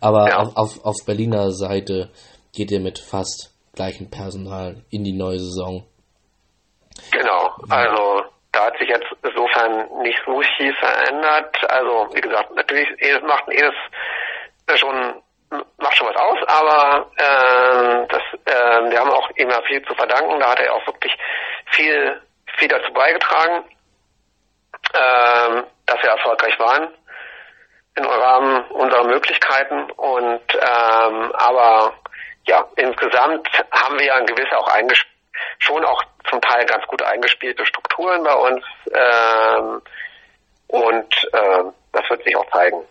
aber 0.00 0.28
ja. 0.28 0.38
auf, 0.38 0.56
auf, 0.56 0.84
auf 0.84 0.96
Berliner 1.06 1.50
Seite 1.50 2.10
geht 2.52 2.70
ihr 2.70 2.80
mit 2.80 2.98
fast 2.98 3.52
gleichem 3.74 4.10
Personal 4.10 4.82
in 4.90 5.04
die 5.04 5.12
neue 5.12 5.38
Saison. 5.38 5.86
Genau, 7.10 7.54
also 7.68 8.22
da 8.52 8.66
hat 8.66 8.78
sich 8.78 8.88
jetzt 8.88 9.06
insofern 9.22 10.02
nicht 10.02 10.18
so 10.24 10.40
viel 10.56 10.72
verändert. 10.74 11.56
Also 11.68 12.08
wie 12.14 12.20
gesagt, 12.20 12.54
natürlich 12.54 12.88
macht 13.22 13.44
jedes 13.50 13.74
schon 14.78 15.22
macht 15.78 15.96
schon 15.96 16.08
was 16.08 16.16
aus, 16.16 16.38
aber 16.48 17.10
äh, 17.16 18.06
das, 18.08 18.22
äh, 18.46 18.90
wir 18.90 18.98
haben 18.98 19.10
auch 19.10 19.30
immer 19.36 19.62
viel 19.66 19.82
zu 19.82 19.94
verdanken. 19.94 20.40
Da 20.40 20.50
hat 20.50 20.60
er 20.60 20.74
auch 20.74 20.86
wirklich 20.86 21.12
viel 21.70 22.20
viel 22.56 22.68
dazu 22.68 22.92
beigetragen 22.92 23.64
ähm, 24.94 25.64
dass 25.86 26.02
wir 26.02 26.10
erfolgreich 26.10 26.58
waren 26.58 26.88
im 27.96 28.04
Rahmen 28.04 28.64
unserer 28.70 29.04
Möglichkeiten. 29.04 29.90
Und 29.92 30.42
ähm, 30.54 31.32
aber 31.34 31.94
ja, 32.46 32.66
insgesamt 32.76 33.48
haben 33.70 33.98
wir 33.98 34.06
ja 34.06 34.14
ein 34.14 34.26
gewisse 34.26 34.58
auch 34.58 34.70
schon 35.58 35.84
auch 35.84 36.02
zum 36.30 36.40
Teil 36.40 36.64
ganz 36.66 36.84
gut 36.86 37.02
eingespielte 37.02 37.64
Strukturen 37.66 38.22
bei 38.22 38.34
uns. 38.34 38.64
Ähm, 38.92 39.82
und 40.68 41.14
äh, 41.32 41.70
das 41.92 42.10
wird 42.10 42.24
sich 42.24 42.36
auch 42.36 42.50
zeigen. 42.50 42.82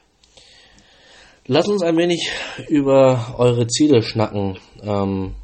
Lass 1.45 1.67
uns 1.67 1.83
ein 1.83 1.97
wenig 1.97 2.31
über 2.69 3.35
eure 3.37 3.67
Ziele 3.67 4.01
schnacken. 4.01 4.59
Ähm, 4.81 5.35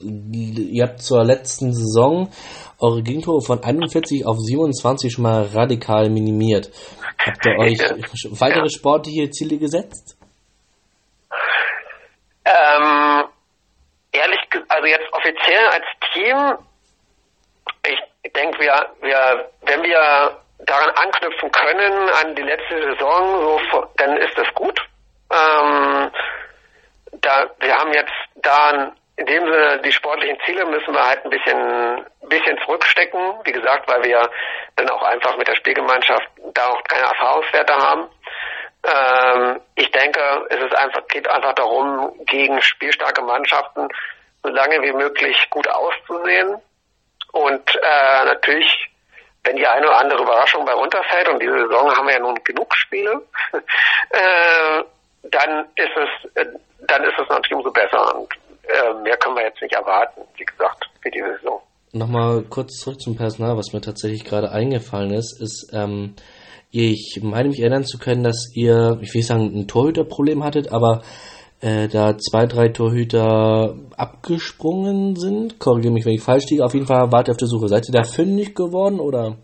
ihr 0.00 0.84
habt 0.84 1.02
zur 1.02 1.24
letzten 1.24 1.74
Saison 1.74 2.30
eure 2.80 3.02
Gegentore 3.02 3.40
von 3.40 3.62
41 3.62 4.26
auf 4.26 4.36
27 4.38 5.12
schon 5.12 5.24
mal 5.24 5.46
radikal 5.54 6.08
minimiert. 6.08 6.70
Habt 7.18 7.44
ihr 7.44 7.58
euch 7.58 7.78
weitere 8.40 8.70
sportliche 8.70 9.30
Ziele 9.30 9.58
gesetzt? 9.58 10.16
Ähm, 12.44 13.24
ehrlich, 14.12 14.40
also 14.68 14.86
jetzt 14.86 15.12
offiziell 15.12 15.66
als 15.72 15.84
Team, 16.12 16.66
ich 17.84 18.32
denke, 18.32 18.58
wir, 18.60 18.72
wir, 19.00 19.50
wenn 19.62 19.82
wir 19.82 20.38
daran 20.60 20.90
anknüpfen 20.90 21.50
können 21.52 22.10
an 22.22 22.34
die 22.34 22.42
letzte 22.42 22.92
Saison, 22.92 23.60
so, 23.70 23.84
dann 23.96 24.16
ist 24.16 24.36
das 24.36 24.48
gut. 24.54 24.80
Ähm, 25.30 26.10
da, 27.20 27.50
wir 27.60 27.74
haben 27.74 27.92
jetzt 27.92 28.14
da 28.36 28.92
in 29.18 29.26
dem 29.26 29.44
Sinne, 29.44 29.80
die 29.84 29.90
sportlichen 29.90 30.38
Ziele 30.46 30.64
müssen 30.64 30.94
wir 30.94 31.04
halt 31.04 31.24
ein 31.24 31.30
bisschen, 31.30 32.06
bisschen 32.28 32.56
zurückstecken. 32.64 33.20
Wie 33.42 33.50
gesagt, 33.50 33.88
weil 33.88 34.04
wir 34.04 34.30
dann 34.76 34.88
auch 34.90 35.02
einfach 35.02 35.36
mit 35.36 35.48
der 35.48 35.56
Spielgemeinschaft 35.56 36.28
da 36.54 36.68
auch 36.68 36.84
keine 36.84 37.04
Erfahrungswerte 37.04 37.74
haben. 37.74 38.08
Ähm, 38.84 39.60
ich 39.74 39.90
denke, 39.90 40.20
es 40.50 40.62
ist 40.62 40.74
einfach, 40.76 41.04
geht 41.08 41.28
einfach 41.28 41.52
darum, 41.54 42.12
gegen 42.26 42.62
spielstarke 42.62 43.22
Mannschaften 43.22 43.88
so 44.44 44.50
lange 44.50 44.80
wie 44.82 44.92
möglich 44.92 45.50
gut 45.50 45.68
auszusehen. 45.68 46.62
Und 47.32 47.74
äh, 47.74 48.24
natürlich, 48.24 48.88
wenn 49.42 49.56
die 49.56 49.66
eine 49.66 49.88
oder 49.88 49.98
andere 49.98 50.22
Überraschung 50.22 50.64
bei 50.64 50.74
runterfällt, 50.74 51.28
und 51.28 51.42
diese 51.42 51.58
Saison 51.58 51.90
haben 51.90 52.06
wir 52.06 52.14
ja 52.14 52.20
nun 52.20 52.38
genug 52.44 52.72
Spiele, 52.76 53.20
äh, 54.10 54.84
dann 55.24 55.66
ist 55.74 55.96
es, 55.96 56.36
äh, 56.36 56.46
dann 56.82 57.02
ist 57.02 57.18
es 57.18 57.28
natürlich 57.28 57.54
umso 57.54 57.72
besser. 57.72 58.14
Und 58.14 58.32
äh, 58.68 58.94
mehr 59.02 59.16
können 59.16 59.36
wir 59.36 59.44
jetzt 59.44 59.60
nicht 59.62 59.74
erwarten, 59.74 60.22
wie 60.36 60.44
gesagt, 60.44 60.88
für 61.02 61.10
diese 61.10 61.36
Saison. 61.36 61.60
Nochmal 61.92 62.42
kurz 62.42 62.78
zurück 62.78 63.00
zum 63.00 63.16
Personal, 63.16 63.56
was 63.56 63.72
mir 63.72 63.80
tatsächlich 63.80 64.24
gerade 64.24 64.50
eingefallen 64.52 65.12
ist, 65.12 65.40
ist, 65.40 65.70
ähm, 65.72 66.14
ich 66.70 67.18
meine 67.22 67.48
mich 67.48 67.60
erinnern 67.60 67.84
zu 67.84 67.98
können, 67.98 68.22
dass 68.22 68.52
ihr, 68.54 68.98
ich 69.00 69.14
will 69.14 69.20
nicht 69.20 69.26
sagen, 69.26 69.52
ein 69.54 69.68
Torhüterproblem 69.68 70.44
hattet, 70.44 70.70
aber 70.70 71.02
äh, 71.62 71.88
da 71.88 72.16
zwei, 72.18 72.46
drei 72.46 72.68
Torhüter 72.68 73.74
abgesprungen 73.96 75.16
sind. 75.16 75.58
Korrigiere 75.58 75.92
mich, 75.92 76.04
wenn 76.04 76.12
ich 76.12 76.22
falsch 76.22 76.44
liege. 76.50 76.64
Auf 76.64 76.74
jeden 76.74 76.86
Fall 76.86 77.10
wart 77.10 77.28
ihr 77.28 77.32
auf 77.32 77.38
der 77.38 77.48
Suche. 77.48 77.68
Seid 77.68 77.88
ihr 77.88 77.98
da 77.98 78.04
fündig 78.04 78.54
geworden 78.54 79.00
oder? 79.00 79.36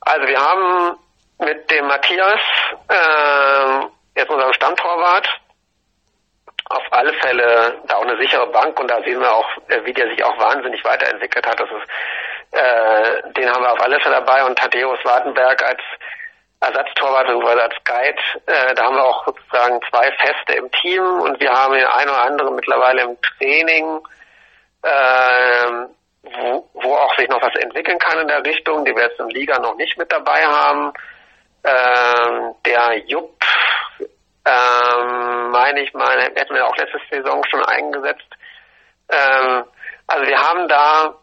Also 0.00 0.26
wir 0.26 0.40
haben 0.40 0.96
mit 1.40 1.70
dem 1.70 1.86
Matthias, 1.86 2.40
äh, 2.88 3.86
jetzt 4.16 4.30
unserem 4.30 4.52
Stammtorwart, 4.54 5.28
auf 6.70 6.84
alle 6.90 7.12
Fälle 7.14 7.80
da 7.86 7.96
auch 7.96 8.02
eine 8.02 8.18
sichere 8.18 8.46
Bank 8.48 8.78
und 8.78 8.90
da 8.90 9.02
sehen 9.02 9.20
wir 9.20 9.32
auch, 9.32 9.48
äh, 9.68 9.84
wie 9.84 9.92
der 9.92 10.08
sich 10.08 10.22
auch 10.24 10.38
wahnsinnig 10.38 10.84
weiterentwickelt 10.84 11.46
hat. 11.46 11.58
Das 11.58 11.68
ist, 11.70 12.58
äh, 12.58 13.32
den 13.32 13.50
haben 13.50 13.62
wir 13.62 13.72
auf 13.72 13.82
alle 13.82 14.00
Fälle 14.00 14.16
dabei 14.16 14.44
und 14.44 14.58
Thaddeus 14.58 14.98
Wartenberg 15.04 15.62
als 15.62 15.80
Ersatztorwart 16.60 17.28
bzw. 17.28 17.60
als 17.60 17.74
Guide. 17.84 18.22
Äh, 18.46 18.74
da 18.74 18.84
haben 18.84 18.96
wir 18.96 19.04
auch 19.04 19.24
sozusagen 19.24 19.80
zwei 19.90 20.10
Feste 20.12 20.54
im 20.54 20.70
Team 20.72 21.02
und 21.20 21.40
wir 21.40 21.52
haben 21.52 21.74
den 21.74 21.86
ein 21.86 22.08
oder 22.08 22.22
andere 22.22 22.50
mittlerweile 22.52 23.02
im 23.02 23.18
Training, 23.22 24.00
äh, 24.82 25.86
wo, 26.22 26.68
wo 26.74 26.94
auch 26.96 27.16
sich 27.16 27.28
noch 27.28 27.40
was 27.40 27.54
entwickeln 27.62 27.98
kann 27.98 28.20
in 28.20 28.28
der 28.28 28.44
Richtung, 28.44 28.84
die 28.84 28.94
wir 28.94 29.04
jetzt 29.04 29.20
in 29.20 29.30
Liga 29.30 29.58
noch 29.58 29.76
nicht 29.76 29.96
mit 29.96 30.12
dabei 30.12 30.44
haben. 30.44 30.92
Äh, 31.62 32.52
der 32.66 32.98
Jupp 33.06 33.38
ähm, 34.48 35.50
meine 35.50 35.82
ich 35.82 35.92
mal, 35.92 36.20
hätten 36.20 36.54
wir 36.54 36.66
auch 36.66 36.76
letzte 36.76 36.98
Saison 37.10 37.42
schon 37.50 37.64
eingesetzt. 37.64 38.28
Ähm, 39.10 39.64
also 40.06 40.26
wir 40.26 40.38
haben 40.38 40.68
da 40.68 41.14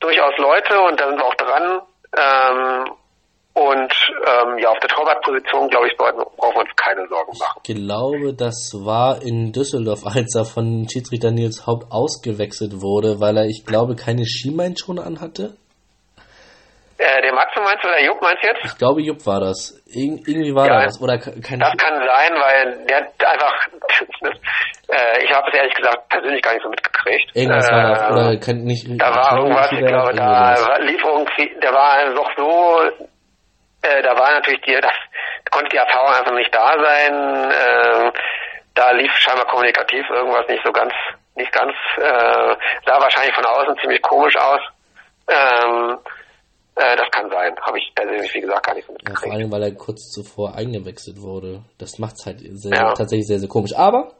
durchaus 0.00 0.36
Leute 0.38 0.80
und 0.80 1.00
da 1.00 1.08
sind 1.08 1.18
wir 1.18 1.26
auch 1.26 1.34
dran. 1.34 1.82
Ähm, 2.16 2.94
und 3.54 3.92
ähm, 4.24 4.58
ja, 4.62 4.70
auf 4.70 4.78
der 4.78 4.88
Torwartposition, 4.88 5.68
glaube 5.68 5.88
ich, 5.88 5.96
brauchen 5.96 6.18
wir 6.18 6.60
uns 6.60 6.70
keine 6.76 7.08
Sorgen 7.08 7.36
machen. 7.36 7.60
Ich 7.66 7.74
glaube, 7.74 8.32
das 8.32 8.72
war 8.84 9.20
in 9.20 9.52
Düsseldorf, 9.52 10.06
als 10.06 10.36
er 10.36 10.44
von 10.44 10.86
Schiedsrichter 10.88 11.32
Nils 11.32 11.66
Haupt 11.66 11.90
ausgewechselt 11.90 12.80
wurde, 12.80 13.20
weil 13.20 13.36
er, 13.36 13.46
ich 13.46 13.64
glaube, 13.66 13.96
keine 13.96 14.24
Schienbeinschoner 14.26 15.04
anhatte. 15.04 15.56
Äh, 16.98 17.22
der 17.22 17.32
Matze 17.32 17.60
meinst 17.60 17.84
du 17.84 17.88
oder 17.88 18.02
Jupp 18.02 18.20
meinst 18.20 18.42
du 18.42 18.48
jetzt? 18.48 18.64
Ich 18.64 18.76
glaube, 18.76 19.00
Jupp 19.00 19.24
war 19.24 19.38
das. 19.38 19.70
Ir 19.86 20.18
irgendwie 20.26 20.52
war 20.52 20.66
ja, 20.66 20.82
das. 20.82 21.00
Oder 21.00 21.16
keine 21.18 21.62
das 21.62 21.76
kann 21.78 21.94
sein, 21.94 22.34
weil 22.34 22.86
der 22.86 22.96
hat 22.96 23.24
einfach, 23.24 23.54
äh, 24.90 25.24
ich 25.24 25.32
habe 25.32 25.48
es 25.48 25.54
ehrlich 25.54 25.74
gesagt 25.74 26.08
persönlich 26.08 26.42
gar 26.42 26.54
nicht 26.54 26.64
so 26.64 26.68
mitgekriegt. 26.68 27.30
Irgendwas 27.36 27.68
äh, 27.68 27.72
war 27.72 27.88
das. 27.88 28.10
Oder 28.10 28.36
kann 28.38 28.64
nicht. 28.64 29.00
Da 29.00 29.14
war 29.14 29.38
irgendwas, 29.38 29.70
ich 29.70 29.86
glaube, 29.86 30.12
da 30.12 30.26
war 30.26 30.80
Lieferung, 30.80 31.28
der 31.62 31.72
war 31.72 32.10
noch 32.10 32.30
so, 32.36 32.82
äh, 33.82 34.02
da 34.02 34.18
war 34.18 34.32
natürlich 34.32 34.60
die, 34.62 34.74
das 34.80 34.90
konnte 35.52 35.68
die 35.70 35.76
Erfahrung 35.76 36.14
einfach 36.14 36.34
nicht 36.34 36.52
da 36.52 36.74
sein. 36.82 37.50
Äh, 37.52 38.12
da 38.74 38.90
lief 38.90 39.12
scheinbar 39.18 39.46
kommunikativ 39.46 40.04
irgendwas 40.10 40.48
nicht 40.48 40.64
so 40.64 40.72
ganz, 40.72 40.92
nicht 41.36 41.52
ganz, 41.52 41.72
äh, 41.96 42.56
sah 42.86 43.00
wahrscheinlich 43.00 43.36
von 43.36 43.46
außen 43.46 43.78
ziemlich 43.78 44.02
komisch 44.02 44.36
aus. 44.36 44.60
Ähm, 45.28 45.98
äh, 46.78 46.96
das 46.96 47.10
kann 47.10 47.28
sein. 47.30 47.54
Habe 47.60 47.78
ich 47.78 47.92
persönlich, 47.94 48.32
wie 48.34 48.40
gesagt, 48.40 48.66
gar 48.66 48.74
nicht 48.74 48.86
so 48.86 48.92
mitgekriegt. 48.92 49.20
Ja, 49.22 49.28
vor 49.28 49.32
allem, 49.32 49.52
weil 49.52 49.62
er 49.62 49.74
kurz 49.74 50.10
zuvor 50.10 50.54
eingewechselt 50.54 51.20
wurde. 51.20 51.62
Das 51.78 51.98
macht 51.98 52.14
es 52.18 52.26
halt 52.26 52.40
sehr, 52.52 52.72
ja. 52.72 52.94
tatsächlich 52.94 53.26
sehr, 53.26 53.40
sehr 53.40 53.48
komisch. 53.48 53.74
Aber 53.74 54.12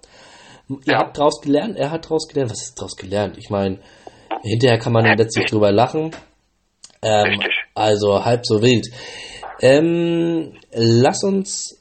ihr 0.68 0.92
ja. 0.92 0.98
habt 0.98 1.18
daraus 1.18 1.40
gelernt, 1.40 1.76
er 1.76 1.90
hat 1.90 2.04
daraus 2.04 2.28
gelernt. 2.28 2.50
Was 2.50 2.62
ist 2.62 2.78
daraus 2.78 2.96
gelernt? 2.96 3.38
Ich 3.38 3.50
meine, 3.50 3.78
hinterher 4.42 4.78
kann 4.78 4.92
man 4.92 5.06
ja 5.06 5.14
letztlich 5.14 5.46
drüber 5.46 5.72
lachen. 5.72 6.10
Ähm, 7.02 7.40
also 7.74 8.24
halb 8.24 8.44
so 8.44 8.60
wild. 8.60 8.88
Ähm, 9.60 10.52
lass 10.72 11.22
uns 11.22 11.78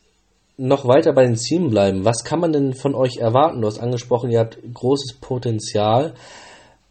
noch 0.58 0.88
weiter 0.88 1.14
bei 1.14 1.24
den 1.24 1.36
Zielen 1.36 1.70
bleiben. 1.70 2.06
Was 2.06 2.24
kann 2.24 2.40
man 2.40 2.52
denn 2.52 2.74
von 2.74 2.96
euch 2.96 3.18
erwarten? 3.18 3.62
Du 3.62 3.68
hast 3.68 3.80
angesprochen, 3.80 4.32
ihr 4.32 4.40
habt 4.40 4.58
großes 4.74 5.20
Potenzial. 5.22 6.14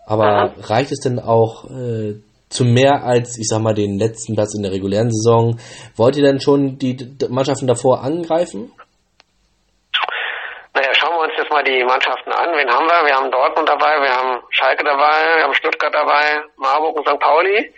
Aber 0.04 0.26
Aha. 0.26 0.54
reicht 0.60 0.92
es 0.92 1.00
denn 1.00 1.18
auch 1.18 1.68
äh, 1.68 2.14
zu 2.48 2.64
mehr 2.64 3.02
als, 3.04 3.38
ich 3.38 3.48
sag 3.48 3.60
mal, 3.60 3.74
den 3.74 3.98
letzten 3.98 4.34
Platz 4.34 4.54
in 4.56 4.62
der 4.62 4.72
regulären 4.72 5.10
Saison. 5.10 5.58
Wollt 5.96 6.16
ihr 6.16 6.22
denn 6.22 6.40
schon 6.40 6.78
die 6.78 6.96
Mannschaften 7.28 7.66
davor 7.66 8.02
angreifen? 8.02 8.72
Naja, 10.74 10.92
schauen 10.92 11.14
wir 11.14 11.24
uns 11.24 11.32
jetzt 11.38 11.50
mal 11.50 11.64
die 11.64 11.82
Mannschaften 11.84 12.30
an. 12.32 12.50
Wen 12.54 12.70
haben 12.70 12.86
wir? 12.86 13.06
Wir 13.06 13.16
haben 13.16 13.30
Dortmund 13.30 13.68
dabei, 13.68 14.00
wir 14.00 14.14
haben 14.14 14.42
Schalke 14.50 14.84
dabei, 14.84 15.36
wir 15.36 15.44
haben 15.44 15.54
Stuttgart 15.54 15.94
dabei, 15.94 16.42
Marburg 16.56 16.96
und 16.96 17.08
St. 17.08 17.18
Pauli. 17.18 17.72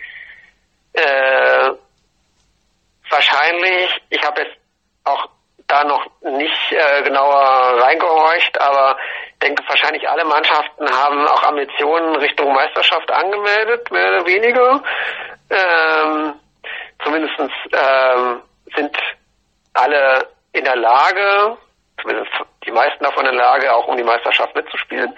Äh, 0.93 1.71
wahrscheinlich, 3.09 4.01
ich 4.09 4.21
habe 4.21 4.41
jetzt 4.41 4.57
auch 5.05 5.29
da 5.67 5.83
noch 5.83 6.05
nicht 6.21 6.71
äh, 6.71 7.03
genauer 7.03 7.79
reingehorcht, 7.81 8.59
aber 8.59 8.97
denke, 9.41 9.63
wahrscheinlich 9.67 10.07
alle 10.09 10.25
Mannschaften 10.25 10.89
haben 10.89 11.27
auch 11.27 11.43
Ambitionen 11.43 12.15
Richtung 12.17 12.53
Meisterschaft 12.53 13.11
angemeldet, 13.11 13.89
mehr 13.91 14.09
oder 14.09 14.25
weniger. 14.25 14.83
Ähm, 15.49 16.33
zumindest 17.03 17.39
ähm, 17.39 18.41
sind 18.75 18.97
alle 19.73 20.27
in 20.51 20.63
der 20.63 20.75
Lage, 20.75 21.57
zumindest 22.01 22.31
die 22.65 22.71
meisten 22.71 23.03
davon 23.03 23.25
in 23.25 23.35
der 23.35 23.45
Lage, 23.45 23.73
auch 23.73 23.87
um 23.87 23.97
die 23.97 24.03
Meisterschaft 24.03 24.55
mitzuspielen. 24.55 25.15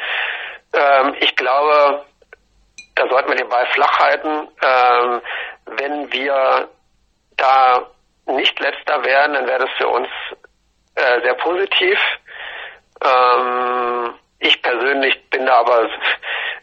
Ähm, 0.73 1.15
ich 1.19 1.35
glaube, 1.35 2.05
da 2.95 3.07
sollten 3.09 3.29
wir 3.29 3.35
den 3.35 3.49
Ball 3.49 3.65
flach 3.73 3.99
halten. 3.99 4.47
Ähm, 4.61 5.21
wenn 5.65 6.11
wir 6.11 6.69
da 7.37 7.87
nicht 8.27 8.59
letzter 8.59 9.03
werden, 9.03 9.33
dann 9.33 9.47
wäre 9.47 9.65
das 9.65 9.71
für 9.77 9.87
uns 9.87 10.07
äh, 10.95 11.21
sehr 11.21 11.33
positiv. 11.35 11.99
Ähm, 13.03 14.13
ich 14.39 14.61
persönlich 14.61 15.29
bin 15.29 15.45
da 15.45 15.59
aber, 15.59 15.89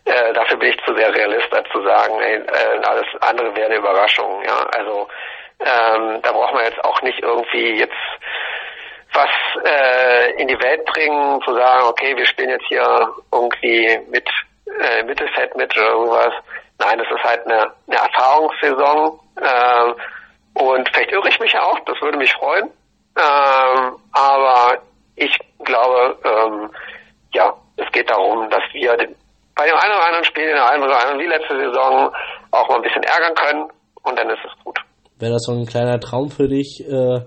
äh, 0.05 0.32
dafür 0.32 0.57
bin 0.59 0.70
ich 0.70 0.84
zu 0.84 0.95
sehr 0.95 1.14
Realist, 1.14 1.53
als 1.53 1.68
zu 1.70 1.82
sagen, 1.82 2.20
ey, 2.20 2.36
äh, 2.36 2.84
alles 2.84 3.07
andere 3.20 3.55
wäre 3.55 3.66
eine 3.66 3.76
Überraschung. 3.76 4.43
Ja, 4.45 4.66
also 4.76 5.09
ähm, 5.61 6.20
da 6.22 6.32
braucht 6.32 6.55
man 6.55 6.64
jetzt 6.64 6.82
auch 6.84 7.01
nicht 7.03 7.20
irgendwie 7.22 7.78
jetzt 7.78 7.95
was 9.12 9.30
äh, 9.64 10.32
in 10.41 10.49
die 10.49 10.61
Welt 10.61 10.84
bringen, 10.86 11.41
zu 11.43 11.55
sagen, 11.55 11.84
okay, 11.86 12.16
wir 12.16 12.26
spielen 12.26 12.51
jetzt 12.51 12.66
hier 12.68 13.09
irgendwie 13.32 13.99
mit 14.09 14.28
äh, 14.80 15.03
Mittelfeld 15.03 15.57
mit 15.57 15.76
oder 15.76 15.91
irgendwas. 15.91 16.34
Nein, 16.78 16.99
das 16.99 17.09
ist 17.11 17.24
halt 17.24 17.47
eine, 17.47 17.72
eine 17.89 17.97
Erfahrungssaison. 17.97 19.20
Äh, 19.41 20.62
und 20.62 20.89
vielleicht 20.89 21.12
irre 21.12 21.28
ich 21.28 21.41
mich 21.41 21.57
auch, 21.59 21.78
das 21.80 22.01
würde 22.01 22.18
mich 22.18 22.32
freuen. 22.32 22.70
Ähm, 23.16 23.97
aber 24.12 24.78
ich 25.19 25.39
glaube, 25.64 26.16
ähm, 26.25 26.71
ja, 27.33 27.55
es 27.77 27.91
geht 27.93 28.11
darum, 28.11 28.49
dass 28.51 28.62
wir 28.73 28.97
bei 29.55 29.66
dem 29.66 29.75
einen 29.75 29.93
oder 29.93 30.07
anderen 30.07 30.25
Spiel 30.25 30.45
in 30.45 30.55
der 30.55 30.71
einen 30.71 30.83
oder 30.83 31.01
anderen 31.01 31.21
wie 31.21 31.27
letzte 31.27 31.57
Saison 31.59 32.11
auch 32.53 32.69
mal 32.69 32.77
ein 32.77 32.83
bisschen 32.83 33.03
ärgern 33.03 33.35
können 33.35 33.71
und 34.03 34.19
dann 34.19 34.31
ist 34.31 34.45
es 34.45 34.64
gut. 34.64 34.79
Wäre 35.19 35.33
das 35.33 35.43
so 35.43 35.53
ein 35.53 35.66
kleiner 35.66 35.99
Traum 35.99 36.31
für 36.31 36.49
dich, 36.49 36.85
äh, 36.89 37.21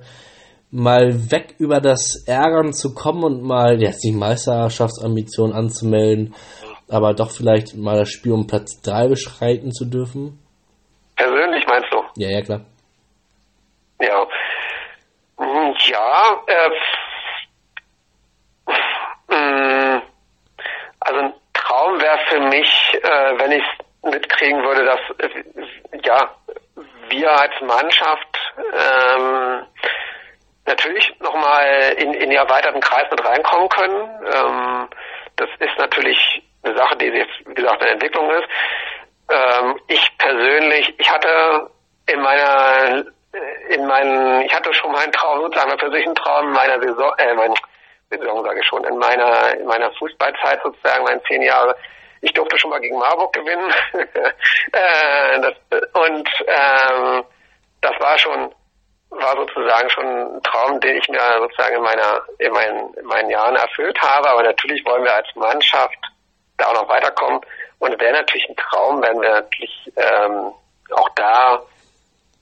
mal 0.72 1.30
weg 1.30 1.56
über 1.60 1.82
das 1.82 2.26
Ärgern 2.26 2.72
zu 2.72 2.94
kommen 2.94 3.24
und 3.24 3.44
mal 3.44 3.82
jetzt 3.82 4.04
die 4.04 4.14
Meisterschaftsambition 4.14 5.52
anzumelden, 5.52 6.34
aber 6.89 7.14
doch 7.14 7.32
vielleicht 7.32 7.76
mal 7.76 8.00
das 8.00 8.10
Spiel 8.10 8.32
um 8.32 8.48
Platz 8.48 8.82
3 8.82 9.10
beschreiten 9.10 9.72
zu 9.72 9.86
dürfen? 9.86 10.39
Persönlich 11.18 11.66
meinst 11.68 11.92
du? 11.92 12.02
Ja, 12.16 12.30
ja, 12.30 12.42
klar. 12.42 12.62
Ja, 14.00 14.26
ja, 15.92 16.44
äh, 16.48 16.70
mm, 19.28 20.02
also 21.00 21.20
ein 21.20 21.34
Traum 21.54 22.00
wäre 22.00 22.18
für 22.32 22.39
mich, 22.39 22.99
äh, 23.03 23.39
wenn 23.39 23.51
ich 23.51 23.63
mitkriegen 24.03 24.63
würde, 24.63 24.86
dass 24.86 24.99
äh, 25.19 25.43
ja 26.03 26.36
wir 27.09 27.29
als 27.29 27.53
Mannschaft 27.61 28.39
ähm, 28.57 29.65
natürlich 30.65 31.13
nochmal 31.19 31.93
in, 31.97 32.13
in 32.13 32.29
den 32.29 32.38
erweiterten 32.38 32.79
Kreis 32.79 33.05
mit 33.11 33.23
reinkommen 33.25 33.69
können. 33.69 34.09
Ähm, 34.34 34.88
das 35.36 35.49
ist 35.59 35.77
natürlich 35.77 36.41
eine 36.63 36.77
Sache, 36.77 36.95
die 36.97 37.07
jetzt, 37.07 37.34
wie 37.45 37.53
gesagt, 37.53 37.84
in 37.84 37.93
Entwicklung 37.93 38.29
ist. 38.32 38.47
Ähm, 39.29 39.79
ich 39.88 40.17
persönlich, 40.17 40.93
ich 40.97 41.11
hatte 41.11 41.69
in 42.07 42.21
meiner 42.21 43.05
in 43.69 43.86
meinen, 43.88 44.41
ich 44.41 44.53
hatte 44.53 44.73
schon 44.73 44.91
meinen 44.91 45.11
Traum, 45.13 45.41
sozusagen 45.41 45.69
meinen 45.69 45.79
persönlichen 45.79 46.15
Traum 46.15 46.47
in 46.47 46.53
meiner 46.53 46.82
Saison, 46.82 47.13
äh, 47.17 47.34
mein, 47.34 47.53
Saison 48.09 48.43
sage 48.43 48.59
ich 48.59 48.65
schon, 48.65 48.84
in 48.84 48.97
meiner, 48.97 49.57
in 49.57 49.65
meiner 49.65 49.91
Fußballzeit 49.93 50.59
sozusagen, 50.63 51.05
meinen 51.05 51.21
zehn 51.25 51.41
Jahre, 51.41 51.75
ich 52.22 52.34
durfte 52.34 52.57
schon 52.59 52.69
mal 52.69 52.80
gegen 52.80 52.97
Marburg 52.97 53.34
gewinnen. 53.34 53.74
äh, 54.72 55.41
das, 55.41 55.53
und 55.93 56.30
ähm, 56.47 57.24
das 57.82 57.99
war 57.99 58.17
schon, 58.19 58.53
war 59.09 59.36
sozusagen 59.36 59.89
schon 59.89 60.05
ein 60.05 60.43
Traum, 60.43 60.80
den 60.80 60.97
ich 60.97 61.07
mir 61.09 61.19
sozusagen 61.39 61.76
in 61.76 61.82
meiner, 61.82 62.22
in 62.38 62.51
meinen, 62.53 62.93
in 62.93 63.05
meinen 63.05 63.30
Jahren 63.30 63.55
erfüllt 63.55 63.99
habe. 64.01 64.30
Aber 64.30 64.43
natürlich 64.43 64.86
wollen 64.86 65.03
wir 65.03 65.15
als 65.15 65.28
Mannschaft 65.36 65.97
da 66.57 66.67
auch 66.67 66.74
noch 66.74 66.89
weiterkommen. 66.89 67.41
Und 67.80 67.99
wäre 67.99 68.13
natürlich 68.13 68.47
ein 68.47 68.55
Traum, 68.55 69.01
wenn 69.01 69.19
wir 69.19 69.30
natürlich 69.32 69.91
ähm, 69.95 70.53
auch 70.91 71.09
da 71.15 71.63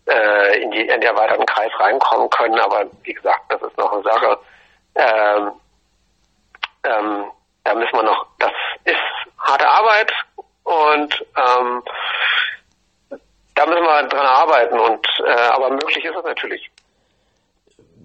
äh, 0.08 0.62
in, 0.62 0.72
die, 0.72 0.82
in 0.82 0.88
den 0.88 1.04
erweiterten 1.04 1.46
Kreis 1.46 1.72
reinkommen 1.80 2.30
können. 2.30 2.60
Aber 2.60 2.86
wie 3.04 3.14
gesagt, 3.14 3.44
das 3.48 3.62
ist 3.62 3.78
noch 3.78 3.94
eine 3.94 4.04
Sache. 4.04 4.40
Ähm, 4.96 5.52
ähm, 6.84 7.32
da 7.64 7.76
müssen 7.76 7.96
wir 7.96 8.04
noch, 8.04 8.26
das 8.40 8.52
harte 9.50 9.68
Arbeit 9.68 10.12
und 10.64 11.26
ähm, 11.38 11.84
da 13.56 13.66
müssen 13.66 13.84
wir 13.84 14.08
dran 14.08 14.26
arbeiten 14.26 14.80
und 14.80 15.08
äh, 15.26 15.32
aber 15.32 15.72
möglich 15.72 16.06
ist 16.06 16.16
es 16.16 16.24
natürlich. 16.24 16.70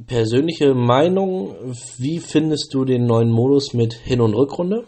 Persönliche 0.09 0.75
Meinung, 0.75 1.55
wie 1.99 2.19
findest 2.19 2.75
du 2.75 2.85
den 2.85 3.07
neuen 3.07 3.31
Modus 3.31 3.75
mit 3.75 3.95
Hin- 3.95 4.21
und 4.21 4.35
Rückrunde? 4.35 4.85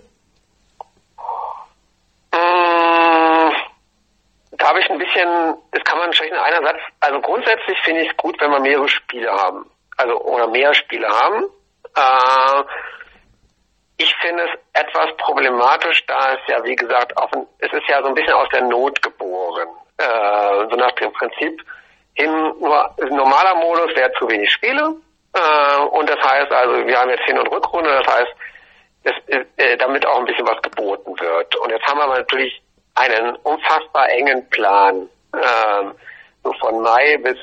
bisschen, 5.16 5.56
das 5.72 5.84
kann 5.84 5.98
man 5.98 6.12
vielleicht 6.12 6.32
in 6.32 6.38
einer 6.38 6.66
Satz, 6.66 6.80
also 7.00 7.20
grundsätzlich 7.20 7.78
finde 7.84 8.02
ich 8.02 8.10
es 8.10 8.16
gut, 8.16 8.36
wenn 8.40 8.50
wir 8.50 8.60
mehrere 8.60 8.88
Spiele 8.88 9.30
haben. 9.30 9.70
Also, 9.96 10.20
oder 10.20 10.48
mehr 10.48 10.74
Spiele 10.74 11.08
haben. 11.08 11.44
Äh, 11.94 12.64
ich 13.98 14.14
finde 14.16 14.44
es 14.44 14.80
etwas 14.80 15.16
problematisch, 15.16 16.04
da 16.06 16.34
es 16.34 16.40
ja, 16.48 16.62
wie 16.64 16.76
gesagt, 16.76 17.16
auch, 17.16 17.30
es 17.58 17.72
ist 17.72 17.88
ja 17.88 18.02
so 18.02 18.08
ein 18.08 18.14
bisschen 18.14 18.34
aus 18.34 18.48
der 18.50 18.62
Not 18.62 19.00
geboren. 19.02 19.68
Äh, 19.98 20.68
so 20.70 20.76
nach 20.76 20.92
dem 20.92 21.12
Prinzip, 21.12 21.62
in 22.14 22.30
normaler 22.30 23.54
Modus 23.56 23.94
wäre 23.96 24.12
zu 24.18 24.28
wenig 24.28 24.50
Spiele. 24.52 24.94
Äh, 25.32 25.80
und 25.90 26.08
das 26.08 26.18
heißt 26.18 26.52
also, 26.52 26.86
wir 26.86 26.98
haben 26.98 27.10
jetzt 27.10 27.24
Hin- 27.24 27.38
und 27.38 27.50
Rückrunde, 27.50 27.90
das 27.90 28.14
heißt, 28.14 28.32
es, 29.04 29.46
äh, 29.56 29.76
damit 29.76 30.04
auch 30.06 30.18
ein 30.18 30.26
bisschen 30.26 30.46
was 30.46 30.60
geboten 30.62 31.18
wird. 31.18 31.56
Und 31.56 31.70
jetzt 31.70 31.86
haben 31.86 31.98
wir 31.98 32.06
natürlich 32.06 32.62
einen 32.94 33.36
unfassbar 33.36 34.08
engen 34.10 34.48
Plan. 34.50 35.08
Ähm, 35.32 35.94
so 36.46 36.52
von 36.60 36.80
Mai 36.80 37.18
bis 37.18 37.38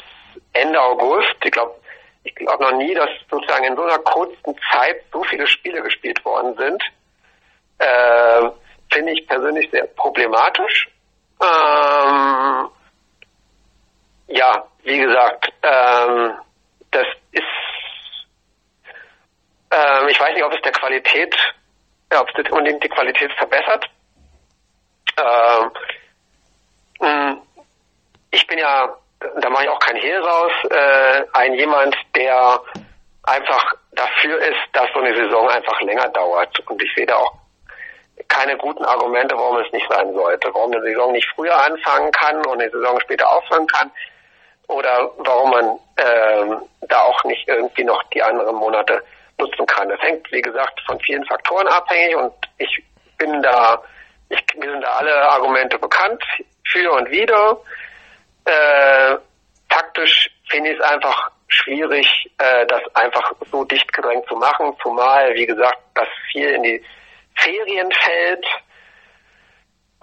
Ende 0.54 0.80
August. 0.82 1.36
Ich 1.44 1.52
glaube, 1.52 1.76
ich 2.24 2.36
glaube 2.36 2.64
noch 2.64 2.78
nie, 2.78 2.94
dass 2.94 3.10
sozusagen 3.30 3.66
in 3.66 3.76
so 3.76 3.84
einer 3.84 4.00
kurzen 4.00 4.56
Zeit 4.72 5.04
so 5.12 5.24
viele 5.24 5.48
Spiele 5.48 5.82
gespielt 5.82 6.24
worden 6.24 6.56
sind. 6.56 6.84
Äh, 7.80 8.50
Finde 8.92 9.12
ich 9.14 9.28
persönlich 9.28 9.70
sehr 9.72 9.88
problematisch. 9.88 10.88
Ähm, 11.42 12.70
ja, 14.28 14.68
wie 14.84 14.98
gesagt, 15.00 15.52
ähm, 15.64 16.34
das 16.92 17.08
ist, 17.32 17.44
ähm, 19.72 20.08
ich 20.10 20.20
weiß 20.20 20.34
nicht, 20.34 20.44
ob 20.44 20.54
es 20.54 20.62
der 20.62 20.72
Qualität, 20.72 21.36
ja, 22.12 22.22
ob 22.22 22.30
es 22.30 22.52
unbedingt 22.52 22.84
die 22.84 22.90
Qualität 22.90 23.32
verbessert. 23.34 23.90
Ähm, 25.18 25.72
hm, 27.00 27.42
ich 28.32 28.48
bin 28.48 28.60
ja, 28.60 28.96
da 29.40 29.50
mache 29.50 29.64
ich 29.64 29.70
auch 29.70 29.80
kein 29.80 29.96
Hehl 29.96 30.20
raus, 30.20 30.52
äh, 30.70 31.24
ein 31.34 31.54
jemand, 31.54 31.96
der 32.16 32.62
einfach 33.24 33.74
dafür 33.94 34.38
ist, 34.40 34.60
dass 34.74 34.88
so 34.94 35.00
eine 35.00 35.16
Saison 35.16 35.50
einfach 35.50 35.80
länger 35.82 36.10
dauert. 36.10 36.60
Und 36.68 36.82
ich 36.82 36.94
sehe 36.96 37.06
da 37.06 37.16
auch 37.16 37.34
keine 38.28 38.58
guten 38.58 38.84
Argumente, 38.86 39.36
warum 39.36 39.58
es 39.58 39.72
nicht 39.72 39.88
sein 39.90 40.14
sollte. 40.14 40.50
Warum 40.54 40.72
eine 40.72 40.82
Saison 40.82 41.12
nicht 41.12 41.28
früher 41.36 41.56
anfangen 41.56 42.12
kann 42.12 42.46
und 42.46 42.62
eine 42.62 42.70
Saison 42.70 43.00
später 43.02 43.32
aufhören 43.32 43.68
kann. 43.68 43.92
Oder 44.68 45.12
warum 45.18 45.52
man 45.52 45.80
ähm, 45.98 46.62
da 46.82 47.02
auch 47.02 47.24
nicht 47.26 47.48
irgendwie 47.48 47.84
noch 47.84 48.02
die 48.14 48.24
anderen 48.24 48.56
Monate 48.56 49.04
nutzen 49.38 49.66
kann. 49.66 49.90
Das 49.90 50.02
hängt, 50.02 50.32
wie 50.32 50.42
gesagt, 50.42 50.80
von 50.86 51.00
vielen 51.00 51.26
Faktoren 51.26 51.68
abhängig 51.68 52.16
und 52.16 52.34
ich 52.58 52.84
bin 53.18 53.42
da, 53.42 53.82
ich, 54.30 54.40
mir 54.56 54.72
sind 54.72 54.82
da 54.82 54.90
alle 54.90 55.30
Argumente 55.30 55.78
bekannt 55.78 56.24
für 56.68 56.92
und 56.92 57.10
wieder. 57.10 57.58
Äh, 58.46 59.18
taktisch 59.70 60.30
finde 60.50 60.72
ich 60.72 60.80
es 60.80 60.84
einfach 60.84 61.32
schwierig, 61.48 62.08
äh, 62.38 62.66
das 62.68 62.82
einfach 62.96 63.34
so 63.52 63.64
dicht 63.64 63.92
gedrängt 63.94 64.28
zu 64.28 64.36
machen, 64.36 64.76
zumal, 64.82 65.34
wie 65.36 65.46
gesagt, 65.46 65.80
das 65.96 66.08
viel 66.32 66.50
in 66.50 66.64
die 66.64 66.84
Ferien 67.36 67.92
fällt. 67.92 68.46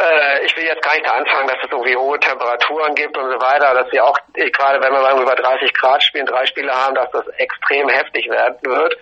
Äh, 0.00 0.44
ich 0.46 0.56
will 0.56 0.64
jetzt 0.64 0.82
gar 0.82 0.94
nicht 0.94 1.06
da 1.06 1.12
anfangen, 1.12 1.48
dass 1.48 1.58
es 1.62 1.70
irgendwie 1.70 1.96
hohe 1.96 2.18
Temperaturen 2.18 2.94
gibt 2.94 3.16
und 3.16 3.30
so 3.30 3.40
weiter, 3.40 3.74
dass 3.74 3.92
wir 3.92 4.04
auch, 4.04 4.18
gerade 4.34 4.82
wenn 4.82 4.92
wir 4.92 5.22
über 5.22 5.34
30 5.34 5.74
Grad 5.74 6.02
spielen, 6.02 6.26
drei 6.26 6.46
Spiele 6.46 6.72
haben, 6.72 6.94
dass 6.94 7.10
das 7.10 7.26
extrem 7.36 7.88
heftig 7.88 8.28
werden 8.30 8.58
wird, 8.62 8.96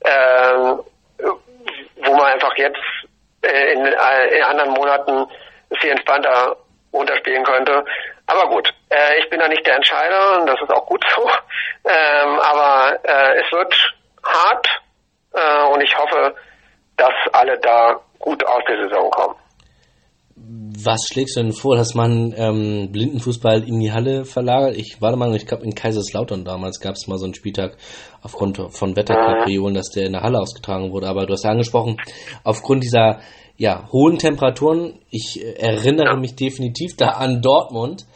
äh, 0.00 1.24
wo 1.96 2.14
man 2.14 2.32
einfach 2.32 2.56
jetzt 2.56 2.80
äh, 3.42 3.72
in, 3.72 3.84
äh, 3.86 4.36
in 4.36 4.42
anderen 4.44 4.70
Monaten 4.70 5.26
viel 5.80 5.90
entspannter 5.90 6.56
runterspielen 6.92 7.44
könnte. 7.44 7.84
Aber 8.26 8.48
gut, 8.48 8.72
äh, 8.88 9.20
ich 9.22 9.28
bin 9.30 9.40
da 9.40 9.48
nicht 9.48 9.66
der 9.66 9.76
Entscheider 9.76 10.40
und 10.40 10.46
das 10.46 10.60
ist 10.60 10.72
auch 10.72 10.86
gut 10.86 11.04
so. 11.14 11.28
Ähm, 11.86 12.40
aber 12.40 12.98
äh, 13.04 13.42
es 13.42 13.52
wird 13.52 13.74
hart 14.24 14.66
äh, 15.34 15.66
und 15.66 15.82
ich 15.82 15.94
hoffe, 15.98 16.34
dass 16.96 17.12
alle 17.34 17.58
da 17.60 18.00
gut 18.18 18.42
aus 18.46 18.62
der 18.66 18.84
Saison 18.84 19.10
kommen. 19.10 19.34
Was 20.36 21.06
schlägst 21.12 21.36
du 21.36 21.42
denn 21.42 21.52
vor, 21.52 21.76
dass 21.76 21.94
man 21.94 22.34
ähm, 22.36 22.90
Blindenfußball 22.90 23.68
in 23.68 23.80
die 23.80 23.92
Halle 23.92 24.24
verlagert? 24.24 24.76
Ich 24.76 24.96
war 25.02 25.10
der 25.10 25.18
Meinung, 25.18 25.34
ich 25.34 25.46
glaube 25.46 25.64
in 25.64 25.74
Kaiserslautern 25.74 26.46
damals 26.46 26.80
gab 26.80 26.94
es 26.94 27.06
mal 27.06 27.18
so 27.18 27.26
einen 27.26 27.34
Spieltag 27.34 27.76
aufgrund 28.22 28.58
von 28.70 28.96
Wetterkapriolen, 28.96 29.74
dass 29.74 29.90
der 29.90 30.06
in 30.06 30.12
der 30.12 30.22
Halle 30.22 30.40
ausgetragen 30.40 30.90
wurde. 30.90 31.06
Aber 31.06 31.26
du 31.26 31.34
hast 31.34 31.44
ja 31.44 31.50
angesprochen, 31.50 31.98
aufgrund 32.44 32.82
dieser 32.82 33.20
ja, 33.56 33.88
hohen 33.92 34.18
Temperaturen, 34.18 34.98
ich 35.10 35.40
äh, 35.40 35.52
erinnere 35.52 36.16
mich 36.16 36.34
definitiv 36.34 36.96
da 36.96 37.10
an 37.10 37.40
Dortmund, 37.40 38.06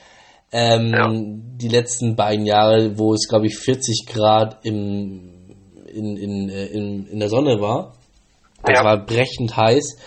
ähm, 0.52 0.92
ja. 0.92 1.08
die 1.10 1.68
letzten 1.68 2.16
beiden 2.16 2.46
Jahre, 2.46 2.98
wo 2.98 3.12
es, 3.14 3.28
glaube 3.28 3.46
ich, 3.46 3.58
40 3.58 4.06
Grad 4.06 4.64
im, 4.64 5.54
in, 5.92 6.16
in, 6.16 6.48
äh, 6.48 6.66
in, 6.66 7.06
in 7.06 7.20
der 7.20 7.28
Sonne 7.28 7.60
war. 7.60 7.92
Das 8.64 8.80
ja. 8.80 8.84
war 8.84 8.96
brechend 8.98 9.56
heiß. 9.56 9.98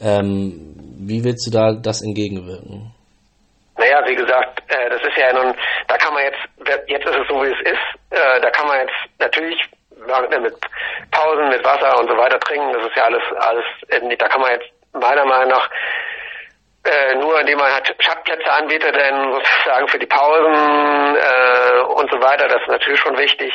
Ähm, 0.00 0.74
wie 0.98 1.24
willst 1.24 1.46
du 1.46 1.50
da 1.50 1.72
das 1.72 2.02
entgegenwirken? 2.02 2.92
Naja, 3.76 4.00
wie 4.06 4.14
gesagt, 4.14 4.62
äh, 4.68 4.90
das 4.90 5.00
ist 5.02 5.16
ja 5.16 5.32
nun, 5.32 5.54
da 5.88 5.96
kann 5.96 6.14
man 6.14 6.22
jetzt, 6.24 6.88
jetzt 6.88 7.06
ist 7.06 7.16
es 7.16 7.28
so, 7.28 7.42
wie 7.42 7.50
es 7.50 7.60
ist, 7.60 7.86
äh, 8.10 8.40
da 8.40 8.50
kann 8.50 8.66
man 8.66 8.78
jetzt 8.80 8.94
natürlich 9.18 9.58
mit 10.06 10.54
Pausen, 11.10 11.48
mit 11.48 11.64
Wasser 11.64 11.98
und 11.98 12.08
so 12.08 12.16
weiter 12.16 12.38
trinken, 12.40 12.72
das 12.72 12.86
ist 12.86 12.96
ja 12.96 13.04
alles, 13.04 13.22
alles, 13.38 14.18
da 14.18 14.28
kann 14.28 14.40
man 14.40 14.50
jetzt 14.52 14.70
meiner 14.92 15.24
Meinung 15.24 15.48
nach 15.48 15.68
äh, 16.84 17.14
nur 17.16 17.40
indem 17.40 17.58
man 17.58 17.72
halt 17.72 17.94
Schattplätze 17.98 18.50
anbietet, 18.52 18.94
denn 18.94 19.32
sozusagen 19.32 19.88
für 19.88 19.98
die 19.98 20.06
Pausen 20.06 21.16
äh, 21.16 21.80
und 21.96 22.10
so 22.12 22.20
weiter, 22.20 22.46
das 22.46 22.60
ist 22.60 22.68
natürlich 22.68 23.00
schon 23.00 23.16
wichtig, 23.16 23.52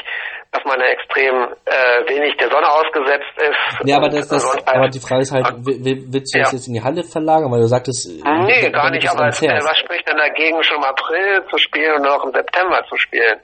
dass 0.51 0.63
man 0.65 0.81
extrem 0.81 1.53
äh, 1.65 2.09
wenig 2.09 2.35
der 2.37 2.49
Sonne 2.49 2.67
ausgesetzt 2.67 3.29
ist. 3.37 3.87
Ja, 3.87 3.97
aber, 3.97 4.09
das, 4.09 4.27
das, 4.27 4.67
aber 4.67 4.89
die 4.89 4.99
Frage 4.99 5.21
ist 5.21 5.31
halt, 5.31 5.45
willst 5.61 6.33
du 6.33 6.39
das 6.39 6.51
ja. 6.51 6.57
jetzt 6.57 6.67
in 6.67 6.73
die 6.73 6.83
Halle 6.83 7.03
verlagern, 7.03 7.51
weil 7.51 7.61
du 7.61 7.67
sagtest... 7.67 8.09
Nee, 8.09 8.71
gar 8.71 8.89
nicht, 8.89 9.07
aber 9.07 9.27
äh, 9.27 9.61
was 9.61 9.77
spricht 9.77 10.09
denn 10.09 10.17
dagegen, 10.17 10.63
schon 10.63 10.77
im 10.77 10.83
April 10.85 11.45
zu 11.49 11.57
spielen 11.59 12.01
und 12.01 12.07
auch 12.07 12.23
im 12.25 12.33
September 12.33 12.83
zu 12.89 12.97
spielen? 12.97 13.39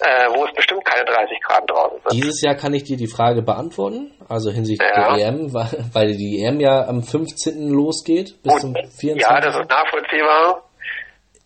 Äh, 0.00 0.28
wo 0.34 0.44
es 0.44 0.52
bestimmt 0.54 0.84
keine 0.84 1.04
30 1.04 1.40
Grad 1.42 1.70
draußen 1.70 1.98
sind. 2.00 2.12
Dieses 2.12 2.42
Jahr 2.42 2.54
kann 2.54 2.74
ich 2.74 2.84
dir 2.84 2.96
die 2.96 3.06
Frage 3.06 3.42
beantworten, 3.42 4.12
also 4.28 4.50
hinsichtlich 4.50 4.90
ja. 4.94 5.16
der 5.16 5.28
EM, 5.28 5.52
weil 5.52 6.16
die 6.16 6.42
EM 6.42 6.60
ja 6.60 6.86
am 6.86 7.02
15. 7.02 7.68
losgeht 7.68 8.42
bis 8.42 8.52
Gut. 8.52 8.60
zum 8.60 8.74
24. 8.74 9.20
Ja, 9.20 9.40
das 9.40 9.56
ist 9.56 9.70
nachvollziehbar. 9.70 10.64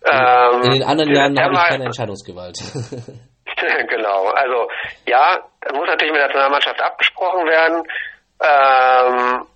Ähm, 0.05 0.61
in 0.63 0.71
den 0.71 0.83
anderen 0.83 1.15
Jahren 1.15 1.39
habe 1.39 1.53
ich 1.53 1.63
keine 1.63 1.85
Entscheidungsgewalt. 1.85 2.57
genau, 3.89 4.27
also 4.27 4.69
ja, 5.07 5.39
das 5.61 5.73
muss 5.73 5.87
natürlich 5.87 6.11
mit 6.11 6.21
der 6.21 6.27
Nationalmannschaft 6.27 6.81
abgesprochen 6.81 7.45
werden. 7.47 7.83
Ähm, 8.41 9.47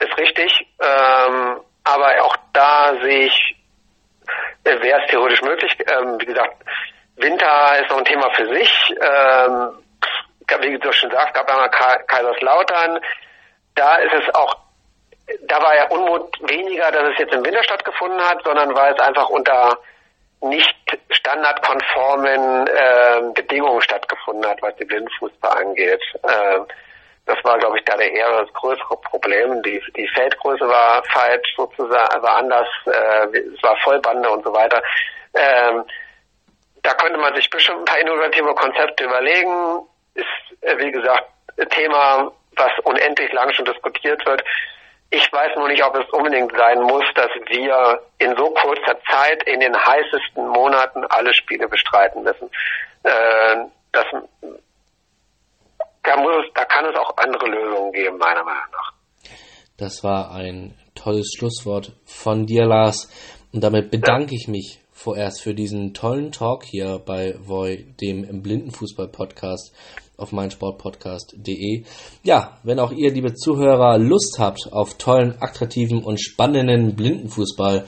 ist 0.00 0.18
richtig. 0.18 0.66
Ähm, 0.80 1.60
aber 1.84 2.24
auch 2.24 2.36
da 2.52 2.94
sehe 3.02 3.26
ich, 3.26 3.56
äh, 4.64 4.82
wäre 4.82 5.00
es 5.02 5.10
theoretisch 5.10 5.42
möglich. 5.42 5.72
Ähm, 5.80 6.18
wie 6.20 6.26
gesagt, 6.26 6.62
Winter 7.18 7.80
ist 7.80 7.90
noch 7.90 7.98
ein 7.98 8.04
Thema 8.04 8.30
für 8.34 8.48
sich. 8.54 8.94
Ähm, 9.00 9.78
wie 10.60 10.78
du 10.78 10.92
schon 10.92 11.10
sagst, 11.10 11.34
gab 11.34 11.50
einmal 11.50 11.70
Kaiserslautern. 11.70 13.00
Da 13.74 13.96
ist 13.96 14.14
es 14.14 14.34
auch, 14.34 14.56
da 15.42 15.62
war 15.62 15.76
ja 15.76 15.88
Unmut 15.88 16.36
weniger, 16.48 16.90
dass 16.90 17.12
es 17.12 17.18
jetzt 17.18 17.34
im 17.34 17.44
Winter 17.44 17.62
stattgefunden 17.62 18.20
hat, 18.20 18.42
sondern 18.44 18.74
weil 18.74 18.94
es 18.94 19.00
einfach 19.00 19.28
unter 19.28 19.78
nicht 20.40 20.74
standardkonformen 21.10 22.66
äh, 22.68 23.22
Bedingungen 23.34 23.82
stattgefunden 23.82 24.48
hat, 24.48 24.62
was 24.62 24.74
die 24.76 24.84
Blindenfußball 24.84 25.58
angeht. 25.58 26.02
Äh, 26.22 26.60
das 27.26 27.44
war, 27.44 27.58
glaube 27.58 27.78
ich, 27.78 27.84
da 27.84 27.96
der 27.96 28.10
eher 28.10 28.42
das 28.42 28.52
größere 28.54 28.96
Problem. 29.02 29.62
Die, 29.62 29.82
die 29.96 30.08
Feldgröße 30.14 30.66
war 30.66 31.02
falsch 31.12 31.54
sozusagen, 31.56 32.22
war 32.22 32.36
anders, 32.36 32.68
äh, 32.86 33.38
es 33.38 33.62
war 33.62 33.76
Vollbande 33.84 34.30
und 34.30 34.44
so 34.44 34.52
weiter. 34.52 34.82
Ähm, 35.34 35.84
da 36.82 36.94
könnte 36.94 37.18
man 37.18 37.34
sich 37.34 37.48
bestimmt 37.50 37.80
ein 37.80 37.84
paar 37.84 38.00
innovative 38.00 38.54
Konzepte 38.54 39.04
überlegen. 39.04 39.86
Ist, 40.14 40.62
äh, 40.62 40.76
wie 40.78 40.90
gesagt, 40.90 41.28
ein 41.58 41.68
Thema, 41.68 42.32
was 42.56 42.70
unendlich 42.84 43.32
lang 43.32 43.52
schon 43.52 43.64
diskutiert 43.64 44.24
wird. 44.26 44.42
Ich 45.10 45.32
weiß 45.32 45.56
nur 45.56 45.68
nicht, 45.68 45.82
ob 45.82 45.96
es 45.96 46.08
unbedingt 46.12 46.52
sein 46.54 46.82
muss, 46.82 47.04
dass 47.14 47.30
wir 47.46 48.02
in 48.18 48.36
so 48.36 48.50
kurzer 48.50 48.98
Zeit 49.10 49.42
in 49.44 49.60
den 49.60 49.74
heißesten 49.74 50.48
Monaten 50.48 51.04
alle 51.08 51.32
Spiele 51.32 51.66
bestreiten 51.68 52.22
müssen. 52.22 52.50
Äh, 53.04 53.56
das, 53.92 54.04
da, 56.02 56.16
muss 56.18 56.44
es, 56.44 56.52
da 56.54 56.64
kann 56.66 56.84
es 56.84 56.96
auch 56.96 57.16
andere 57.16 57.46
Lösungen 57.46 57.92
geben, 57.92 58.18
meiner 58.18 58.44
Meinung 58.44 58.70
nach. 58.72 58.92
Das 59.78 60.04
war 60.04 60.32
ein 60.32 60.76
tolles 60.94 61.32
Schlusswort 61.38 61.92
von 62.04 62.44
dir, 62.46 62.66
Lars. 62.66 63.08
Und 63.52 63.64
damit 63.64 63.90
bedanke 63.90 64.34
ja. 64.34 64.38
ich 64.40 64.48
mich 64.48 64.80
vorerst 64.98 65.42
für 65.42 65.54
diesen 65.54 65.94
tollen 65.94 66.32
Talk 66.32 66.64
hier 66.64 66.98
bei 66.98 67.36
Voy, 67.46 67.86
dem 68.00 68.42
Blindenfußball-Podcast 68.42 69.72
auf 70.16 70.32
meinsportpodcast.de. 70.32 71.84
Ja, 72.24 72.58
wenn 72.64 72.80
auch 72.80 72.90
ihr, 72.90 73.12
liebe 73.12 73.32
Zuhörer, 73.34 73.96
Lust 73.98 74.40
habt 74.40 74.72
auf 74.72 74.94
tollen, 74.94 75.36
attraktiven 75.38 76.02
und 76.02 76.20
spannenden 76.20 76.96
Blindenfußball, 76.96 77.86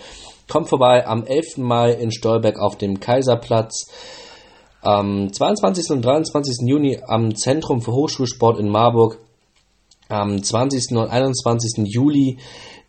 kommt 0.48 0.68
vorbei 0.68 1.04
am 1.04 1.24
11. 1.26 1.56
Mai 1.56 1.90
in 1.94 2.12
Stolberg 2.12 2.61
auf 2.61 2.78
dem 2.78 3.00
Kaiserplatz. 3.00 3.90
Am 4.80 5.32
22. 5.32 5.90
und 5.90 6.04
23. 6.04 6.58
Juni 6.68 7.00
am 7.04 7.34
Zentrum 7.34 7.82
für 7.82 7.92
Hochschulsport 7.92 8.61
in 8.61 8.68
Marburg. 8.68 9.18
Am 10.08 10.40
20. 10.40 10.92
und 10.92 11.08
21. 11.08 11.86
Juli 11.92 12.38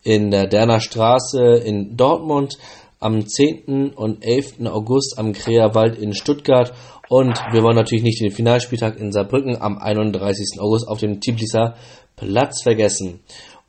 in 0.04 0.32
der 0.32 0.48
Derner 0.48 0.80
Straße 0.80 1.56
in 1.58 1.98
Dortmund 1.98 2.58
am 3.02 3.28
10. 3.28 3.94
und 3.96 4.24
11. 4.24 4.66
August 4.68 5.18
am 5.18 5.34
Kreerwald 5.34 5.98
in 5.98 6.14
Stuttgart 6.14 6.74
und 7.10 7.38
wir 7.52 7.64
wollen 7.64 7.76
natürlich 7.76 8.04
nicht 8.04 8.22
den 8.22 8.32
Finalspieltag 8.32 8.98
in 8.98 9.12
Saarbrücken 9.12 9.62
am 9.62 9.78
31. 9.78 10.60
August 10.62 10.88
auf 10.88 11.00
dem 11.00 11.20
Tiblisser 11.20 11.76
Platz 12.16 12.62
vergessen. 12.62 13.20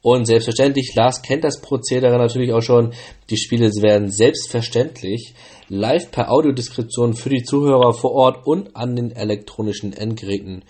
Und 0.03 0.27
selbstverständlich, 0.27 0.95
Lars 0.95 1.23
kennt 1.23 1.45
das 1.45 1.61
Prozedere 1.61 2.19
natürlich 2.19 2.53
auch 2.53 2.61
schon. 2.61 2.93
Die 3.31 3.37
Spiele 3.37 3.71
werden 3.81 4.11
selbstverständlich 4.11 5.35
live 5.69 6.11
per 6.11 6.31
Audiodeskription 6.31 7.15
für 7.15 7.31
die 7.31 7.45
Zuhörer 7.45 7.95
vor 7.95 8.13
Ort 8.13 8.47
und 8.47 8.77
an 8.77 8.97
den 8.97 9.13
elektronischen 9.13 9.93
Endgeräten 9.93 10.65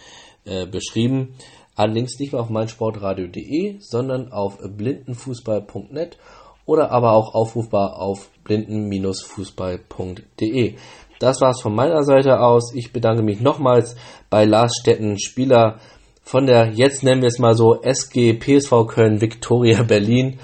äh, 0.44 0.66
beschrieben. 0.66 1.34
Allerdings 1.74 2.18
nicht 2.18 2.32
mehr 2.32 2.42
auf 2.42 2.50
meinsportradio.de, 2.50 3.76
sondern 3.80 4.30
auf 4.30 4.58
blindenfußball.net 4.58 6.18
oder 6.66 6.90
aber 6.90 7.12
auch 7.12 7.34
aufrufbar 7.34 7.98
auf 7.98 8.28
blinden-fußball.de. 8.44 10.74
Das 11.18 11.40
war's 11.40 11.62
von 11.62 11.74
meiner 11.74 12.02
Seite 12.02 12.40
aus. 12.40 12.74
Ich 12.74 12.92
bedanke 12.92 13.22
mich 13.22 13.40
nochmals 13.40 13.96
bei 14.28 14.44
Lars 14.44 14.76
Stetten, 14.80 15.18
Spieler 15.20 15.78
von 16.24 16.46
der, 16.46 16.68
jetzt 16.68 17.02
nennen 17.02 17.22
wir 17.22 17.28
es 17.28 17.38
mal 17.38 17.54
so, 17.54 17.80
SG 17.82 18.34
PSV 18.34 18.86
Köln 18.86 19.20
Victoria 19.20 19.82
Berlin. 19.82 20.38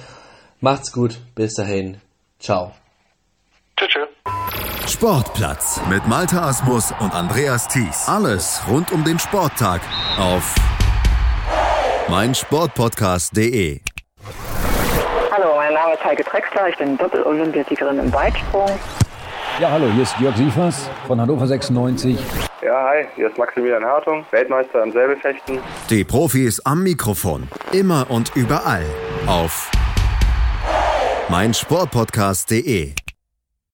Macht's 0.60 0.92
gut, 0.92 1.18
bis 1.34 1.54
dahin. 1.54 2.00
Ciao. 2.38 2.72
Tschüss. 3.76 4.08
Sportplatz 4.86 5.80
mit 5.88 6.06
Malta 6.08 6.48
Asmus 6.48 6.92
und 7.00 7.14
Andreas 7.14 7.68
Thies. 7.68 8.08
Alles 8.08 8.60
rund 8.68 8.90
um 8.90 9.04
den 9.04 9.18
Sporttag 9.18 9.82
auf 10.18 10.54
meinsportpodcast.de. 12.08 13.80
Name 15.88 16.00
ist 16.00 16.04
Heike 16.04 16.24
Drexler, 16.24 16.68
ich 16.68 16.76
bin 16.76 16.98
Doppel-Olympiasiegerin 16.98 17.98
im 17.98 18.12
Weitsprung. 18.12 18.68
Ja, 19.58 19.70
hallo, 19.70 19.86
hier 19.94 20.02
ist 20.02 20.14
Jörg 20.20 20.36
Sievers 20.36 20.90
von 21.06 21.18
Hannover 21.18 21.46
96. 21.46 22.18
Ja, 22.60 22.88
hi, 22.90 23.06
hier 23.16 23.28
ist 23.28 23.38
Maximilian 23.38 23.82
Hartung, 23.82 24.26
Weltmeister 24.30 24.82
im 24.82 24.92
Säbelfechten. 24.92 25.60
Die 25.88 26.04
Profis 26.04 26.60
am 26.60 26.82
Mikrofon, 26.82 27.48
immer 27.72 28.06
und 28.10 28.36
überall 28.36 28.84
auf 29.26 29.70
meinsportpodcast.de. 31.30 32.92